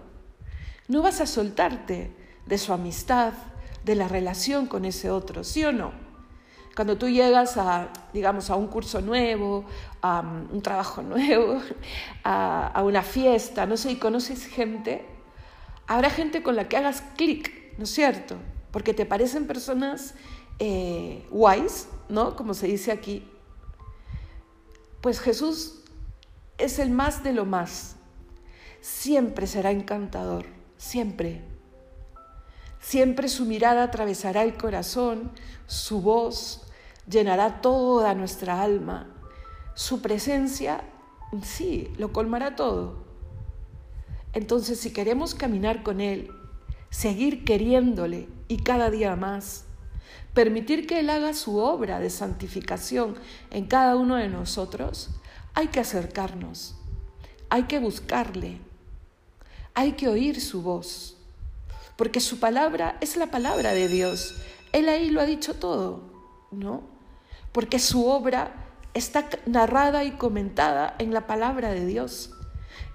no 0.89 1.03
vas 1.03 1.21
a 1.21 1.27
soltarte 1.27 2.11
de 2.47 2.59
su 2.59 2.73
amistad, 2.73 3.35
de 3.85 3.95
la 3.95 4.09
relación 4.09 4.67
con 4.67 4.85
ese 4.85 5.11
otro, 5.11 5.45
¿sí 5.45 5.65
o 5.65 5.73
no? 5.73 5.93
Cuando 6.75 6.97
tú 6.97 7.09
llegas 7.09 7.57
a, 7.57 7.89
digamos, 8.13 8.51
a 8.51 8.57
un 8.57 8.69
curso 8.69 9.01
nuevo, 9.01 9.65
a 10.01 10.21
um, 10.21 10.55
un 10.55 10.63
trabajo 10.63 11.03
nuevo, 11.03 11.61
a, 12.25 12.83
una 12.85 13.03
fiesta, 13.03 13.67
no 13.67 13.77
sé, 13.77 13.93
y 13.93 13.97
conoces 13.97 14.47
gente, 14.47 15.05
habrá 15.87 16.11
gente 16.11 16.43
con 16.43 16.57
la 16.57 16.69
que 16.69 16.77
hagas 16.77 17.03
clic, 17.17 17.53
¿no 17.77 17.85
es 17.85 17.91
cierto? 17.91 18.37
Porque 18.71 18.95
te 18.95 19.07
parecen 19.07 19.47
personas 19.47 20.15
eh, 20.59 21.27
guays, 21.31 21.89
¿no? 22.09 22.37
Como 22.37 22.55
se 22.55 22.67
dice 22.67 22.93
aquí. 22.93 23.29
Pues 25.01 25.21
Jesús 25.21 25.83
es 26.59 26.79
el 26.79 26.91
más 26.91 27.23
de 27.23 27.33
lo 27.33 27.45
más. 27.45 27.97
Siempre 28.81 29.47
será 29.47 29.71
encantador 29.71 30.58
siempre. 30.79 31.43
Siempre 32.81 33.29
su 33.29 33.45
mirada 33.45 33.83
atravesará 33.83 34.45
el 34.45 34.57
corazón, 34.57 35.31
su 35.67 36.01
voz 36.01 36.63
llenará 37.09 37.61
toda 37.61 38.15
nuestra 38.15 38.63
alma, 38.63 39.15
su 39.75 40.01
presencia, 40.01 40.83
sí, 41.43 41.93
lo 41.99 42.13
colmará 42.13 42.57
todo. 42.57 43.05
Entonces, 44.33 44.81
si 44.81 44.93
queremos 44.93 45.35
caminar 45.35 45.83
con 45.83 46.01
Él, 46.01 46.31
seguir 46.91 47.45
queriéndole 47.45 48.29
y 48.47 48.59
cada 48.59 48.91
día 48.91 49.17
más, 49.17 49.65
permitir 50.35 50.87
que 50.87 51.01
Él 51.01 51.11
haga 51.11 51.35
su 51.35 51.59
obra 51.59 51.99
de 51.99 52.11
santificación 52.11 53.17
en 53.51 53.67
cada 53.67 53.97
uno 53.97 54.17
de 54.17 54.29
nosotros, 54.29 55.11
hay 55.55 55.69
que 55.69 55.81
acercarnos, 55.81 56.77
hay 57.51 57.65
que 57.65 57.81
buscarle, 57.81 58.61
hay 59.79 59.93
que 59.93 60.09
oír 60.09 60.41
su 60.41 60.61
voz, 60.61 61.17
porque 61.95 62.19
su 62.19 62.41
palabra 62.41 62.99
es 63.01 63.17
la 63.17 63.31
palabra 63.31 63.75
de 63.75 63.87
Dios. 63.87 64.35
Él 64.73 64.89
ahí 64.89 65.09
lo 65.09 65.21
ha 65.21 65.25
dicho 65.25 65.55
todo, 65.55 66.03
¿no? 66.51 66.83
Porque 67.53 67.79
su 67.79 68.05
obra 68.09 68.73
está 68.93 69.29
narrada 69.47 70.03
y 70.03 70.11
comentada 70.11 70.97
en 70.99 71.15
la 71.15 71.29
palabra 71.29 71.71
de 71.71 71.87
Dios 71.87 72.33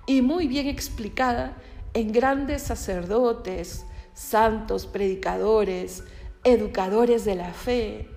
y 0.07 0.21
muy 0.21 0.49
bien 0.49 0.67
explicada 0.67 1.55
en 1.93 2.11
grandes 2.11 2.63
sacerdotes, 2.63 3.85
santos, 4.13 4.85
predicadores, 4.85 6.03
educadores 6.43 7.23
de 7.23 7.35
la 7.35 7.53
fe. 7.53 8.09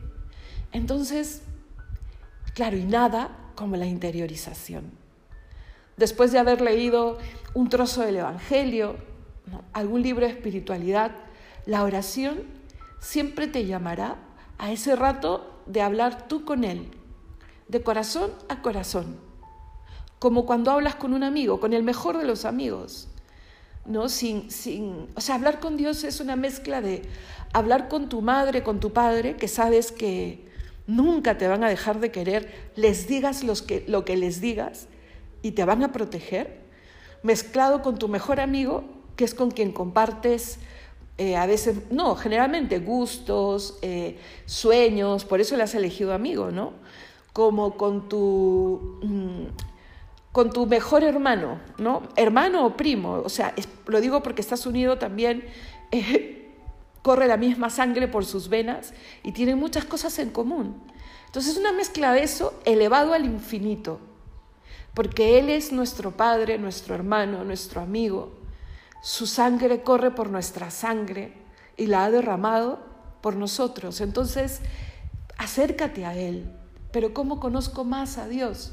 Entonces, 0.73 1.43
claro, 2.53 2.77
y 2.77 2.83
nada 2.83 3.31
como 3.55 3.77
la 3.77 3.87
interiorización 3.87 5.06
después 5.97 6.33
de 6.33 6.39
haber 6.39 6.61
leído 6.61 7.19
un 7.55 7.69
trozo 7.69 8.03
del 8.03 8.17
Evangelio, 8.17 8.97
algún 9.73 10.03
libro 10.03 10.27
de 10.27 10.33
espiritualidad, 10.33 11.13
la 11.65 11.83
oración 11.83 12.43
siempre 13.01 13.47
te 13.47 13.67
llamará 13.67 14.17
a 14.59 14.73
ese 14.73 14.97
rato 14.97 15.63
de 15.67 15.83
hablar 15.83 16.29
tú 16.29 16.45
con 16.45 16.65
Él, 16.65 16.89
de 17.69 17.83
corazón 17.83 18.31
a 18.49 18.63
corazón, 18.63 19.17
como 20.19 20.47
cuando 20.47 20.71
hablas 20.71 20.95
con 20.95 21.13
un 21.13 21.23
amigo, 21.23 21.61
con 21.61 21.73
el 21.73 21.83
mejor 21.83 22.19
de 22.19 22.25
los 22.25 22.45
amigos. 22.45 23.09
¿no? 23.85 24.09
Sin, 24.09 24.51
sin, 24.51 25.09
o 25.15 25.21
sea, 25.21 25.37
hablar 25.37 25.61
con 25.61 25.77
Dios 25.77 26.05
es 26.05 26.21
una 26.21 26.37
mezcla 26.37 26.81
de 26.81 27.03
hablar 27.53 27.89
con 27.89 28.09
tu 28.09 28.21
madre, 28.21 28.63
con 28.63 28.81
tu 28.81 28.93
padre, 28.93 29.37
que 29.37 29.49
sabes 29.49 29.93
que 29.93 30.47
nunca 30.87 31.39
te 31.39 31.49
van 31.49 31.65
a 31.65 31.69
dejar 31.69 32.01
de 32.01 32.11
querer, 32.11 32.71
les 32.77 33.09
digas 33.09 33.45
los 33.45 33.63
que, 33.63 33.85
lo 33.87 34.05
que 34.05 34.17
les 34.17 34.41
digas, 34.41 34.89
y 35.47 35.53
te 35.53 35.65
van 35.65 35.85
a 35.85 35.93
proteger, 35.93 36.59
mezclado 37.23 37.81
con 37.81 38.01
tu 38.01 38.09
mejor 38.09 38.41
amigo, 38.41 38.83
que 39.15 39.25
es 39.25 39.33
con 39.33 39.53
quien 39.53 39.71
compartes 39.71 40.59
eh, 41.19 41.37
a 41.37 41.47
veces, 41.47 41.89
no, 41.93 42.17
generalmente 42.17 42.81
gustos, 42.81 43.79
eh, 43.81 44.19
sueños, 44.45 45.25
por 45.25 45.41
eso 45.41 45.57
le 45.57 45.63
has 45.63 45.73
elegido 45.77 46.13
amigo, 46.13 46.51
¿no? 46.51 46.73
Como 47.33 47.77
con 47.77 48.09
tu, 48.09 48.99
mm, 49.05 49.45
con 50.33 50.51
tu 50.51 50.67
mejor 50.67 51.05
hermano, 51.05 51.61
¿no? 51.79 52.03
Hermano 52.17 52.67
o 52.67 52.77
primo, 52.77 53.23
o 53.25 53.29
sea, 53.29 53.55
lo 53.87 54.01
digo 54.01 54.25
porque 54.25 54.41
estás 54.41 54.67
unido 54.67 54.99
también 54.99 55.45
eh, 55.93 56.51
corre 57.03 57.29
la 57.29 57.37
misma 57.37 57.71
sangre 57.71 58.09
por 58.09 58.25
sus 58.25 58.49
venas 58.49 58.95
y 59.23 59.31
tienen 59.31 59.61
muchas 59.61 59.85
cosas 59.85 60.19
en 60.19 60.31
común. 60.31 60.83
Entonces 61.27 61.53
es 61.53 61.59
una 61.59 61.71
mezcla 61.71 62.11
de 62.11 62.25
eso 62.25 62.61
elevado 62.65 63.15
al 63.15 63.25
infinito, 63.25 64.01
porque 64.97 65.39
Él 65.39 65.51
es 65.51 65.73
nuestro 65.73 66.13
Padre, 66.13 66.57
nuestro 66.57 66.95
hermano, 66.95 67.45
nuestro 67.45 67.83
amigo. 67.83 68.33
Su 69.03 69.27
sangre 69.27 69.83
corre 69.83 70.11
por 70.11 70.31
nuestra 70.31 70.71
sangre 70.71 71.35
y 71.77 71.87
la 71.87 72.07
ha 72.07 72.11
derramado 72.11 72.79
por 73.21 73.37
nosotros. 73.37 74.01
Entonces, 74.01 74.63
acércate 75.37 76.07
a 76.07 76.17
Él. 76.17 76.51
Pero 76.93 77.13
¿cómo 77.13 77.41
conozco 77.41 77.85
más 77.85 78.17
a 78.17 78.27
Dios? 78.27 78.73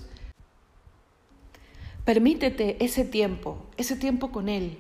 Permítete 2.06 2.82
ese 2.82 3.04
tiempo, 3.04 3.58
ese 3.76 3.98
tiempo 3.98 4.32
con 4.32 4.48
Él. 4.48 4.78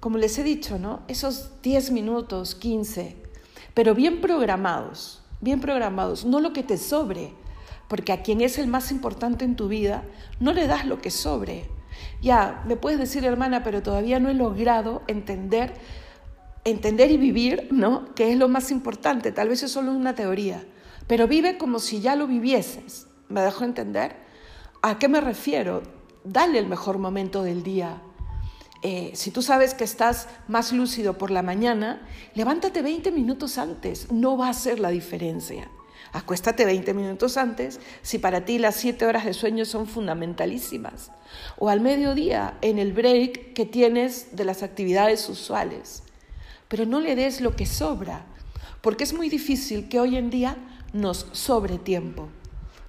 Como 0.00 0.16
les 0.16 0.38
he 0.38 0.44
dicho, 0.44 0.78
¿no? 0.78 1.02
Esos 1.08 1.60
10 1.60 1.90
minutos, 1.90 2.54
15, 2.54 3.16
pero 3.74 3.94
bien 3.94 4.22
programados, 4.22 5.20
bien 5.42 5.60
programados, 5.60 6.24
no 6.24 6.40
lo 6.40 6.54
que 6.54 6.62
te 6.62 6.78
sobre, 6.78 7.34
porque 7.88 8.12
a 8.12 8.22
quien 8.22 8.40
es 8.40 8.58
el 8.58 8.68
más 8.68 8.90
importante 8.92 9.44
en 9.44 9.56
tu 9.56 9.68
vida, 9.68 10.04
no 10.40 10.52
le 10.52 10.66
das 10.66 10.86
lo 10.86 11.00
que 11.00 11.10
sobre. 11.10 11.68
Ya, 12.22 12.62
me 12.66 12.76
puedes 12.76 12.98
decir, 12.98 13.24
hermana, 13.24 13.62
pero 13.62 13.82
todavía 13.82 14.20
no 14.20 14.28
he 14.28 14.34
logrado 14.34 15.02
entender, 15.08 15.74
entender 16.64 17.10
y 17.10 17.16
vivir, 17.16 17.68
¿no? 17.70 18.14
Que 18.14 18.30
es 18.32 18.38
lo 18.38 18.48
más 18.48 18.70
importante. 18.70 19.32
Tal 19.32 19.48
vez 19.48 19.62
es 19.62 19.72
solo 19.72 19.92
una 19.92 20.14
teoría, 20.14 20.64
pero 21.06 21.26
vive 21.26 21.58
como 21.58 21.78
si 21.78 22.00
ya 22.00 22.14
lo 22.14 22.26
vivieses. 22.26 23.06
¿Me 23.28 23.40
dejo 23.40 23.64
entender? 23.64 24.16
¿A 24.82 24.98
qué 24.98 25.08
me 25.08 25.20
refiero? 25.20 25.82
dale 26.24 26.58
el 26.58 26.66
mejor 26.66 26.98
momento 26.98 27.42
del 27.42 27.62
día. 27.62 28.02
Eh, 28.82 29.10
si 29.14 29.30
tú 29.30 29.42
sabes 29.42 29.74
que 29.74 29.84
estás 29.84 30.28
más 30.46 30.72
lúcido 30.72 31.18
por 31.18 31.30
la 31.30 31.42
mañana, 31.42 32.06
levántate 32.34 32.82
20 32.82 33.10
minutos 33.10 33.58
antes, 33.58 34.12
no 34.12 34.36
va 34.36 34.46
a 34.46 34.50
hacer 34.50 34.78
la 34.78 34.90
diferencia. 34.90 35.68
Acuéstate 36.12 36.64
20 36.64 36.94
minutos 36.94 37.36
antes 37.36 37.80
si 38.02 38.18
para 38.18 38.44
ti 38.44 38.58
las 38.58 38.76
7 38.76 39.06
horas 39.06 39.24
de 39.24 39.34
sueño 39.34 39.64
son 39.64 39.86
fundamentalísimas. 39.86 41.10
O 41.58 41.68
al 41.68 41.80
mediodía, 41.80 42.58
en 42.62 42.78
el 42.78 42.92
break 42.92 43.52
que 43.52 43.66
tienes 43.66 44.36
de 44.36 44.44
las 44.44 44.62
actividades 44.62 45.28
usuales. 45.28 46.02
Pero 46.68 46.86
no 46.86 47.00
le 47.00 47.16
des 47.16 47.40
lo 47.40 47.56
que 47.56 47.66
sobra, 47.66 48.24
porque 48.80 49.04
es 49.04 49.12
muy 49.12 49.28
difícil 49.28 49.88
que 49.88 50.00
hoy 50.00 50.16
en 50.16 50.30
día 50.30 50.56
nos 50.92 51.26
sobre 51.32 51.78
tiempo 51.78 52.28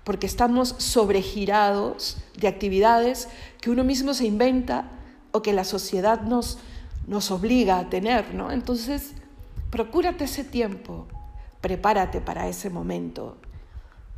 porque 0.10 0.26
estamos 0.26 0.74
sobregirados 0.80 2.18
de 2.36 2.48
actividades 2.48 3.28
que 3.62 3.70
uno 3.70 3.84
mismo 3.84 4.16
se 4.16 4.26
inventa 4.26 4.90
o 5.32 5.44
que 5.44 5.54
la 5.54 5.64
sociedad 5.64 6.22
nos, 6.22 6.58
nos 7.06 7.30
obliga 7.30 7.78
a 7.78 7.92
tener, 7.92 8.34
¿no? 8.34 8.52
Entonces, 8.52 9.12
procúrate 9.70 10.24
ese 10.24 10.44
tiempo, 10.44 11.08
prepárate 11.62 12.22
para 12.22 12.48
ese 12.48 12.70
momento, 12.70 13.38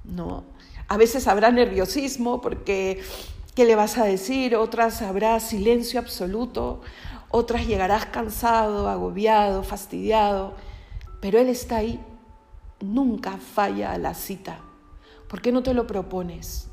¿no? 0.03 0.43
A 0.87 0.97
veces 0.97 1.27
habrá 1.27 1.51
nerviosismo 1.51 2.41
porque 2.41 3.01
¿qué 3.55 3.65
le 3.65 3.75
vas 3.75 3.97
a 3.97 4.05
decir? 4.05 4.55
Otras 4.55 5.01
habrá 5.01 5.39
silencio 5.39 5.99
absoluto, 5.99 6.81
otras 7.29 7.67
llegarás 7.67 8.05
cansado, 8.07 8.89
agobiado, 8.89 9.63
fastidiado, 9.63 10.55
pero 11.19 11.39
Él 11.39 11.49
está 11.49 11.77
ahí, 11.77 11.99
nunca 12.79 13.37
falla 13.37 13.93
a 13.93 13.97
la 13.97 14.13
cita. 14.13 14.59
¿Por 15.27 15.41
qué 15.41 15.51
no 15.51 15.63
te 15.63 15.73
lo 15.73 15.87
propones? 15.87 16.67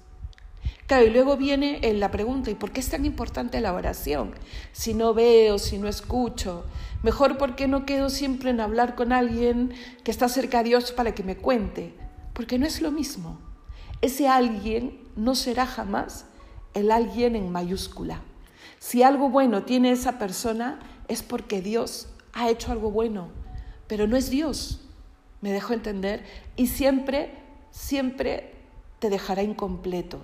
Claro, 0.86 1.04
y 1.04 1.10
luego 1.10 1.36
viene 1.36 1.80
eh, 1.82 1.92
la 1.92 2.10
pregunta, 2.10 2.50
¿y 2.50 2.54
por 2.54 2.72
qué 2.72 2.80
es 2.80 2.88
tan 2.88 3.04
importante 3.04 3.60
la 3.60 3.74
oración? 3.74 4.34
Si 4.72 4.94
no 4.94 5.12
veo, 5.12 5.58
si 5.58 5.78
no 5.78 5.86
escucho, 5.86 6.64
mejor 7.02 7.38
¿por 7.38 7.56
qué 7.56 7.68
no 7.68 7.86
quedo 7.86 8.10
siempre 8.10 8.50
en 8.50 8.60
hablar 8.60 8.94
con 8.94 9.12
alguien 9.12 9.72
que 10.04 10.10
está 10.10 10.28
cerca 10.28 10.58
de 10.58 10.70
Dios 10.70 10.92
para 10.92 11.14
que 11.14 11.22
me 11.22 11.36
cuente? 11.36 11.94
Porque 12.32 12.58
no 12.58 12.66
es 12.66 12.80
lo 12.80 12.90
mismo. 12.90 13.38
Ese 14.00 14.28
alguien 14.28 15.00
no 15.16 15.34
será 15.34 15.66
jamás 15.66 16.26
el 16.74 16.90
alguien 16.90 17.34
en 17.34 17.50
mayúscula. 17.50 18.20
Si 18.78 19.02
algo 19.02 19.28
bueno 19.28 19.64
tiene 19.64 19.90
esa 19.90 20.18
persona 20.18 20.78
es 21.08 21.22
porque 21.22 21.60
Dios 21.60 22.08
ha 22.32 22.48
hecho 22.50 22.70
algo 22.70 22.90
bueno, 22.90 23.28
pero 23.88 24.06
no 24.06 24.16
es 24.16 24.30
Dios, 24.30 24.80
me 25.40 25.50
dejo 25.50 25.72
entender, 25.72 26.24
y 26.56 26.68
siempre 26.68 27.32
siempre 27.70 28.54
te 28.98 29.10
dejará 29.10 29.42
incompleto. 29.42 30.20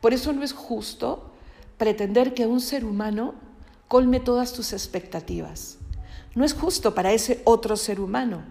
Por 0.00 0.12
eso 0.12 0.32
no 0.32 0.42
es 0.42 0.52
justo 0.52 1.32
pretender 1.76 2.34
que 2.34 2.46
un 2.46 2.60
ser 2.60 2.84
humano 2.84 3.34
colme 3.88 4.20
todas 4.20 4.52
tus 4.52 4.72
expectativas. 4.72 5.78
No 6.34 6.44
es 6.44 6.54
justo 6.54 6.94
para 6.94 7.12
ese 7.12 7.40
otro 7.44 7.76
ser 7.76 8.00
humano. 8.00 8.42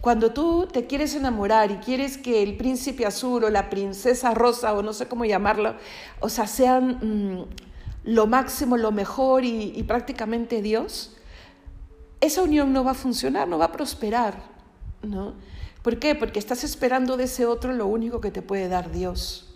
Cuando 0.00 0.32
tú 0.32 0.68
te 0.70 0.86
quieres 0.86 1.14
enamorar 1.14 1.70
y 1.70 1.76
quieres 1.78 2.16
que 2.16 2.42
el 2.42 2.56
príncipe 2.56 3.04
azul 3.06 3.44
o 3.44 3.50
la 3.50 3.68
princesa 3.70 4.32
rosa 4.34 4.72
o 4.74 4.82
no 4.82 4.92
sé 4.92 5.08
cómo 5.08 5.24
llamarlo, 5.24 5.74
o 6.20 6.28
sea, 6.28 6.46
sean 6.46 6.98
mm, 7.02 7.44
lo 8.04 8.26
máximo, 8.26 8.76
lo 8.76 8.92
mejor 8.92 9.44
y, 9.44 9.72
y 9.74 9.82
prácticamente 9.82 10.62
Dios, 10.62 11.16
esa 12.20 12.42
unión 12.42 12.72
no 12.72 12.84
va 12.84 12.92
a 12.92 12.94
funcionar, 12.94 13.48
no 13.48 13.58
va 13.58 13.66
a 13.66 13.72
prosperar, 13.72 14.40
¿no? 15.02 15.34
¿Por 15.82 15.98
qué? 15.98 16.14
Porque 16.14 16.38
estás 16.38 16.62
esperando 16.64 17.16
de 17.16 17.24
ese 17.24 17.46
otro 17.46 17.72
lo 17.72 17.86
único 17.86 18.20
que 18.20 18.30
te 18.30 18.42
puede 18.42 18.68
dar 18.68 18.90
Dios. 18.90 19.54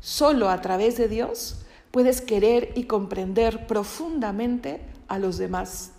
Solo 0.00 0.50
a 0.50 0.60
través 0.60 0.96
de 0.96 1.08
Dios 1.08 1.63
puedes 1.94 2.20
querer 2.20 2.72
y 2.74 2.86
comprender 2.86 3.68
profundamente 3.68 4.84
a 5.06 5.20
los 5.20 5.38
demás. 5.38 5.92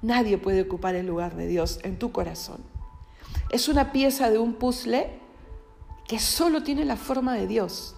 Nadie 0.00 0.38
puede 0.38 0.62
ocupar 0.62 0.94
el 0.94 1.06
lugar 1.06 1.36
de 1.36 1.46
Dios 1.46 1.78
en 1.82 1.98
tu 1.98 2.10
corazón. 2.10 2.62
Es 3.50 3.68
una 3.68 3.92
pieza 3.92 4.30
de 4.30 4.38
un 4.38 4.54
puzzle 4.54 5.10
que 6.08 6.18
solo 6.18 6.62
tiene 6.62 6.86
la 6.86 6.96
forma 6.96 7.34
de 7.34 7.46
Dios. 7.46 7.96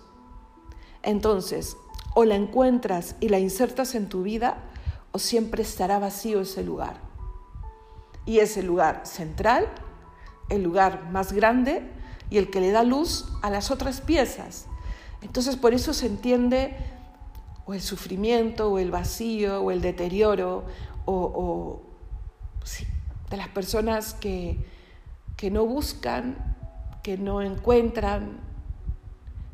Entonces, 1.05 1.77
o 2.17 2.25
la 2.25 2.35
encuentras 2.35 3.15
y 3.21 3.29
la 3.29 3.39
insertas 3.39 3.95
en 3.95 4.09
tu 4.09 4.25
vida, 4.25 4.65
o 5.13 5.21
siempre 5.21 5.63
estará 5.63 6.01
vacío 6.01 6.41
ese 6.41 6.65
lugar. 6.65 7.01
Y 8.25 8.41
ese 8.41 8.65
lugar 8.65 9.03
central 9.05 9.69
el 10.49 10.65
lugar 10.65 11.09
más 11.13 11.33
grande 11.33 11.89
y 12.31 12.39
el 12.39 12.51
que 12.51 12.61
le 12.61 12.73
da 12.73 12.83
luz 12.83 13.27
a 13.43 13.51
las 13.51 13.71
otras 13.71 14.01
piezas. 14.01 14.67
Entonces 15.23 15.57
por 15.57 15.75
eso 15.75 15.95
se 15.95 16.07
entiende 16.07 16.77
o 17.67 17.75
el 17.75 17.83
sufrimiento 17.83 18.71
o 18.71 18.79
el 18.79 18.91
vacío 18.91 19.61
o 19.61 19.71
el 19.71 19.83
deterioro 19.83 20.65
o, 21.05 21.83
de 23.31 23.37
las 23.37 23.49
personas 23.49 24.15
que, 24.15 24.59
que 25.37 25.51
no 25.51 25.67
buscan, 25.67 26.57
que 27.03 27.19
no 27.19 27.43
encuentran, 27.43 28.41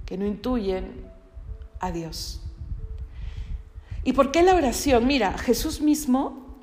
que 0.06 0.18
no 0.18 0.26
intuyen 0.26 1.06
a 1.80 1.90
Dios. 1.90 2.42
¿Y 4.04 4.12
por 4.12 4.30
qué 4.30 4.42
la 4.42 4.54
oración? 4.54 5.06
Mira, 5.06 5.36
Jesús 5.38 5.80
mismo, 5.80 6.58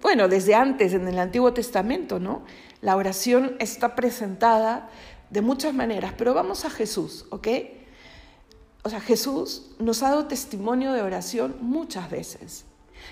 bueno, 0.00 0.28
desde 0.28 0.54
antes 0.54 0.92
en 0.94 1.08
el 1.08 1.18
Antiguo 1.18 1.52
Testamento, 1.52 2.20
¿no? 2.20 2.42
La 2.80 2.96
oración 2.96 3.56
está 3.58 3.94
presentada 3.94 4.88
de 5.30 5.40
muchas 5.40 5.74
maneras, 5.74 6.14
pero 6.16 6.34
vamos 6.34 6.64
a 6.64 6.70
Jesús, 6.70 7.26
¿ok? 7.30 7.48
O 8.82 8.90
sea, 8.90 9.00
Jesús 9.00 9.70
nos 9.78 10.02
ha 10.02 10.10
dado 10.10 10.26
testimonio 10.26 10.92
de 10.92 11.02
oración 11.02 11.56
muchas 11.60 12.10
veces. 12.10 12.64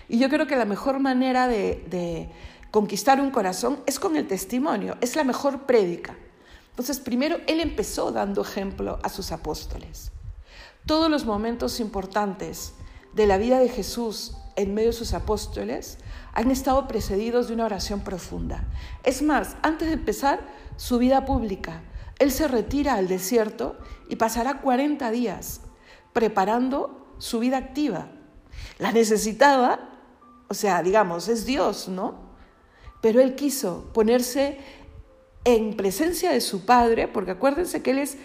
Y 0.09 0.19
yo 0.19 0.29
creo 0.29 0.47
que 0.47 0.57
la 0.57 0.65
mejor 0.65 0.99
manera 0.99 1.47
de, 1.47 2.31
conquistar 2.71 3.21
un 3.21 3.31
corazón 3.31 3.81
es 3.87 3.99
con 3.99 4.17
el 4.17 4.29
testimonio, 4.29 4.97
es 5.01 5.17
la 5.17 5.25
mejor 5.25 5.67
prédica. 5.67 6.17
Entonces, 6.71 7.01
primero, 7.01 7.39
Él 7.47 7.61
empezó 7.61 8.13
dando 8.13 8.43
ejemplo 8.43 8.99
a 9.03 9.09
sus 9.09 9.33
apóstoles. 9.33 10.13
Todos 10.87 11.11
los 11.11 11.25
momentos 11.25 11.81
importantes 11.81 12.75
de 13.13 13.27
la 13.27 13.39
vida 13.39 13.59
de 13.59 13.69
Jesús 13.69 14.37
en 14.57 14.75
medio 14.75 14.91
de 14.91 14.97
sus 14.97 15.15
apóstoles 15.15 15.99
han 16.33 16.51
estado 16.51 16.87
precedidos 16.87 17.49
de 17.49 17.55
una 17.55 17.65
oración 17.65 18.01
profunda. 18.01 18.65
Es 19.03 19.21
más, 19.23 19.57
antes 19.63 19.89
de 19.89 19.95
empezar 19.95 20.41
su 20.77 20.99
vida 20.99 21.25
pública, 21.25 21.83
él 22.21 22.31
se 22.31 22.47
retira 22.47 22.95
al 22.95 23.09
desierto 23.09 23.77
y 24.09 24.17
pasará 24.17 24.61
40 24.61 25.11
días 25.11 25.63
preparando 26.13 27.15
su 27.19 27.41
vida 27.41 27.57
activa. 27.57 28.09
La 28.79 28.93
necesitaba, 28.93 29.89
o 30.49 30.55
sea, 30.55 30.83
digamos, 30.83 31.29
es 31.29 31.47
Dios, 31.47 31.89
¿no? 31.89 32.31
Pero 33.01 33.21
él 33.23 33.35
quiso 33.35 33.91
ponerse 33.95 34.59
en 35.45 35.77
presencia 35.77 36.31
de 36.31 36.43
su 36.43 36.67
Padre, 36.67 37.09
porque 37.09 37.31
acuérdense 37.31 37.83
que 37.83 37.93
él 37.93 37.99
es 37.99 38.19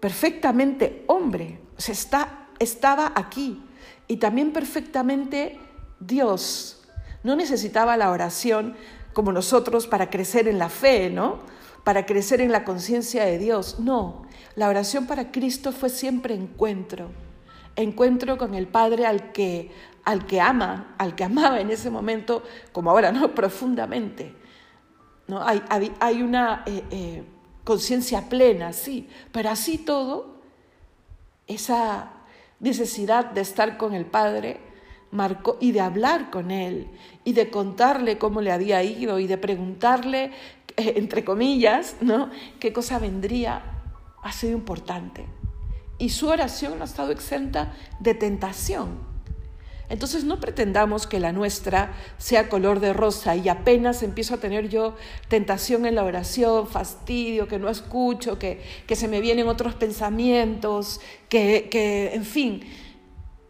perfectamente 0.00 1.04
hombre, 1.06 1.60
o 1.76 1.80
sea, 1.80 1.92
está, 1.92 2.48
estaba 2.58 3.12
aquí, 3.14 3.62
y 4.08 4.16
también 4.16 4.52
perfectamente 4.52 5.58
Dios, 6.00 6.82
no 7.22 7.36
necesitaba 7.36 7.98
la 7.98 8.10
oración 8.10 8.74
como 9.12 9.32
nosotros 9.32 9.86
para 9.86 10.08
crecer 10.08 10.48
en 10.48 10.58
la 10.58 10.70
fe, 10.70 11.10
¿no? 11.10 11.40
Para 11.84 12.06
crecer 12.06 12.40
en 12.40 12.50
la 12.50 12.64
conciencia 12.64 13.24
de 13.24 13.38
Dios. 13.38 13.78
No, 13.78 14.26
la 14.56 14.68
oración 14.68 15.06
para 15.06 15.30
Cristo 15.30 15.72
fue 15.72 15.90
siempre 15.90 16.34
encuentro. 16.34 17.10
encuentro 17.76 18.38
con 18.38 18.54
el 18.54 18.66
Padre 18.66 19.06
al 19.06 19.32
que, 19.32 19.70
al 20.04 20.26
que 20.26 20.40
ama, 20.40 20.94
al 20.98 21.14
que 21.14 21.24
amaba 21.24 21.60
en 21.60 21.70
ese 21.70 21.90
momento, 21.90 22.42
como 22.72 22.90
ahora, 22.90 23.12
¿no? 23.12 23.34
Profundamente. 23.34 24.34
¿no? 25.26 25.42
Hay, 25.44 26.22
una 26.22 26.62
eh, 26.66 26.84
eh, 26.90 27.24
conciencia 27.64 28.28
plena, 28.28 28.72
sí, 28.72 29.08
pero 29.32 29.50
así 29.50 29.78
todo, 29.78 30.40
esa 31.46 32.12
necesidad 32.60 33.26
de 33.26 33.40
estar 33.40 33.76
con 33.76 33.94
el 33.94 34.06
Padre 34.06 34.60
marcó, 35.14 35.56
y 35.60 35.72
de 35.72 35.80
hablar 35.80 36.30
con 36.30 36.50
Él, 36.50 36.88
y 37.24 37.32
de 37.32 37.48
contarle 37.48 38.18
cómo 38.18 38.40
le 38.42 38.52
había 38.52 38.82
ido, 38.82 39.18
y 39.18 39.26
de 39.26 39.38
preguntarle, 39.38 40.32
eh, 40.76 40.94
entre 40.96 41.24
comillas, 41.24 41.96
¿no? 42.00 42.28
qué 42.60 42.72
cosa 42.72 42.98
vendría, 42.98 43.62
ha 44.22 44.32
sido 44.32 44.52
importante. 44.52 45.24
Y 45.98 46.10
su 46.10 46.28
oración 46.28 46.82
ha 46.82 46.84
estado 46.84 47.12
exenta 47.12 47.72
de 48.00 48.14
tentación 48.14 49.14
entonces 49.88 50.24
no 50.24 50.40
pretendamos 50.40 51.06
que 51.06 51.20
la 51.20 51.32
nuestra 51.32 51.92
sea 52.16 52.48
color 52.48 52.80
de 52.80 52.92
rosa 52.92 53.36
y 53.36 53.48
apenas 53.48 54.02
empiezo 54.02 54.34
a 54.34 54.38
tener 54.38 54.68
yo 54.68 54.96
tentación 55.28 55.84
en 55.84 55.94
la 55.94 56.04
oración, 56.04 56.66
fastidio, 56.66 57.46
que 57.48 57.58
no 57.58 57.68
escucho, 57.68 58.38
que, 58.38 58.60
se 58.94 59.08
me 59.08 59.20
vienen 59.20 59.46
otros 59.46 59.74
pensamientos, 59.74 61.00
que, 61.28 61.68
que, 61.70 62.14
en 62.14 62.24
fin, 62.24 62.62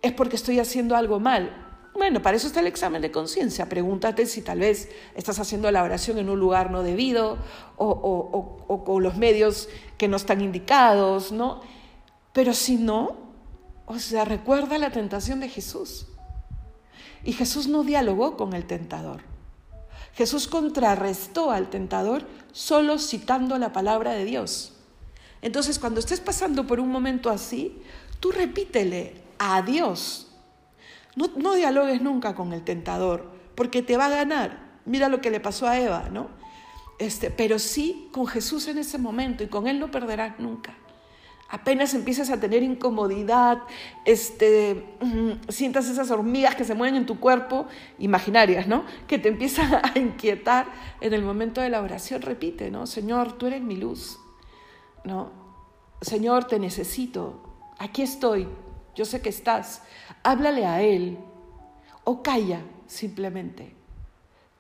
es 0.05 0.13
porque 0.13 0.37
estoy 0.37 0.59
haciendo 0.61 0.97
algo 0.97 1.19
mal. 1.19 1.51
Bueno, 1.95 2.21
para 2.21 2.37
eso 2.37 2.47
está 2.47 2.61
el 2.61 2.67
examen 2.67 3.01
de 3.01 3.11
conciencia. 3.11 3.71
Pregúntate 3.71 4.27
si 4.27 4.43
tal 4.43 4.59
vez 4.59 4.91
estás 5.15 5.39
haciendo 5.39 5.71
la 5.71 5.83
oración 5.83 6.19
en 6.19 6.29
un 6.29 6.39
lugar 6.39 6.71
no 6.71 6.83
debido 6.83 7.39
o, 7.79 8.83
con 8.85 9.03
los 9.03 9.17
medios 9.17 9.71
que 9.97 10.07
no 10.07 10.19
están 10.19 10.43
indicados, 10.43 11.33
¿no? 11.33 11.63
Pero 12.35 12.53
si 12.53 12.77
no, 12.77 13.17
o 13.87 13.99
sea, 13.99 14.27
recuerda 14.27 14.77
la 14.77 14.91
tentación 14.91 15.41
de 15.41 15.49
Jesús. 15.49 16.07
Y 17.25 17.33
Jesús 17.33 17.67
no 17.67 17.83
dialogó 17.83 18.37
con 18.37 18.53
el 18.53 18.67
tentador. 18.67 19.23
Jesús 20.13 20.49
contrarrestó 20.49 21.51
al 21.51 21.71
tentador 21.71 22.27
solo 22.53 22.99
citando 22.99 23.57
la 23.57 23.73
palabra 23.73 24.13
de 24.13 24.27
Dios. 24.27 24.75
Entonces, 25.41 25.79
cuando 25.79 26.01
estés 26.01 26.21
pasando 26.21 26.67
por 26.67 26.79
un 26.79 26.91
momento 26.91 27.31
así, 27.31 27.81
tú 28.21 28.33
repítele 28.33 29.24
a 29.39 29.63
Dios. 29.63 30.33
No, 31.17 31.31
no 31.37 31.55
dialogues 31.55 32.03
nunca 32.03 32.35
con 32.35 32.53
el 32.53 32.63
tentador, 32.63 33.31
porque 33.55 33.83
te 33.83 33.97
va 33.97 34.07
a 34.07 34.11
ganar. 34.11 34.81
Mira 34.85 35.09
lo 35.09 35.21
que 35.21 35.31
le 35.31 35.41
pasó 35.41 35.67
a 35.67 35.79
Eva, 35.79 36.09
¿no? 36.11 36.29
Este, 36.99 37.31
pero 37.31 37.59
sí 37.59 38.09
con 38.13 38.27
Jesús 38.27 38.69
en 38.69 38.79
ese 38.79 38.99
momento 38.99 39.43
y 39.43 39.49
con 39.49 39.67
Él 39.67 39.81
no 39.81 39.91
perderás 39.91 40.39
nunca 40.39 40.77
apenas 41.55 41.95
empiezas 41.95 42.31
a 42.31 42.41
tener 42.41 42.65
incomodidad, 42.65 43.59
este, 44.05 44.97
mm, 45.01 45.49
sientas 45.51 45.89
esas 45.89 46.11
hormigas 46.11 46.57
que 46.57 46.65
se 46.65 46.75
mueven 46.75 46.97
en 46.97 47.07
tu 47.07 47.21
cuerpo, 47.21 47.67
imaginarias, 48.01 48.67
¿no? 48.67 48.85
Que 49.07 49.21
te 49.21 49.29
empiezan 49.29 49.73
a 49.85 49.97
inquietar 49.97 50.67
en 51.01 51.15
el 51.15 51.23
momento 51.23 51.61
de 51.61 51.71
la 51.71 51.81
oración, 51.81 52.23
repite, 52.23 52.73
¿no? 52.73 52.89
Señor, 52.89 53.35
tú 53.35 53.47
eres 53.47 53.63
mi 53.63 53.77
luz, 53.77 54.19
¿no? 55.05 55.31
Señor, 56.01 56.45
te 56.45 56.59
necesito, 56.59 57.41
aquí 57.79 58.03
estoy, 58.03 58.49
yo 58.95 59.05
sé 59.05 59.21
que 59.21 59.29
estás, 59.29 59.83
háblale 60.23 60.67
a 60.67 60.83
Él 60.83 61.19
o 62.05 62.23
calla 62.23 62.61
simplemente, 62.87 63.75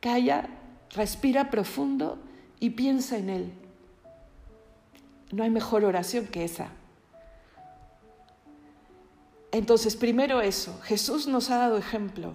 calla, 0.01 0.49
respira 0.91 1.51
profundo 1.51 2.19
y 2.61 2.71
piensa 2.71 3.17
en 3.17 3.31
Él. 3.31 3.53
No 5.33 5.43
hay 5.43 5.51
mejor 5.51 5.85
oración 5.85 6.27
que 6.27 6.45
esa. 6.45 6.69
Entonces, 9.53 9.95
primero 9.95 10.41
eso, 10.41 10.81
Jesús 10.83 11.29
nos 11.29 11.51
ha 11.51 11.59
dado 11.59 11.79
ejemplo. 11.79 12.35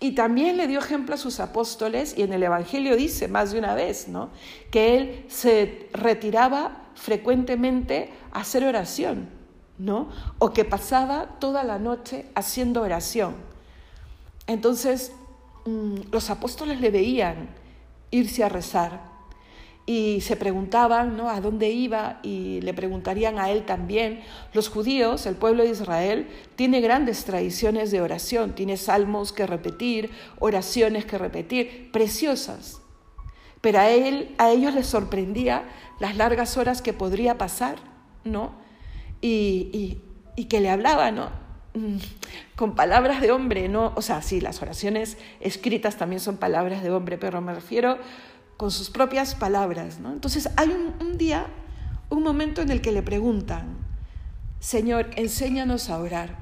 Y 0.00 0.12
también 0.12 0.56
le 0.56 0.66
dio 0.66 0.80
ejemplo 0.80 1.14
a 1.14 1.18
sus 1.18 1.38
apóstoles, 1.38 2.14
y 2.18 2.22
en 2.22 2.32
el 2.32 2.42
Evangelio 2.42 2.96
dice 2.96 3.28
más 3.28 3.52
de 3.52 3.60
una 3.60 3.74
vez, 3.74 4.08
¿no? 4.08 4.30
Que 4.70 4.96
él 4.96 5.24
se 5.28 5.88
retiraba 5.92 6.88
frecuentemente 6.94 8.10
a 8.32 8.40
hacer 8.40 8.64
oración, 8.64 9.28
¿no? 9.78 10.08
O 10.38 10.52
que 10.52 10.64
pasaba 10.64 11.36
toda 11.38 11.64
la 11.64 11.78
noche 11.78 12.26
haciendo 12.34 12.82
oración. 12.82 13.34
Entonces, 14.46 15.12
mm, 15.66 16.12
los 16.12 16.30
apóstoles 16.30 16.80
le 16.80 16.90
veían 16.90 17.48
irse 18.10 18.44
a 18.44 18.48
rezar 18.48 19.14
y 19.86 20.22
se 20.22 20.36
preguntaban 20.36 21.16
¿no? 21.16 21.28
a 21.28 21.40
dónde 21.40 21.70
iba 21.70 22.18
y 22.22 22.60
le 22.62 22.72
preguntarían 22.72 23.38
a 23.38 23.50
él 23.50 23.64
también. 23.64 24.22
Los 24.52 24.68
judíos, 24.68 25.26
el 25.26 25.34
pueblo 25.34 25.62
de 25.62 25.70
Israel, 25.70 26.28
tiene 26.56 26.80
grandes 26.80 27.24
tradiciones 27.24 27.90
de 27.90 28.00
oración, 28.00 28.54
tiene 28.54 28.76
salmos 28.76 29.32
que 29.32 29.46
repetir, 29.46 30.10
oraciones 30.38 31.04
que 31.04 31.18
repetir, 31.18 31.90
preciosas. 31.92 32.80
Pero 33.60 33.78
a, 33.80 33.90
él, 33.90 34.34
a 34.38 34.50
ellos 34.50 34.74
les 34.74 34.86
sorprendía 34.86 35.64
las 36.00 36.16
largas 36.16 36.56
horas 36.56 36.80
que 36.80 36.92
podría 36.92 37.36
pasar, 37.36 37.76
¿no? 38.24 38.63
Y, 39.26 40.00
y, 40.36 40.44
que 40.44 40.60
le 40.60 40.68
hablaba, 40.68 41.10
¿no? 41.10 41.30
Mm, 41.72 41.96
con 42.56 42.74
palabras 42.74 43.22
de 43.22 43.30
hombre, 43.30 43.68
¿no? 43.70 43.92
O 43.96 44.02
sea, 44.02 44.20
sí, 44.20 44.40
las 44.40 44.60
oraciones 44.60 45.16
escritas 45.40 45.96
también 45.96 46.20
son 46.20 46.36
palabras 46.36 46.82
de 46.82 46.90
hombre, 46.90 47.16
pero 47.16 47.40
me 47.40 47.54
refiero 47.54 47.98
con 48.56 48.70
sus 48.70 48.90
propias 48.90 49.34
palabras. 49.34 50.00
¿no? 50.00 50.12
Entonces 50.12 50.48
hay 50.56 50.70
un, 51.00 51.18
día, 51.18 51.46
un 52.10 52.22
momento 52.22 52.62
en 52.62 52.70
el 52.70 52.80
que 52.80 52.92
le 52.92 53.02
preguntan, 53.02 53.78
Señor, 54.60 55.10
enséñanos 55.16 55.90
a 55.90 55.98
orar. 55.98 56.36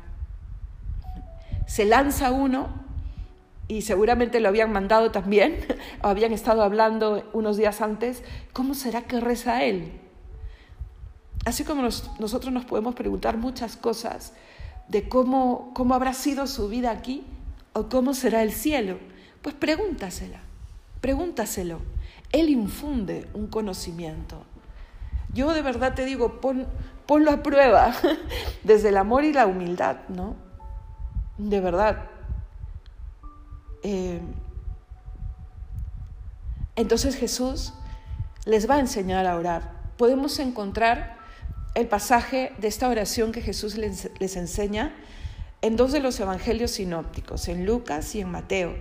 Se 1.67 1.85
lanza 1.85 2.31
uno 2.31 2.69
y 3.69 3.83
seguramente 3.83 4.41
lo 4.41 4.49
habían 4.49 4.73
mandado 4.73 5.11
también, 5.11 5.59
o 6.03 6.09
habían 6.09 6.33
estado 6.33 6.63
hablando 6.63 7.29
unos 7.33 7.57
días 7.57 7.81
antes, 7.81 8.23
¿cómo 8.53 8.75
será 8.75 9.03
que 9.03 9.21
reza 9.21 9.65
él? 9.65 10.02
Así 11.45 11.65
como 11.65 11.83
nosotros 11.83 12.53
nos 12.53 12.65
podemos 12.65 12.95
preguntar 12.95 13.37
muchas 13.37 13.77
cosas 13.77 14.33
de 14.89 15.09
cómo, 15.09 15.73
cómo 15.75 15.95
habrá 15.95 16.13
sido 16.13 16.47
su 16.47 16.69
vida 16.69 16.91
aquí 16.91 17.25
o 17.73 17.89
cómo 17.89 18.15
será 18.15 18.43
el 18.43 18.53
cielo, 18.53 18.99
pues 19.41 19.55
pregúntasela, 19.55 20.41
pregúntaselo. 21.01 21.81
Él 22.31 22.49
infunde 22.49 23.29
un 23.35 23.49
conocimiento. 23.49 24.45
Yo 25.35 25.53
de 25.53 25.63
verdad 25.63 25.95
te 25.95 26.05
digo, 26.05 26.41
pon, 26.41 26.67
ponlo 27.07 27.31
a 27.31 27.43
prueba 27.43 27.95
desde 28.63 28.91
el 28.91 28.97
amor 28.97 29.25
y 29.25 29.33
la 29.33 29.47
humildad, 29.47 29.97
¿no? 30.09 30.37
De 31.39 31.61
verdad. 31.61 32.05
Eh, 33.83 34.21
entonces 36.77 37.17
Jesús 37.17 37.73
les 38.45 38.69
va 38.69 38.77
a 38.77 38.81
enseñar 38.81 39.27
a 39.27 39.37
orar. 39.37 39.73
Podemos 39.97 40.39
encontrar 40.39 41.22
el 41.75 41.89
pasaje 41.89 42.53
de 42.59 42.69
esta 42.69 42.89
oración 42.89 43.33
que 43.33 43.41
Jesús 43.41 43.77
les, 43.77 44.37
enseña 44.37 44.95
en 45.63 45.77
dos 45.77 45.93
de 45.93 46.01
los 46.01 46.19
evangelios 46.21 46.73
sinópticos, 46.73 47.49
en 47.49 47.65
Lucas 47.65 48.15
y 48.15 48.21
en 48.21 48.31
Mateo. 48.31 48.75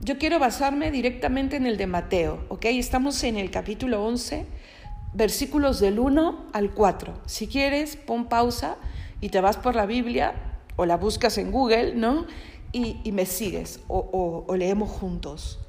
Yo 0.00 0.18
quiero 0.18 0.38
basarme 0.38 0.90
directamente 0.90 1.56
en 1.56 1.66
el 1.66 1.76
de 1.76 1.86
Mateo, 1.86 2.44
¿ok? 2.48 2.66
Estamos 2.66 3.22
en 3.24 3.36
el 3.36 3.50
capítulo 3.50 4.04
11, 4.04 4.46
versículos 5.14 5.80
del 5.80 5.98
1 5.98 6.50
al 6.52 6.72
4. 6.72 7.14
Si 7.26 7.48
quieres, 7.48 7.96
pon 7.96 8.28
pausa 8.28 8.76
y 9.20 9.30
te 9.30 9.40
vas 9.40 9.56
por 9.56 9.74
la 9.74 9.86
Biblia 9.86 10.34
o 10.76 10.86
la 10.86 10.96
buscas 10.96 11.38
en 11.38 11.50
Google, 11.50 11.94
¿no? 11.94 12.26
Y, 12.72 13.12
me 13.12 13.24
sigues 13.24 13.80
o, 13.86 14.44
o, 14.48 14.56
leemos 14.56 14.90
juntos. 14.90 15.63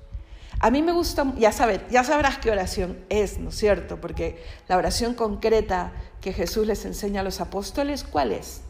A 0.66 0.72
mí 0.72 0.82
me 0.82 0.93
gusta, 0.93 1.32
ya, 1.38 1.51
saber, 1.51 1.88
ya 1.91 2.03
sabrás 2.03 2.39
qué 2.39 2.49
oración 2.49 2.97
es, 3.09 3.38
¿no 3.38 3.49
es 3.49 3.55
cierto? 3.55 4.01
Porque 4.01 4.41
la 4.68 4.78
oración 4.78 5.13
concreta 5.13 5.93
que 6.22 6.34
Jesús 6.34 6.66
les 6.66 6.86
enseña 6.86 7.22
a 7.22 7.24
los 7.24 7.39
apóstoles, 7.39 8.03
¿cuál 8.03 8.32
es? 8.32 8.61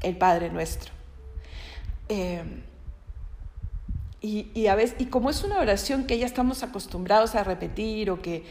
El 0.00 0.16
Padre 0.16 0.50
nuestro. 0.50 0.92
Eh, 2.08 2.44
y, 4.20 4.68
a 4.68 4.76
veces, 4.76 4.94
y 5.00 5.06
como 5.06 5.28
es 5.28 5.42
una 5.42 5.58
oración 5.58 6.06
que 6.06 6.20
ya 6.20 6.26
estamos 6.26 6.62
acostumbrados 6.62 7.34
a 7.34 7.42
repetir 7.42 8.12
o 8.12 8.22
que 8.22 8.44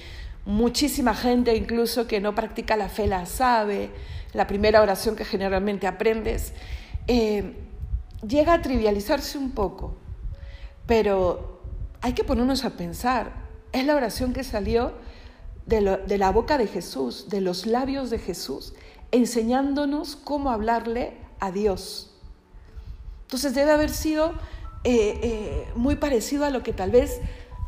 muchísima 0.45 1.15
gente 1.15 1.55
incluso 1.55 2.05
que 2.05 2.19
no 2.19 2.35
practica 2.35 2.75
la 2.75 2.89
fe 2.89 3.07
la 3.07 3.25
sabe, 3.25 3.91
la 4.33 4.45
primera 4.45 4.81
oración 4.81 5.15
que 5.15 5.23
generalmente 5.23 5.87
aprendes, 5.87 6.51
eh, 7.07 7.53
llega 8.27 8.55
a 8.55 8.61
trivializarse 8.61 9.37
un 9.37 9.51
poco, 9.51 9.95
pero 10.85 11.58
hay 12.01 12.13
que 12.13 12.23
ponernos 12.23 12.65
a 12.65 12.71
pensar, 12.71 13.33
es 13.71 13.85
la 13.85 13.95
oración 13.95 14.33
que 14.33 14.43
salió 14.43 14.93
de, 15.65 16.17
la 16.17 16.31
boca 16.31 16.57
de 16.57 16.67
Jesús, 16.67 17.29
de 17.29 17.41
los 17.41 17.65
labios 17.65 18.09
de 18.09 18.17
Jesús, 18.17 18.73
enseñándonos 19.11 20.15
cómo 20.15 20.51
hablarle 20.51 21.17
a 21.39 21.51
Dios. 21.51 22.15
Entonces 23.23 23.53
debe 23.53 23.71
haber 23.71 23.91
sido 23.91 24.31
eh, 24.83 25.19
eh, 25.21 25.67
muy 25.75 25.95
parecido 25.95 26.45
a 26.45 26.49
lo 26.49 26.63
que 26.63 26.73
tal 26.73 26.91
vez 26.91 27.19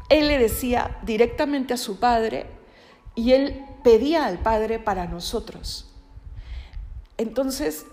él 0.10 0.28
le 0.28 0.40
decía 0.40 0.98
directamente 1.04 1.74
a 1.74 1.78
su 1.78 2.00
padre 2.00 2.48
y 3.16 3.34
él 3.34 3.64
pedía 3.84 4.26
al 4.26 4.40
padre 4.40 4.80
para 4.80 5.06
nosotros. 5.06 5.88
Entonces, 7.18 7.86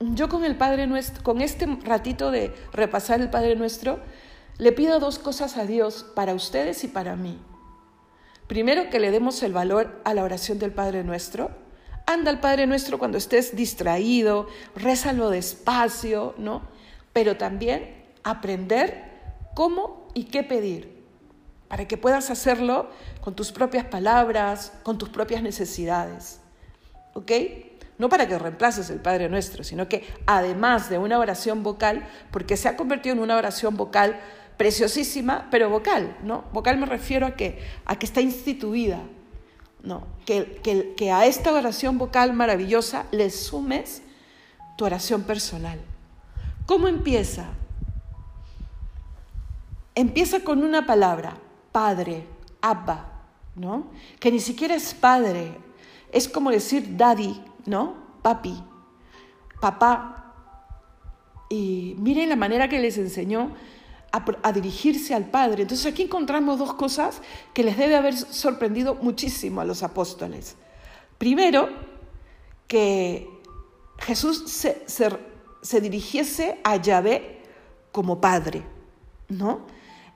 yo 0.00 0.28
con 0.28 0.44
el 0.44 0.56
Padre 0.56 0.86
Nuestro, 0.86 1.22
con 1.22 1.40
este 1.40 1.66
ratito 1.84 2.30
de 2.30 2.52
repasar 2.72 3.20
el 3.20 3.30
Padre 3.30 3.54
Nuestro, 3.56 4.00
le 4.58 4.72
pido 4.72 4.98
dos 4.98 5.18
cosas 5.18 5.56
a 5.56 5.64
Dios 5.64 6.04
para 6.14 6.34
ustedes 6.34 6.82
y 6.84 6.88
para 6.88 7.16
mí. 7.16 7.38
Primero, 8.48 8.90
que 8.90 8.98
le 8.98 9.10
demos 9.10 9.42
el 9.42 9.52
valor 9.52 10.00
a 10.04 10.14
la 10.14 10.24
oración 10.24 10.58
del 10.58 10.72
Padre 10.72 11.04
Nuestro. 11.04 11.50
Anda 12.06 12.30
al 12.30 12.40
Padre 12.40 12.66
Nuestro 12.66 12.98
cuando 12.98 13.18
estés 13.18 13.54
distraído, 13.54 14.48
rézalo 14.74 15.30
despacio, 15.30 16.34
¿no? 16.38 16.62
Pero 17.12 17.36
también 17.36 18.04
aprender 18.24 19.04
cómo 19.54 20.08
y 20.14 20.24
qué 20.24 20.42
pedir, 20.42 21.04
para 21.68 21.86
que 21.86 21.96
puedas 21.96 22.30
hacerlo 22.30 22.88
con 23.20 23.36
tus 23.36 23.52
propias 23.52 23.84
palabras, 23.84 24.72
con 24.82 24.98
tus 24.98 25.10
propias 25.10 25.42
necesidades. 25.42 26.40
¿Ok? 27.14 27.32
no 27.98 28.08
para 28.08 28.28
que 28.28 28.38
reemplaces 28.38 28.90
el 28.90 29.00
Padre 29.00 29.28
Nuestro, 29.28 29.64
sino 29.64 29.88
que 29.88 30.06
además 30.24 30.88
de 30.88 30.98
una 30.98 31.18
oración 31.18 31.62
vocal, 31.62 32.08
porque 32.30 32.56
se 32.56 32.68
ha 32.68 32.76
convertido 32.76 33.14
en 33.14 33.20
una 33.20 33.36
oración 33.36 33.76
vocal 33.76 34.20
preciosísima, 34.58 35.46
pero 35.50 35.70
vocal, 35.70 36.18
¿no? 36.22 36.44
Vocal 36.52 36.76
me 36.76 36.84
refiero 36.84 37.26
a 37.26 37.36
que, 37.36 37.64
a 37.86 37.96
que 37.96 38.04
está 38.04 38.20
instituida, 38.20 39.00
¿no? 39.82 40.02
Que, 40.26 40.60
que, 40.62 40.94
que 40.94 41.12
a 41.12 41.24
esta 41.24 41.52
oración 41.52 41.96
vocal 41.96 42.34
maravillosa 42.34 43.06
le 43.12 43.30
sumes 43.30 44.02
tu 44.76 44.84
oración 44.84 45.22
personal. 45.22 45.78
¿Cómo 46.66 46.88
empieza? 46.88 47.46
Empieza 49.94 50.40
con 50.40 50.62
una 50.62 50.86
palabra, 50.86 51.38
Padre, 51.72 52.26
Abba, 52.60 53.12
¿no? 53.54 53.86
Que 54.18 54.30
ni 54.32 54.40
siquiera 54.40 54.74
es 54.74 54.92
Padre, 54.92 55.56
es 56.12 56.28
como 56.28 56.50
decir 56.50 56.96
Daddy, 56.96 57.40
¿no? 57.64 57.94
Papi, 58.22 58.62
papá. 59.60 60.34
Y 61.48 61.94
miren 61.98 62.28
la 62.28 62.36
manera 62.36 62.68
que 62.68 62.80
les 62.80 62.98
enseñó 62.98 63.52
a, 64.12 64.52
dirigirse 64.52 65.14
al 65.14 65.26
Padre. 65.26 65.62
Entonces 65.62 65.86
aquí 65.86 66.02
encontramos 66.02 66.58
dos 66.58 66.74
cosas 66.74 67.20
que 67.54 67.62
les 67.62 67.76
debe 67.76 67.96
haber 67.96 68.16
sorprendido 68.16 68.94
muchísimo 68.96 69.60
a 69.60 69.64
los 69.64 69.82
apóstoles. 69.82 70.56
Primero, 71.18 71.68
que 72.66 73.28
Jesús 73.98 74.44
se, 74.46 75.80
dirigiese 75.80 76.58
a 76.64 76.76
Yahvé 76.76 77.42
como 77.92 78.20
Padre, 78.20 78.62
¿no? 79.28 79.66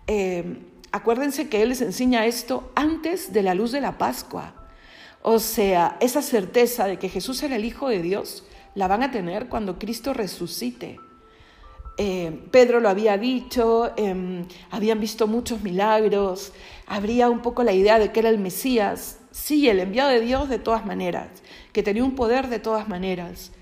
Eh, 0.07 0.59
acuérdense 0.93 1.49
que 1.49 1.63
Él 1.63 1.71
les 1.71 1.81
enseña 1.81 2.27
esto 2.27 2.71
antes 2.75 3.33
de 3.33 3.43
la 3.43 3.55
luz 3.55 3.73
de 3.73 3.81
la 3.81 3.99
Pascua. 3.99 4.55
O 5.23 5.39
sea, 5.39 5.97
esa 6.01 6.23
certeza 6.23 6.87
de 6.87 6.99
que 6.99 7.09
Jesús 7.09 7.43
era 7.43 7.57
el 7.57 7.65
Hijo 7.65 7.89
de 7.89 8.03
Dios 8.03 8.45
la 8.75 8.89
van 8.89 9.03
a 9.03 9.11
tener 9.11 9.49
cuando 9.49 9.79
Cristo 9.79 10.13
resucite. 10.15 10.99
Eh, 11.99 12.47
Pedro 12.51 12.81
lo 12.81 12.89
había 12.89 13.19
dicho, 13.19 13.93
em, 13.97 14.47
habían 14.71 14.99
visto 14.99 15.27
muchos 15.27 15.63
milagros, 15.63 16.53
habría 16.87 17.29
un 17.29 17.41
poco 17.41 17.63
la 17.63 17.73
idea 17.73 17.99
de 17.99 18.13
que 18.13 18.21
era 18.21 18.31
el 18.31 18.39
Mesías, 18.39 19.19
sí, 19.31 19.69
el 19.69 19.81
enviado 19.81 20.11
de 20.11 20.21
Dios 20.21 20.49
de 20.49 20.59
todas 20.59 20.87
maneras, 20.87 21.29
que 21.73 21.83
tenía 21.83 22.05
un 22.05 22.15
poder 22.15 22.49
de 22.49 22.59
todas 22.59 22.89
maneras, 22.89 23.53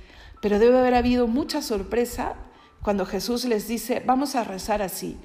pero 0.40 0.58
debe 0.58 0.78
haber 0.78 0.94
habido 0.94 1.26
mucha 1.26 1.60
sorpresa 1.60 2.34
cuando 2.82 3.04
Jesús 3.04 3.44
les 3.44 3.66
dice, 3.66 4.02
vamos 4.06 4.36
a 4.36 4.44
rezar 4.44 4.80
así, 4.80 5.16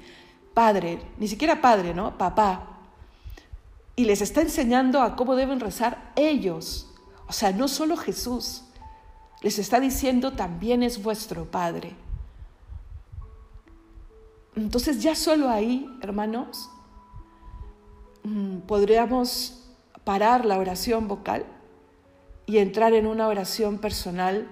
Padre, 0.52 0.98
ni 1.18 1.28
siquiera 1.28 1.60
Padre, 1.60 1.94
¿no? 1.94 2.18
Papá, 2.18 2.76
y 3.96 4.04
les 4.04 4.20
está 4.20 4.42
enseñando 4.42 5.00
a 5.00 5.16
cómo 5.16 5.34
deben 5.34 5.58
rezar 5.58 6.12
ellos. 6.16 6.86
O 7.28 7.32
sea, 7.32 7.50
no 7.52 7.66
solo 7.66 7.96
Jesús. 7.96 8.62
Les 9.40 9.58
está 9.58 9.80
diciendo 9.80 10.34
también 10.34 10.82
es 10.82 11.02
vuestro 11.02 11.50
Padre. 11.50 11.96
Entonces 14.56 15.02
ya 15.02 15.14
solo 15.14 15.50
ahí, 15.50 15.86
hermanos, 16.00 16.70
mm, 18.24 18.60
podríamos 18.60 19.70
parar 20.02 20.46
la 20.46 20.58
oración 20.58 21.08
vocal 21.08 21.44
y 22.46 22.58
entrar 22.58 22.94
en 22.94 23.06
una 23.06 23.28
oración 23.28 23.78
personal. 23.78 24.48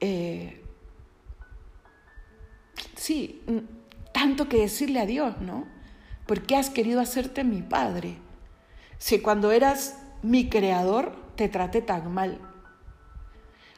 Eh, 0.00 0.64
sí, 2.96 3.42
mm, 3.46 3.58
tanto 4.12 4.48
que 4.48 4.58
decirle 4.60 5.00
a 5.00 5.06
Dios, 5.06 5.38
¿no? 5.40 5.66
¿Por 6.26 6.42
qué 6.42 6.56
has 6.56 6.70
querido 6.70 7.00
hacerte 7.00 7.44
mi 7.44 7.62
Padre? 7.62 8.16
si 9.02 9.18
cuando 9.18 9.50
eras 9.50 9.98
mi 10.22 10.48
creador 10.48 11.16
te 11.34 11.48
traté 11.48 11.82
tan 11.82 12.14
mal? 12.14 12.38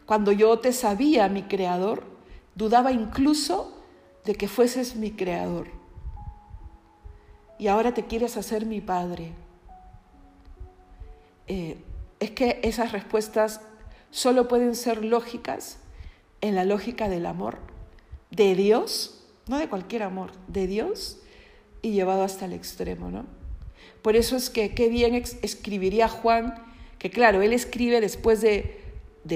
Cuando 0.04 0.32
yo 0.32 0.58
te 0.58 0.70
sabía 0.74 1.30
mi 1.30 1.44
creador, 1.44 2.04
dudaba 2.54 2.92
incluso 2.92 3.73
de 4.24 4.34
que 4.34 4.48
fueses 4.48 4.96
mi 4.96 5.10
creador. 5.10 5.68
Y 7.58 7.68
ahora 7.68 7.94
te 7.94 8.06
quieres 8.06 8.36
hacer 8.36 8.66
mi 8.66 8.80
padre. 8.80 9.32
Eh, 11.46 11.76
es 12.20 12.30
que 12.30 12.60
esas 12.62 12.92
respuestas 12.92 13.60
solo 14.10 14.48
pueden 14.48 14.74
ser 14.74 15.04
lógicas 15.04 15.78
en 16.40 16.54
la 16.54 16.64
lógica 16.64 17.08
del 17.08 17.26
amor 17.26 17.58
de 18.30 18.54
Dios, 18.54 19.24
no 19.46 19.58
de 19.58 19.68
cualquier 19.68 20.02
amor, 20.02 20.32
de 20.48 20.66
Dios 20.66 21.18
y 21.82 21.92
llevado 21.92 22.22
hasta 22.22 22.46
el 22.46 22.52
extremo, 22.52 23.10
¿no? 23.10 23.26
Por 24.02 24.16
eso 24.16 24.36
es 24.36 24.50
que 24.50 24.74
qué 24.74 24.88
bien 24.88 25.14
escribiría 25.14 26.08
Juan, 26.08 26.54
que 26.98 27.10
claro, 27.10 27.42
él 27.42 27.52
escribe 27.52 28.00
después 28.00 28.40
de, 28.40 28.80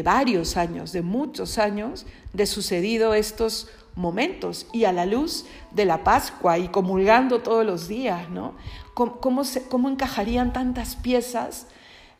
varios 0.05 0.57
años, 0.57 0.93
de 0.93 1.03
muchos 1.03 1.59
años, 1.59 2.05
de 2.33 2.47
sucedido 2.47 3.15
estos 3.15 3.69
momentos 3.99 4.67
y 4.73 4.85
a 4.85 4.93
la 4.93 5.05
luz 5.05 5.45
de 5.71 5.85
la 5.85 6.05
Pascua 6.05 6.59
y 6.59 6.69
comulgando 6.69 7.41
todos 7.41 7.67
los 7.67 7.89
días, 7.89 8.31
¿no? 8.31 8.55
¿Cómo, 8.95 9.43
encajarían 9.89 10.53
tantas 10.53 10.97
piezas 10.97 11.67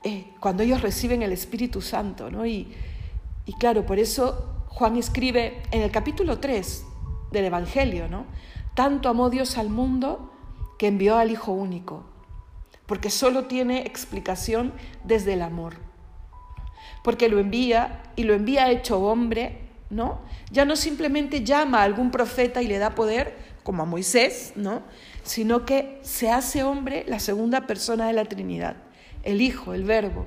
eh, 0.05 0.31
cuando 0.41 0.63
ellos 0.63 0.83
reciben 0.83 1.23
el 1.23 1.33
Espíritu 1.33 1.81
Santo, 1.81 2.31
¿no? 2.31 2.45
Y, 2.45 2.69
y 3.47 3.53
claro, 3.55 3.87
por 3.87 3.99
eso 3.99 4.67
Juan 4.69 4.97
escribe 4.97 5.63
en 5.71 5.83
el 5.83 5.91
capítulo 5.91 6.39
3 6.39 6.85
del 7.33 7.47
Evangelio, 7.47 8.09
¿no? 8.09 8.27
Tanto 8.75 9.09
amó 9.09 9.31
Dios 9.31 9.57
al 9.57 9.71
mundo 9.71 10.33
que 10.79 10.89
envió 10.89 11.17
al 11.17 11.31
Hijo 11.31 11.53
único 11.53 12.05
porque 12.89 13.11
solo 13.11 13.45
tiene 13.45 13.83
explicación 13.83 14.73
desde 15.05 15.35
el 15.35 15.43
amor. 15.43 15.75
Porque 17.05 17.29
lo 17.29 17.39
envía 17.39 18.03
y 18.17 18.23
lo 18.23 18.33
envía 18.33 18.71
hecho 18.71 18.99
hombre, 19.01 19.68
¿no? 19.91 20.21
Ya 20.51 20.65
no 20.65 20.77
simplemente 20.77 21.45
llama 21.45 21.81
a 21.81 21.85
algún 21.85 22.11
profeta 22.11 22.63
y 22.63 22.67
le 22.67 22.79
da 22.79 22.95
poder, 22.95 23.37
como 23.63 23.83
a 23.83 23.87
Moisés, 23.87 24.53
¿no? 24.57 24.83
Sino 25.23 25.65
que 25.65 25.99
se 26.03 26.31
hace 26.31 26.63
hombre 26.63 27.05
la 27.07 27.21
segunda 27.21 27.67
persona 27.67 28.07
de 28.07 28.13
la 28.13 28.25
Trinidad, 28.25 28.77
el 29.23 29.41
Hijo, 29.41 29.75
el 29.75 29.85
Verbo. 29.85 30.27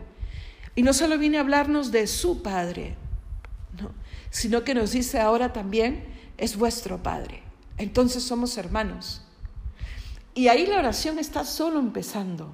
Y 0.75 0.83
no 0.83 0.93
solo 0.93 1.17
viene 1.17 1.37
a 1.37 1.41
hablarnos 1.41 1.91
de 1.91 2.07
su 2.07 2.41
Padre, 2.41 2.95
¿no? 3.79 3.91
sino 4.29 4.63
que 4.63 4.73
nos 4.73 4.91
dice 4.91 5.19
ahora 5.19 5.53
también, 5.53 6.05
es 6.37 6.55
vuestro 6.55 7.03
Padre. 7.03 7.43
Entonces 7.77 8.23
somos 8.23 8.57
hermanos. 8.57 9.21
Y 10.33 10.47
ahí 10.47 10.65
la 10.65 10.79
oración 10.79 11.19
está 11.19 11.43
solo 11.43 11.79
empezando. 11.79 12.53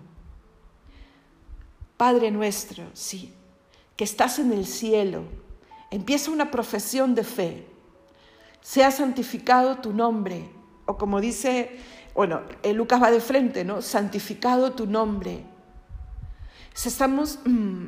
Padre 1.95 2.31
nuestro, 2.31 2.89
sí, 2.93 3.33
que 3.95 4.03
estás 4.03 4.39
en 4.39 4.51
el 4.51 4.65
cielo, 4.65 5.23
empieza 5.91 6.31
una 6.31 6.51
profesión 6.51 7.15
de 7.15 7.23
fe. 7.23 7.67
Sea 8.61 8.91
santificado 8.91 9.77
tu 9.77 9.93
nombre, 9.93 10.49
o 10.85 10.97
como 10.97 11.21
dice, 11.21 11.79
bueno, 12.13 12.41
Lucas 12.73 13.01
va 13.01 13.11
de 13.11 13.21
frente, 13.21 13.63
¿no? 13.63 13.81
Santificado 13.81 14.71
tu 14.73 14.85
nombre. 14.85 15.43
estamos, 16.73 17.39
mm, 17.45 17.87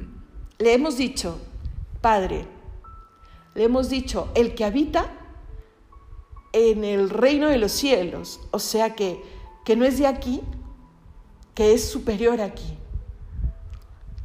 le 0.59 0.73
hemos 0.73 0.97
dicho, 0.97 1.39
Padre, 2.01 2.45
le 3.55 3.63
hemos 3.63 3.89
dicho, 3.89 4.29
el 4.35 4.55
que 4.55 4.65
habita 4.65 5.11
en 6.53 6.83
el 6.83 7.09
reino 7.09 7.47
de 7.47 7.57
los 7.57 7.71
cielos, 7.71 8.39
o 8.51 8.59
sea 8.59 8.95
que 8.95 9.21
que 9.69 9.75
no 9.75 9.85
es 9.85 9.99
de 9.99 10.07
aquí, 10.07 10.41
que 11.53 11.75
es 11.75 11.87
superior 11.87 12.41
aquí, 12.41 12.75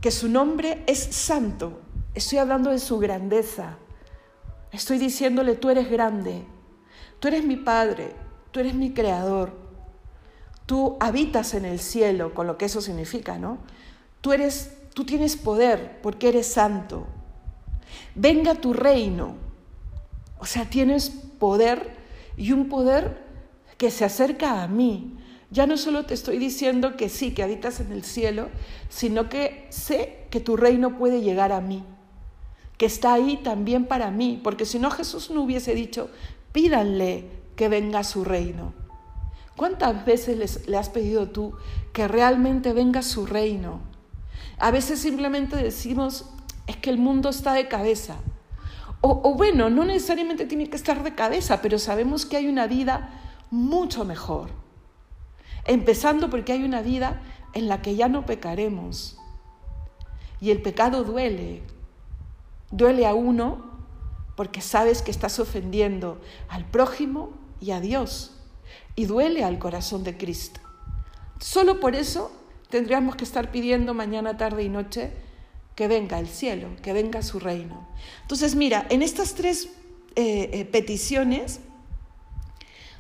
que 0.01 0.11
su 0.11 0.27
nombre 0.27 0.83
es 0.87 0.99
santo. 0.99 1.83
Estoy 2.15 2.39
hablando 2.39 2.71
de 2.71 2.79
su 2.79 2.99
grandeza. 2.99 3.77
Estoy 4.73 4.99
diciéndole, 4.99 5.55
tú 5.57 5.71
eres 5.71 5.91
grande, 5.91 6.45
tú 7.21 7.29
eres 7.29 7.45
mi 7.45 7.57
Padre, 7.57 8.13
tú 8.51 8.61
eres 8.61 8.75
mi 8.75 8.93
Creador, 8.93 9.53
tú 10.67 10.97
habitas 11.01 11.55
en 11.55 11.65
el 11.65 11.79
cielo, 11.79 12.35
con 12.35 12.47
lo 12.47 12.59
que 12.59 12.65
eso 12.65 12.81
significa, 12.81 13.39
¿no? 13.39 13.59
Tú 14.21 14.33
eres, 14.33 14.77
tú 14.95 15.05
tienes 15.05 15.37
poder 15.37 16.01
porque 16.03 16.29
eres 16.29 16.47
santo. 16.47 17.07
Venga 18.15 18.55
tu 18.55 18.73
reino. 18.73 19.37
O 20.39 20.47
sea, 20.47 20.65
tienes 20.65 21.11
poder 21.11 21.95
y 22.37 22.53
un 22.53 22.69
poder 22.69 23.23
que 23.79 23.91
se 23.91 24.05
acerca 24.05 24.63
a 24.63 24.69
mí, 24.69 25.19
ya 25.51 25.67
no 25.67 25.77
solo 25.77 26.05
te 26.05 26.15
estoy 26.15 26.39
diciendo 26.39 26.97
que 26.97 27.09
sí, 27.09 27.33
que 27.33 27.43
habitas 27.43 27.81
en 27.81 27.93
el 27.93 28.03
cielo, 28.03 28.49
sino 28.89 29.29
que 29.29 29.67
sé 29.71 30.27
que 30.31 30.41
tu 30.41 30.57
reino 30.57 30.99
puede 30.99 31.21
llegar 31.21 31.53
a 31.53 31.61
mí, 31.61 31.85
está 32.85 33.15
ahí 33.15 33.37
también 33.39 33.87
para 33.87 34.11
mí, 34.11 34.41
porque 34.43 34.65
si 34.65 34.79
no 34.79 34.91
Jesús 34.91 35.31
no 35.31 35.43
hubiese 35.43 35.75
dicho, 35.75 36.11
pídanle 36.53 37.29
que 37.57 37.69
venga 37.69 38.05
su 38.05 38.25
reino. 38.25 38.73
¿Cuántas 39.57 40.05
veces 40.05 40.67
le 40.67 40.77
has 40.77 40.89
pedido 40.89 41.29
tú 41.29 41.55
que 41.93 42.09
realmente 42.09 42.73
venga 42.73 43.03
su 43.03 43.27
reino? 43.27 43.81
A 44.59 44.71
veces 44.71 45.01
simplemente 45.01 45.57
decimos, 45.57 46.27
es 46.67 46.77
que 46.77 46.91
el 46.91 46.99
mundo 46.99 47.29
está 47.29 47.53
de 47.53 47.69
cabeza. 47.69 48.17
O, 49.07 49.35
bueno, 49.35 49.69
no 49.69 49.85
necesariamente 49.85 50.47
tiene 50.47 50.71
que 50.71 50.77
estar 50.77 51.03
de 51.03 51.15
cabeza, 51.15 51.61
pero 51.61 51.79
sabemos 51.79 52.25
que 52.25 52.39
hay 52.39 52.49
una 52.49 52.67
vida 52.67 53.21
mucho 53.51 54.07
mejor. 54.07 54.49
Empezando 55.67 56.31
porque 56.31 56.53
hay 56.53 56.65
una 56.65 56.81
vida 56.81 57.21
en 57.53 57.69
la 57.69 57.83
que 57.83 57.97
ya 57.97 58.09
no 58.09 58.25
pecaremos. 58.25 59.19
Y 60.41 60.51
el 60.51 60.63
pecado 60.63 61.05
duele. 61.05 61.63
Duele 62.71 63.07
a 63.07 63.15
uno 63.15 63.73
porque 64.37 64.61
sabes 64.61 65.03
que 65.03 65.11
estás 65.11 65.39
ofendiendo 65.39 66.21
al 66.49 66.65
prójimo 66.65 67.31
y 67.61 67.71
a 67.71 67.81
Dios. 67.81 68.33
Y 68.97 69.07
duele 69.07 69.45
al 69.45 69.59
corazón 69.59 70.05
de 70.05 70.17
Cristo. 70.17 70.61
Solo 71.41 71.81
por 71.81 71.95
eso 71.95 72.33
tendríamos 72.71 73.17
que 73.17 73.25
estar 73.25 73.51
pidiendo 73.51 73.95
mañana, 73.95 74.37
tarde 74.37 74.65
y 74.65 74.69
noche 74.69 75.13
que 75.75 75.89
venga 75.89 76.19
el 76.19 76.29
cielo, 76.29 76.69
que 76.83 76.93
venga 76.93 77.23
su 77.23 77.41
reino. 77.41 77.89
Entonces, 78.23 78.55
mira, 78.55 78.87
en 78.91 79.03
estas 79.03 79.35
tres 79.35 79.69
eh, 80.17 80.51
eh, 80.53 80.65
peticiones, 80.65 81.61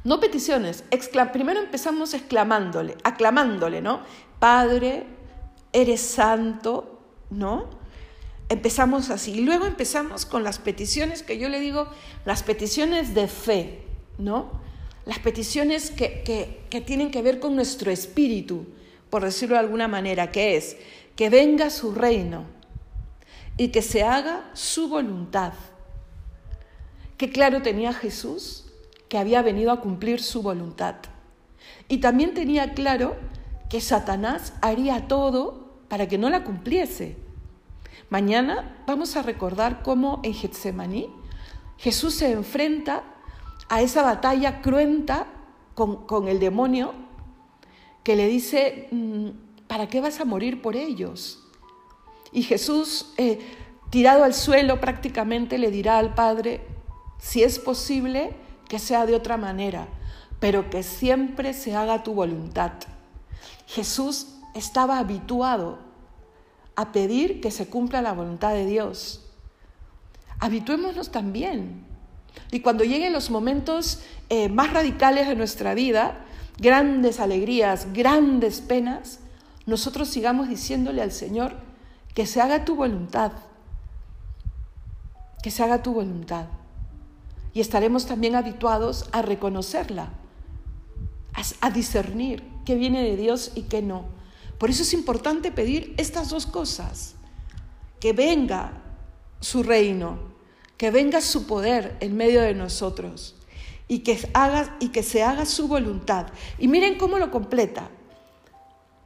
no 0.02 0.20
peticiones, 0.20 0.84
primero 1.32 1.60
empezamos 1.60 2.14
exclamándole, 2.14 2.96
aclamándole, 3.04 3.80
¿no? 3.80 4.00
Padre, 4.38 5.06
eres 5.72 6.00
santo, 6.00 7.00
¿no? 7.30 7.83
Empezamos 8.48 9.10
así. 9.10 9.32
Y 9.32 9.40
luego 9.40 9.66
empezamos 9.66 10.26
con 10.26 10.44
las 10.44 10.58
peticiones 10.58 11.22
que 11.22 11.38
yo 11.38 11.48
le 11.48 11.60
digo, 11.60 11.88
las 12.24 12.42
peticiones 12.42 13.14
de 13.14 13.28
fe, 13.28 13.82
¿no? 14.18 14.60
Las 15.06 15.18
peticiones 15.18 15.90
que, 15.90 16.22
que 16.70 16.80
tienen 16.80 17.10
que 17.10 17.22
ver 17.22 17.40
con 17.40 17.56
nuestro 17.56 17.90
espíritu, 17.90 18.66
por 19.10 19.24
decirlo 19.24 19.54
de 19.54 19.60
alguna 19.60 19.88
manera, 19.88 20.30
que 20.30 20.56
es 20.56 20.76
que 21.16 21.30
venga 21.30 21.70
su 21.70 21.94
reino 21.94 22.44
y 23.56 23.68
que 23.68 23.82
se 23.82 24.02
haga 24.02 24.50
su 24.54 24.88
voluntad. 24.88 25.52
Qué 27.16 27.30
claro 27.30 27.62
tenía 27.62 27.92
Jesús 27.92 28.64
que 29.08 29.18
había 29.18 29.42
venido 29.42 29.70
a 29.70 29.80
cumplir 29.80 30.20
su 30.20 30.42
voluntad. 30.42 30.96
Y 31.88 31.98
también 31.98 32.34
tenía 32.34 32.74
claro 32.74 33.16
que 33.70 33.80
Satanás 33.80 34.54
haría 34.60 35.06
todo 35.06 35.78
para 35.88 36.08
que 36.08 36.18
no 36.18 36.30
la 36.30 36.44
cumpliese. 36.44 37.16
Mañana 38.10 38.76
vamos 38.86 39.16
a 39.16 39.22
recordar 39.22 39.82
cómo 39.82 40.20
en 40.22 40.34
Getsemaní 40.34 41.10
Jesús 41.78 42.14
se 42.14 42.32
enfrenta 42.32 43.02
a 43.68 43.80
esa 43.80 44.02
batalla 44.02 44.60
cruenta 44.62 45.26
con, 45.74 46.28
el 46.28 46.38
demonio 46.38 46.92
que 48.02 48.16
le 48.16 48.28
dice, 48.28 48.88
mm, 48.90 49.28
¿para 49.66 49.88
qué 49.88 50.00
vas 50.00 50.20
a 50.20 50.24
morir 50.24 50.62
por 50.62 50.76
ellos? 50.76 51.42
Y 52.32 52.42
Jesús, 52.42 53.12
eh, 53.16 53.40
tirado 53.90 54.24
al 54.24 54.34
suelo 54.34 54.80
prácticamente, 54.80 55.58
le 55.58 55.70
dirá 55.70 55.98
al 55.98 56.14
Padre, 56.14 56.66
si 57.18 57.42
es 57.42 57.58
posible, 57.58 58.36
que 58.68 58.78
sea 58.78 59.06
de 59.06 59.14
otra 59.14 59.36
manera, 59.36 59.88
pero 60.40 60.70
que 60.70 60.82
siempre 60.82 61.54
se 61.54 61.74
haga 61.74 62.02
tu 62.02 62.14
voluntad. 62.14 62.72
Jesús 63.66 64.36
estaba 64.54 64.98
habituado 64.98 65.78
a 66.76 66.92
pedir 66.92 67.40
que 67.40 67.50
se 67.50 67.68
cumpla 67.68 68.02
la 68.02 68.12
voluntad 68.12 68.52
de 68.52 68.66
Dios. 68.66 69.20
Habituémonos 70.40 71.10
también. 71.10 71.84
Y 72.50 72.60
cuando 72.60 72.84
lleguen 72.84 73.12
los 73.12 73.30
momentos 73.30 74.02
eh, 74.28 74.48
más 74.48 74.72
radicales 74.72 75.28
de 75.28 75.36
nuestra 75.36 75.74
vida, 75.74 76.24
grandes 76.58 77.20
alegrías, 77.20 77.92
grandes 77.92 78.60
penas, 78.60 79.20
nosotros 79.66 80.08
sigamos 80.08 80.48
diciéndole 80.48 81.02
al 81.02 81.12
Señor 81.12 81.54
que 82.14 82.26
se 82.26 82.40
haga 82.40 82.64
tu 82.64 82.76
voluntad, 82.76 83.32
que 85.42 85.50
se 85.50 85.62
haga 85.62 85.82
tu 85.82 85.94
voluntad. 85.94 86.46
Y 87.52 87.60
estaremos 87.60 88.06
también 88.06 88.34
habituados 88.34 89.08
a 89.12 89.22
reconocerla, 89.22 90.10
a, 91.34 91.66
a 91.66 91.70
discernir 91.70 92.42
qué 92.64 92.74
viene 92.74 93.02
de 93.02 93.16
Dios 93.16 93.52
y 93.54 93.62
qué 93.62 93.80
no. 93.80 94.04
Por 94.64 94.70
eso 94.70 94.82
es 94.82 94.94
importante 94.94 95.52
pedir 95.52 95.92
estas 95.98 96.30
dos 96.30 96.46
cosas, 96.46 97.16
que 98.00 98.14
venga 98.14 98.72
su 99.38 99.62
reino, 99.62 100.18
que 100.78 100.90
venga 100.90 101.20
su 101.20 101.46
poder 101.46 101.98
en 102.00 102.16
medio 102.16 102.40
de 102.40 102.54
nosotros 102.54 103.36
y 103.88 103.98
que, 103.98 104.26
haga, 104.32 104.74
y 104.80 104.88
que 104.88 105.02
se 105.02 105.22
haga 105.22 105.44
su 105.44 105.68
voluntad. 105.68 106.28
Y 106.58 106.68
miren 106.68 106.96
cómo 106.96 107.18
lo 107.18 107.30
completa. 107.30 107.90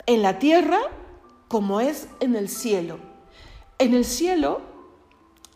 En 0.07 0.23
la 0.23 0.39
tierra 0.39 0.79
como 1.49 1.81
es 1.81 2.07
en 2.21 2.37
el 2.37 2.49
cielo. 2.49 3.01
En 3.81 3.95
el 3.95 4.05
cielo 4.05 4.61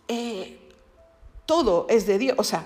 eh, 0.09 0.59
todo 1.46 1.86
es 1.88 2.09
de 2.09 2.18
Dios, 2.18 2.34
o 2.40 2.42
sea, 2.42 2.64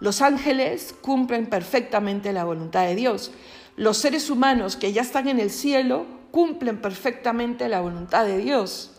los 0.00 0.20
ángeles 0.20 0.94
cumplen 1.00 1.46
perfectamente 1.46 2.30
la 2.34 2.44
voluntad 2.44 2.84
de 2.84 2.94
Dios. 2.94 3.30
Los 3.74 3.96
seres 3.96 4.28
humanos 4.28 4.76
que 4.76 4.92
ya 4.92 5.00
están 5.00 5.28
en 5.28 5.40
el 5.40 5.50
cielo 5.50 6.22
cumplen 6.34 6.82
perfectamente 6.82 7.68
la 7.68 7.80
voluntad 7.80 8.24
de 8.26 8.38
Dios. 8.38 8.90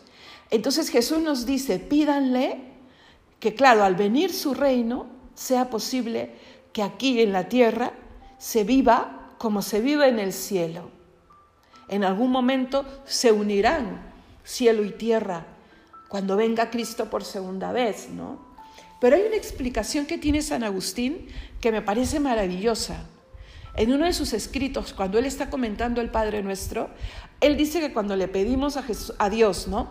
Entonces 0.51 0.87
Jesús 0.89 1.19
nos 1.19 1.45
dice, 1.45 1.79
pídanle 1.79 2.61
que 3.41 3.53
claro, 3.53 3.83
al 3.83 3.95
venir 3.95 4.31
su 4.31 4.53
reino, 4.53 5.07
sea 5.33 5.69
posible 5.69 6.31
que 6.71 6.81
aquí 6.81 7.19
en 7.19 7.33
la 7.33 7.49
tierra 7.49 7.91
se 8.37 8.63
viva 8.63 9.33
como 9.37 9.61
se 9.61 9.81
vive 9.81 10.07
en 10.07 10.17
el 10.17 10.31
cielo. 10.31 10.89
En 11.89 12.05
algún 12.05 12.31
momento 12.31 12.85
se 13.03 13.33
unirán 13.33 14.13
cielo 14.45 14.85
y 14.85 14.91
tierra 14.91 15.45
cuando 16.07 16.37
venga 16.37 16.69
Cristo 16.69 17.09
por 17.09 17.25
segunda 17.25 17.73
vez, 17.73 18.07
¿no? 18.11 18.39
Pero 19.01 19.17
hay 19.17 19.23
una 19.23 19.35
explicación 19.35 20.05
que 20.05 20.17
tiene 20.17 20.41
San 20.41 20.63
Agustín 20.63 21.27
que 21.59 21.73
me 21.73 21.81
parece 21.81 22.21
maravillosa. 22.21 23.03
En 23.77 23.91
uno 23.91 24.05
de 24.05 24.13
sus 24.13 24.31
escritos, 24.31 24.93
cuando 24.93 25.19
él 25.19 25.25
está 25.25 25.49
comentando 25.49 25.99
el 25.99 26.09
Padre 26.09 26.41
Nuestro, 26.41 26.89
él 27.41 27.57
dice 27.57 27.79
que 27.79 27.93
cuando 27.93 28.15
le 28.15 28.27
pedimos 28.27 28.77
a, 28.77 28.83
a 29.19 29.29
Dios, 29.29 29.67
¿no? 29.67 29.89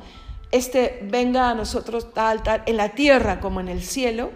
Este 0.50 1.00
venga 1.10 1.50
a 1.50 1.54
nosotros 1.54 2.12
tal, 2.12 2.42
tal, 2.42 2.62
en 2.66 2.76
la 2.76 2.90
tierra 2.90 3.40
como 3.40 3.60
en 3.60 3.68
el 3.68 3.82
cielo, 3.82 4.30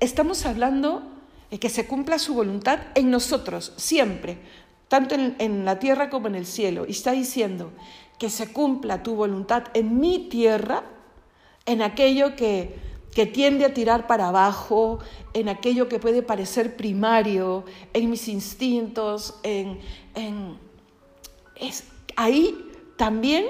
estamos 0.00 0.46
hablando 0.46 1.02
de 1.50 1.58
que 1.58 1.68
se 1.68 1.86
cumpla 1.86 2.18
su 2.18 2.34
voluntad 2.34 2.78
en 2.94 3.10
nosotros, 3.10 3.72
siempre, 3.76 4.38
tanto 4.88 5.14
en, 5.14 5.64
la 5.64 5.78
tierra 5.78 6.08
como 6.10 6.28
en 6.28 6.34
el 6.34 6.46
cielo. 6.46 6.84
Y 6.86 6.92
está 6.92 7.12
diciendo 7.12 7.72
que 8.18 8.30
se 8.30 8.52
cumpla 8.52 9.02
tu 9.02 9.14
voluntad 9.14 9.64
en 9.74 9.98
mi 10.00 10.28
tierra, 10.28 10.84
en 11.66 11.82
aquello 11.82 12.36
que, 12.36 12.76
que 13.14 13.26
tiende 13.26 13.64
a 13.64 13.74
tirar 13.74 14.06
para 14.06 14.28
abajo, 14.28 15.00
en 15.34 15.48
aquello 15.48 15.88
que 15.88 15.98
puede 15.98 16.22
parecer 16.22 16.76
primario, 16.76 17.64
en 17.92 18.10
mis 18.10 18.28
instintos, 18.28 19.34
en, 19.42 19.80
en 20.14 20.58
es 21.56 21.84
ahí 22.16 22.70
también 22.96 23.46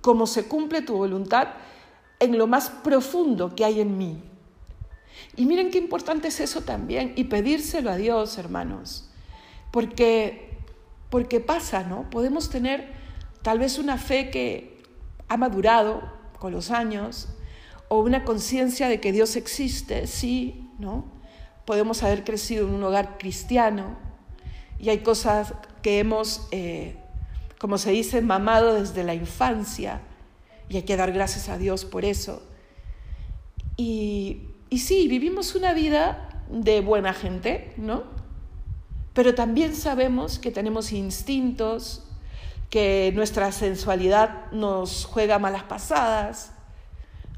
como 0.00 0.26
se 0.26 0.44
cumple 0.46 0.82
tu 0.82 0.96
voluntad 0.96 1.48
en 2.20 2.38
lo 2.38 2.46
más 2.46 2.70
profundo 2.70 3.54
que 3.54 3.64
hay 3.64 3.80
en 3.80 3.98
mí. 3.98 4.22
Y 5.36 5.46
miren 5.46 5.70
qué 5.70 5.78
importante 5.78 6.28
es 6.28 6.40
eso 6.40 6.62
también 6.62 7.12
y 7.16 7.24
pedírselo 7.24 7.90
a 7.90 7.96
Dios, 7.96 8.38
hermanos, 8.38 9.08
porque 9.70 10.46
porque 11.10 11.40
pasa, 11.40 11.82
¿no? 11.84 12.10
Podemos 12.10 12.50
tener 12.50 12.92
tal 13.42 13.58
vez 13.58 13.78
una 13.78 13.96
fe 13.96 14.30
que 14.30 14.82
ha 15.28 15.36
madurado 15.36 16.02
con 16.38 16.52
los 16.52 16.70
años 16.70 17.28
o 17.88 18.00
una 18.00 18.24
conciencia 18.24 18.88
de 18.88 19.00
que 19.00 19.12
Dios 19.12 19.36
existe, 19.36 20.06
sí, 20.06 20.68
¿no? 20.78 21.04
Podemos 21.64 22.02
haber 22.02 22.24
crecido 22.24 22.66
en 22.66 22.74
un 22.74 22.82
hogar 22.82 23.18
cristiano 23.18 23.96
y 24.78 24.88
hay 24.90 24.98
cosas 24.98 25.54
que 25.82 26.00
hemos, 26.00 26.48
eh, 26.50 26.96
como 27.58 27.78
se 27.78 27.90
dice, 27.90 28.20
mamado 28.20 28.74
desde 28.74 29.04
la 29.04 29.14
infancia 29.14 30.02
y 30.68 30.76
hay 30.76 30.82
que 30.82 30.96
dar 30.96 31.12
gracias 31.12 31.48
a 31.48 31.58
Dios 31.58 31.84
por 31.84 32.04
eso. 32.04 32.42
Y, 33.76 34.48
y 34.70 34.78
sí, 34.78 35.08
vivimos 35.08 35.54
una 35.54 35.72
vida 35.72 36.44
de 36.50 36.80
buena 36.80 37.12
gente, 37.12 37.72
¿no? 37.76 38.04
Pero 39.12 39.34
también 39.34 39.74
sabemos 39.74 40.38
que 40.38 40.50
tenemos 40.50 40.92
instintos, 40.92 42.06
que 42.70 43.12
nuestra 43.14 43.52
sensualidad 43.52 44.50
nos 44.52 45.04
juega 45.04 45.38
malas 45.38 45.62
pasadas, 45.62 46.52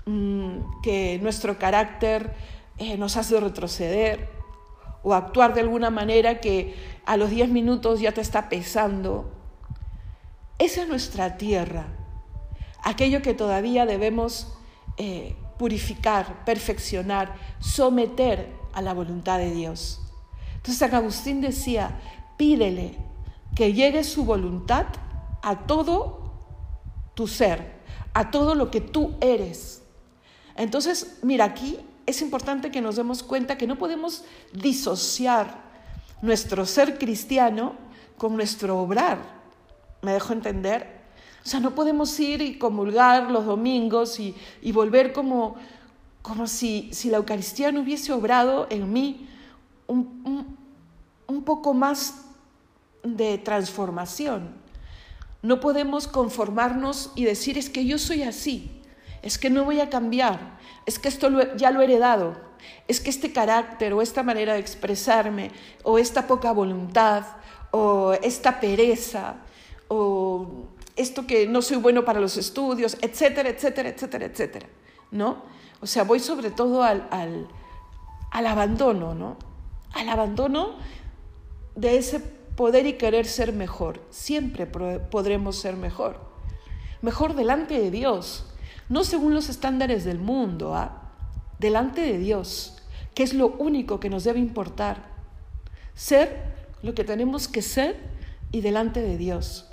mm, 0.07 0.81
que 0.83 1.19
nuestro 1.23 1.59
carácter 1.59 2.33
eh, 2.79 2.97
nos 2.97 3.17
hace 3.17 3.39
retroceder 3.39 4.29
o 5.03 5.15
actuar 5.15 5.55
de 5.55 5.61
alguna 5.61 5.91
manera 5.91 6.41
que 6.41 6.75
a 7.07 7.17
los 7.17 7.31
10 7.31 7.51
minutos 7.51 8.01
ya 8.01 8.13
te 8.13 8.21
está 8.21 8.49
pesando. 8.49 9.31
Esa 10.59 10.83
es 10.83 10.89
nuestra 10.89 11.37
tierra, 11.37 11.87
aquello 12.83 13.23
que 13.23 13.35
todavía 13.35 13.87
debemos 13.87 14.49
eh, 14.97 15.37
purificar, 15.59 16.45
perfeccionar, 16.45 17.35
someter 17.61 18.53
a 18.73 18.83
la 18.83 18.93
voluntad 18.93 19.39
de 19.39 19.53
Dios. 19.53 20.01
Entonces 20.57 20.79
San 20.79 20.95
Agustín 20.95 21.41
decía, 21.41 22.01
pídele 22.37 22.97
que 23.55 23.73
llegue 23.73 24.05
su 24.05 24.25
voluntad 24.25 24.87
a 25.43 25.67
todo 25.67 26.33
tu 27.15 27.27
ser, 27.27 27.79
a 28.13 28.31
todo 28.31 28.55
lo 28.55 28.71
que 28.71 28.81
tú 28.81 29.17
eres. 29.21 29.83
Entonces, 30.57 31.19
mira, 31.23 31.45
aquí 31.45 31.79
es 32.07 32.21
importante 32.21 32.71
que 32.71 32.81
nos 32.81 32.97
demos 32.97 33.23
cuenta 33.23 33.59
que 33.59 33.67
no 33.67 33.79
podemos 33.79 34.25
disociar 34.53 35.63
nuestro 36.23 36.67
ser 36.67 36.99
cristiano 36.99 37.75
con 38.17 38.35
nuestro 38.35 38.79
obrar. 38.79 39.38
¿Me 40.03 40.13
dejo 40.13 40.33
entender? 40.33 40.99
O 41.45 41.49
sea, 41.49 41.61
no 41.61 41.75
podemos 41.75 42.19
ir 42.21 42.43
y 42.43 42.59
comulgar 42.59 43.31
los 43.31 43.47
domingos 43.47 44.21
y, 44.21 44.35
volver 44.73 45.13
como, 45.13 45.57
como 46.23 46.47
si, 46.47 46.91
si, 46.93 47.11
la 47.11 47.17
Eucaristía 47.17 47.73
no 47.73 47.81
hubiese 47.81 48.13
obrado 48.13 48.67
en 48.71 48.93
mí 48.93 49.29
un, 49.87 50.57
un 51.27 51.43
poco 51.43 51.73
más 51.75 52.27
de 53.03 53.39
transformación. 53.39 54.51
No 55.41 55.61
podemos 55.61 56.07
conformarnos 56.07 57.13
y 57.15 57.25
decir 57.25 57.59
es 57.59 57.71
que 57.71 57.87
yo 57.87 57.99
soy 57.99 58.25
así, 58.25 58.71
es 59.23 59.39
que 59.39 59.51
no 59.51 59.65
voy 59.65 59.81
a 59.81 59.89
cambiar, 59.89 60.59
es 60.85 60.99
que 60.99 61.09
esto 61.09 61.29
ya 61.57 61.71
lo 61.71 61.81
he 61.81 61.85
heredado, 61.85 62.37
es 62.89 63.01
que 63.01 63.11
este 63.11 63.33
carácter 63.33 63.93
o 63.93 64.03
esta 64.03 64.23
manera 64.23 64.55
de 64.55 64.59
expresarme 64.59 65.51
o 65.83 65.99
esta 65.99 66.27
poca 66.27 66.53
voluntad 66.53 67.25
o 67.71 68.13
esta 68.23 68.61
pereza 68.61 69.37
o 69.89 70.69
esto 70.97 71.27
que 71.27 71.47
no 71.47 71.63
soy 71.63 71.77
bueno 71.79 72.05
para 72.05 72.21
los 72.21 72.37
estudios, 72.37 72.97
etcétera, 73.01 73.49
etcétera, 73.49 73.89
etcétera, 73.89 74.27
etcétera, 74.27 74.67
¿no? 75.11 75.43
O 75.81 75.87
sea, 75.87 76.05
voy 76.05 76.21
sobre 76.21 76.51
todo 76.51 76.83
al, 76.83 77.09
al, 77.11 77.49
al 78.31 78.47
abandono, 78.47 79.15
¿no? 79.15 79.37
Al 79.93 80.09
abandono 80.09 80.77
de 81.77 81.97
ese 81.97 82.21
poder 82.21 82.87
y 82.87 82.95
querer 82.95 83.27
ser 83.27 83.53
mejor. 83.53 84.03
Siempre 84.11 84.67
podremos 84.67 85.57
ser 85.57 85.77
mejor. 85.77 86.21
Mejor 87.01 87.35
delante 87.35 87.79
de 87.79 87.93
Dios, 87.93 88.47
no 88.89 89.05
según 89.05 89.33
los 89.33 89.49
estándares 89.49 90.05
del 90.05 90.19
mundo, 90.19 90.75
¿ah? 90.75 91.13
delante 91.61 92.01
de 92.01 92.19
Dios, 92.19 92.77
que 93.15 93.23
es 93.23 93.35
lo 93.35 93.49
único 93.49 94.01
que 94.01 94.11
nos 94.11 94.25
debe 94.25 94.41
importar. 94.41 95.17
Ser 95.95 96.57
lo 96.83 96.95
que 96.95 97.05
tenemos 97.05 97.47
que 97.47 97.63
ser 97.63 97.97
y 98.51 98.61
delante 98.61 99.01
de 99.01 99.17
Dios. 99.17 99.68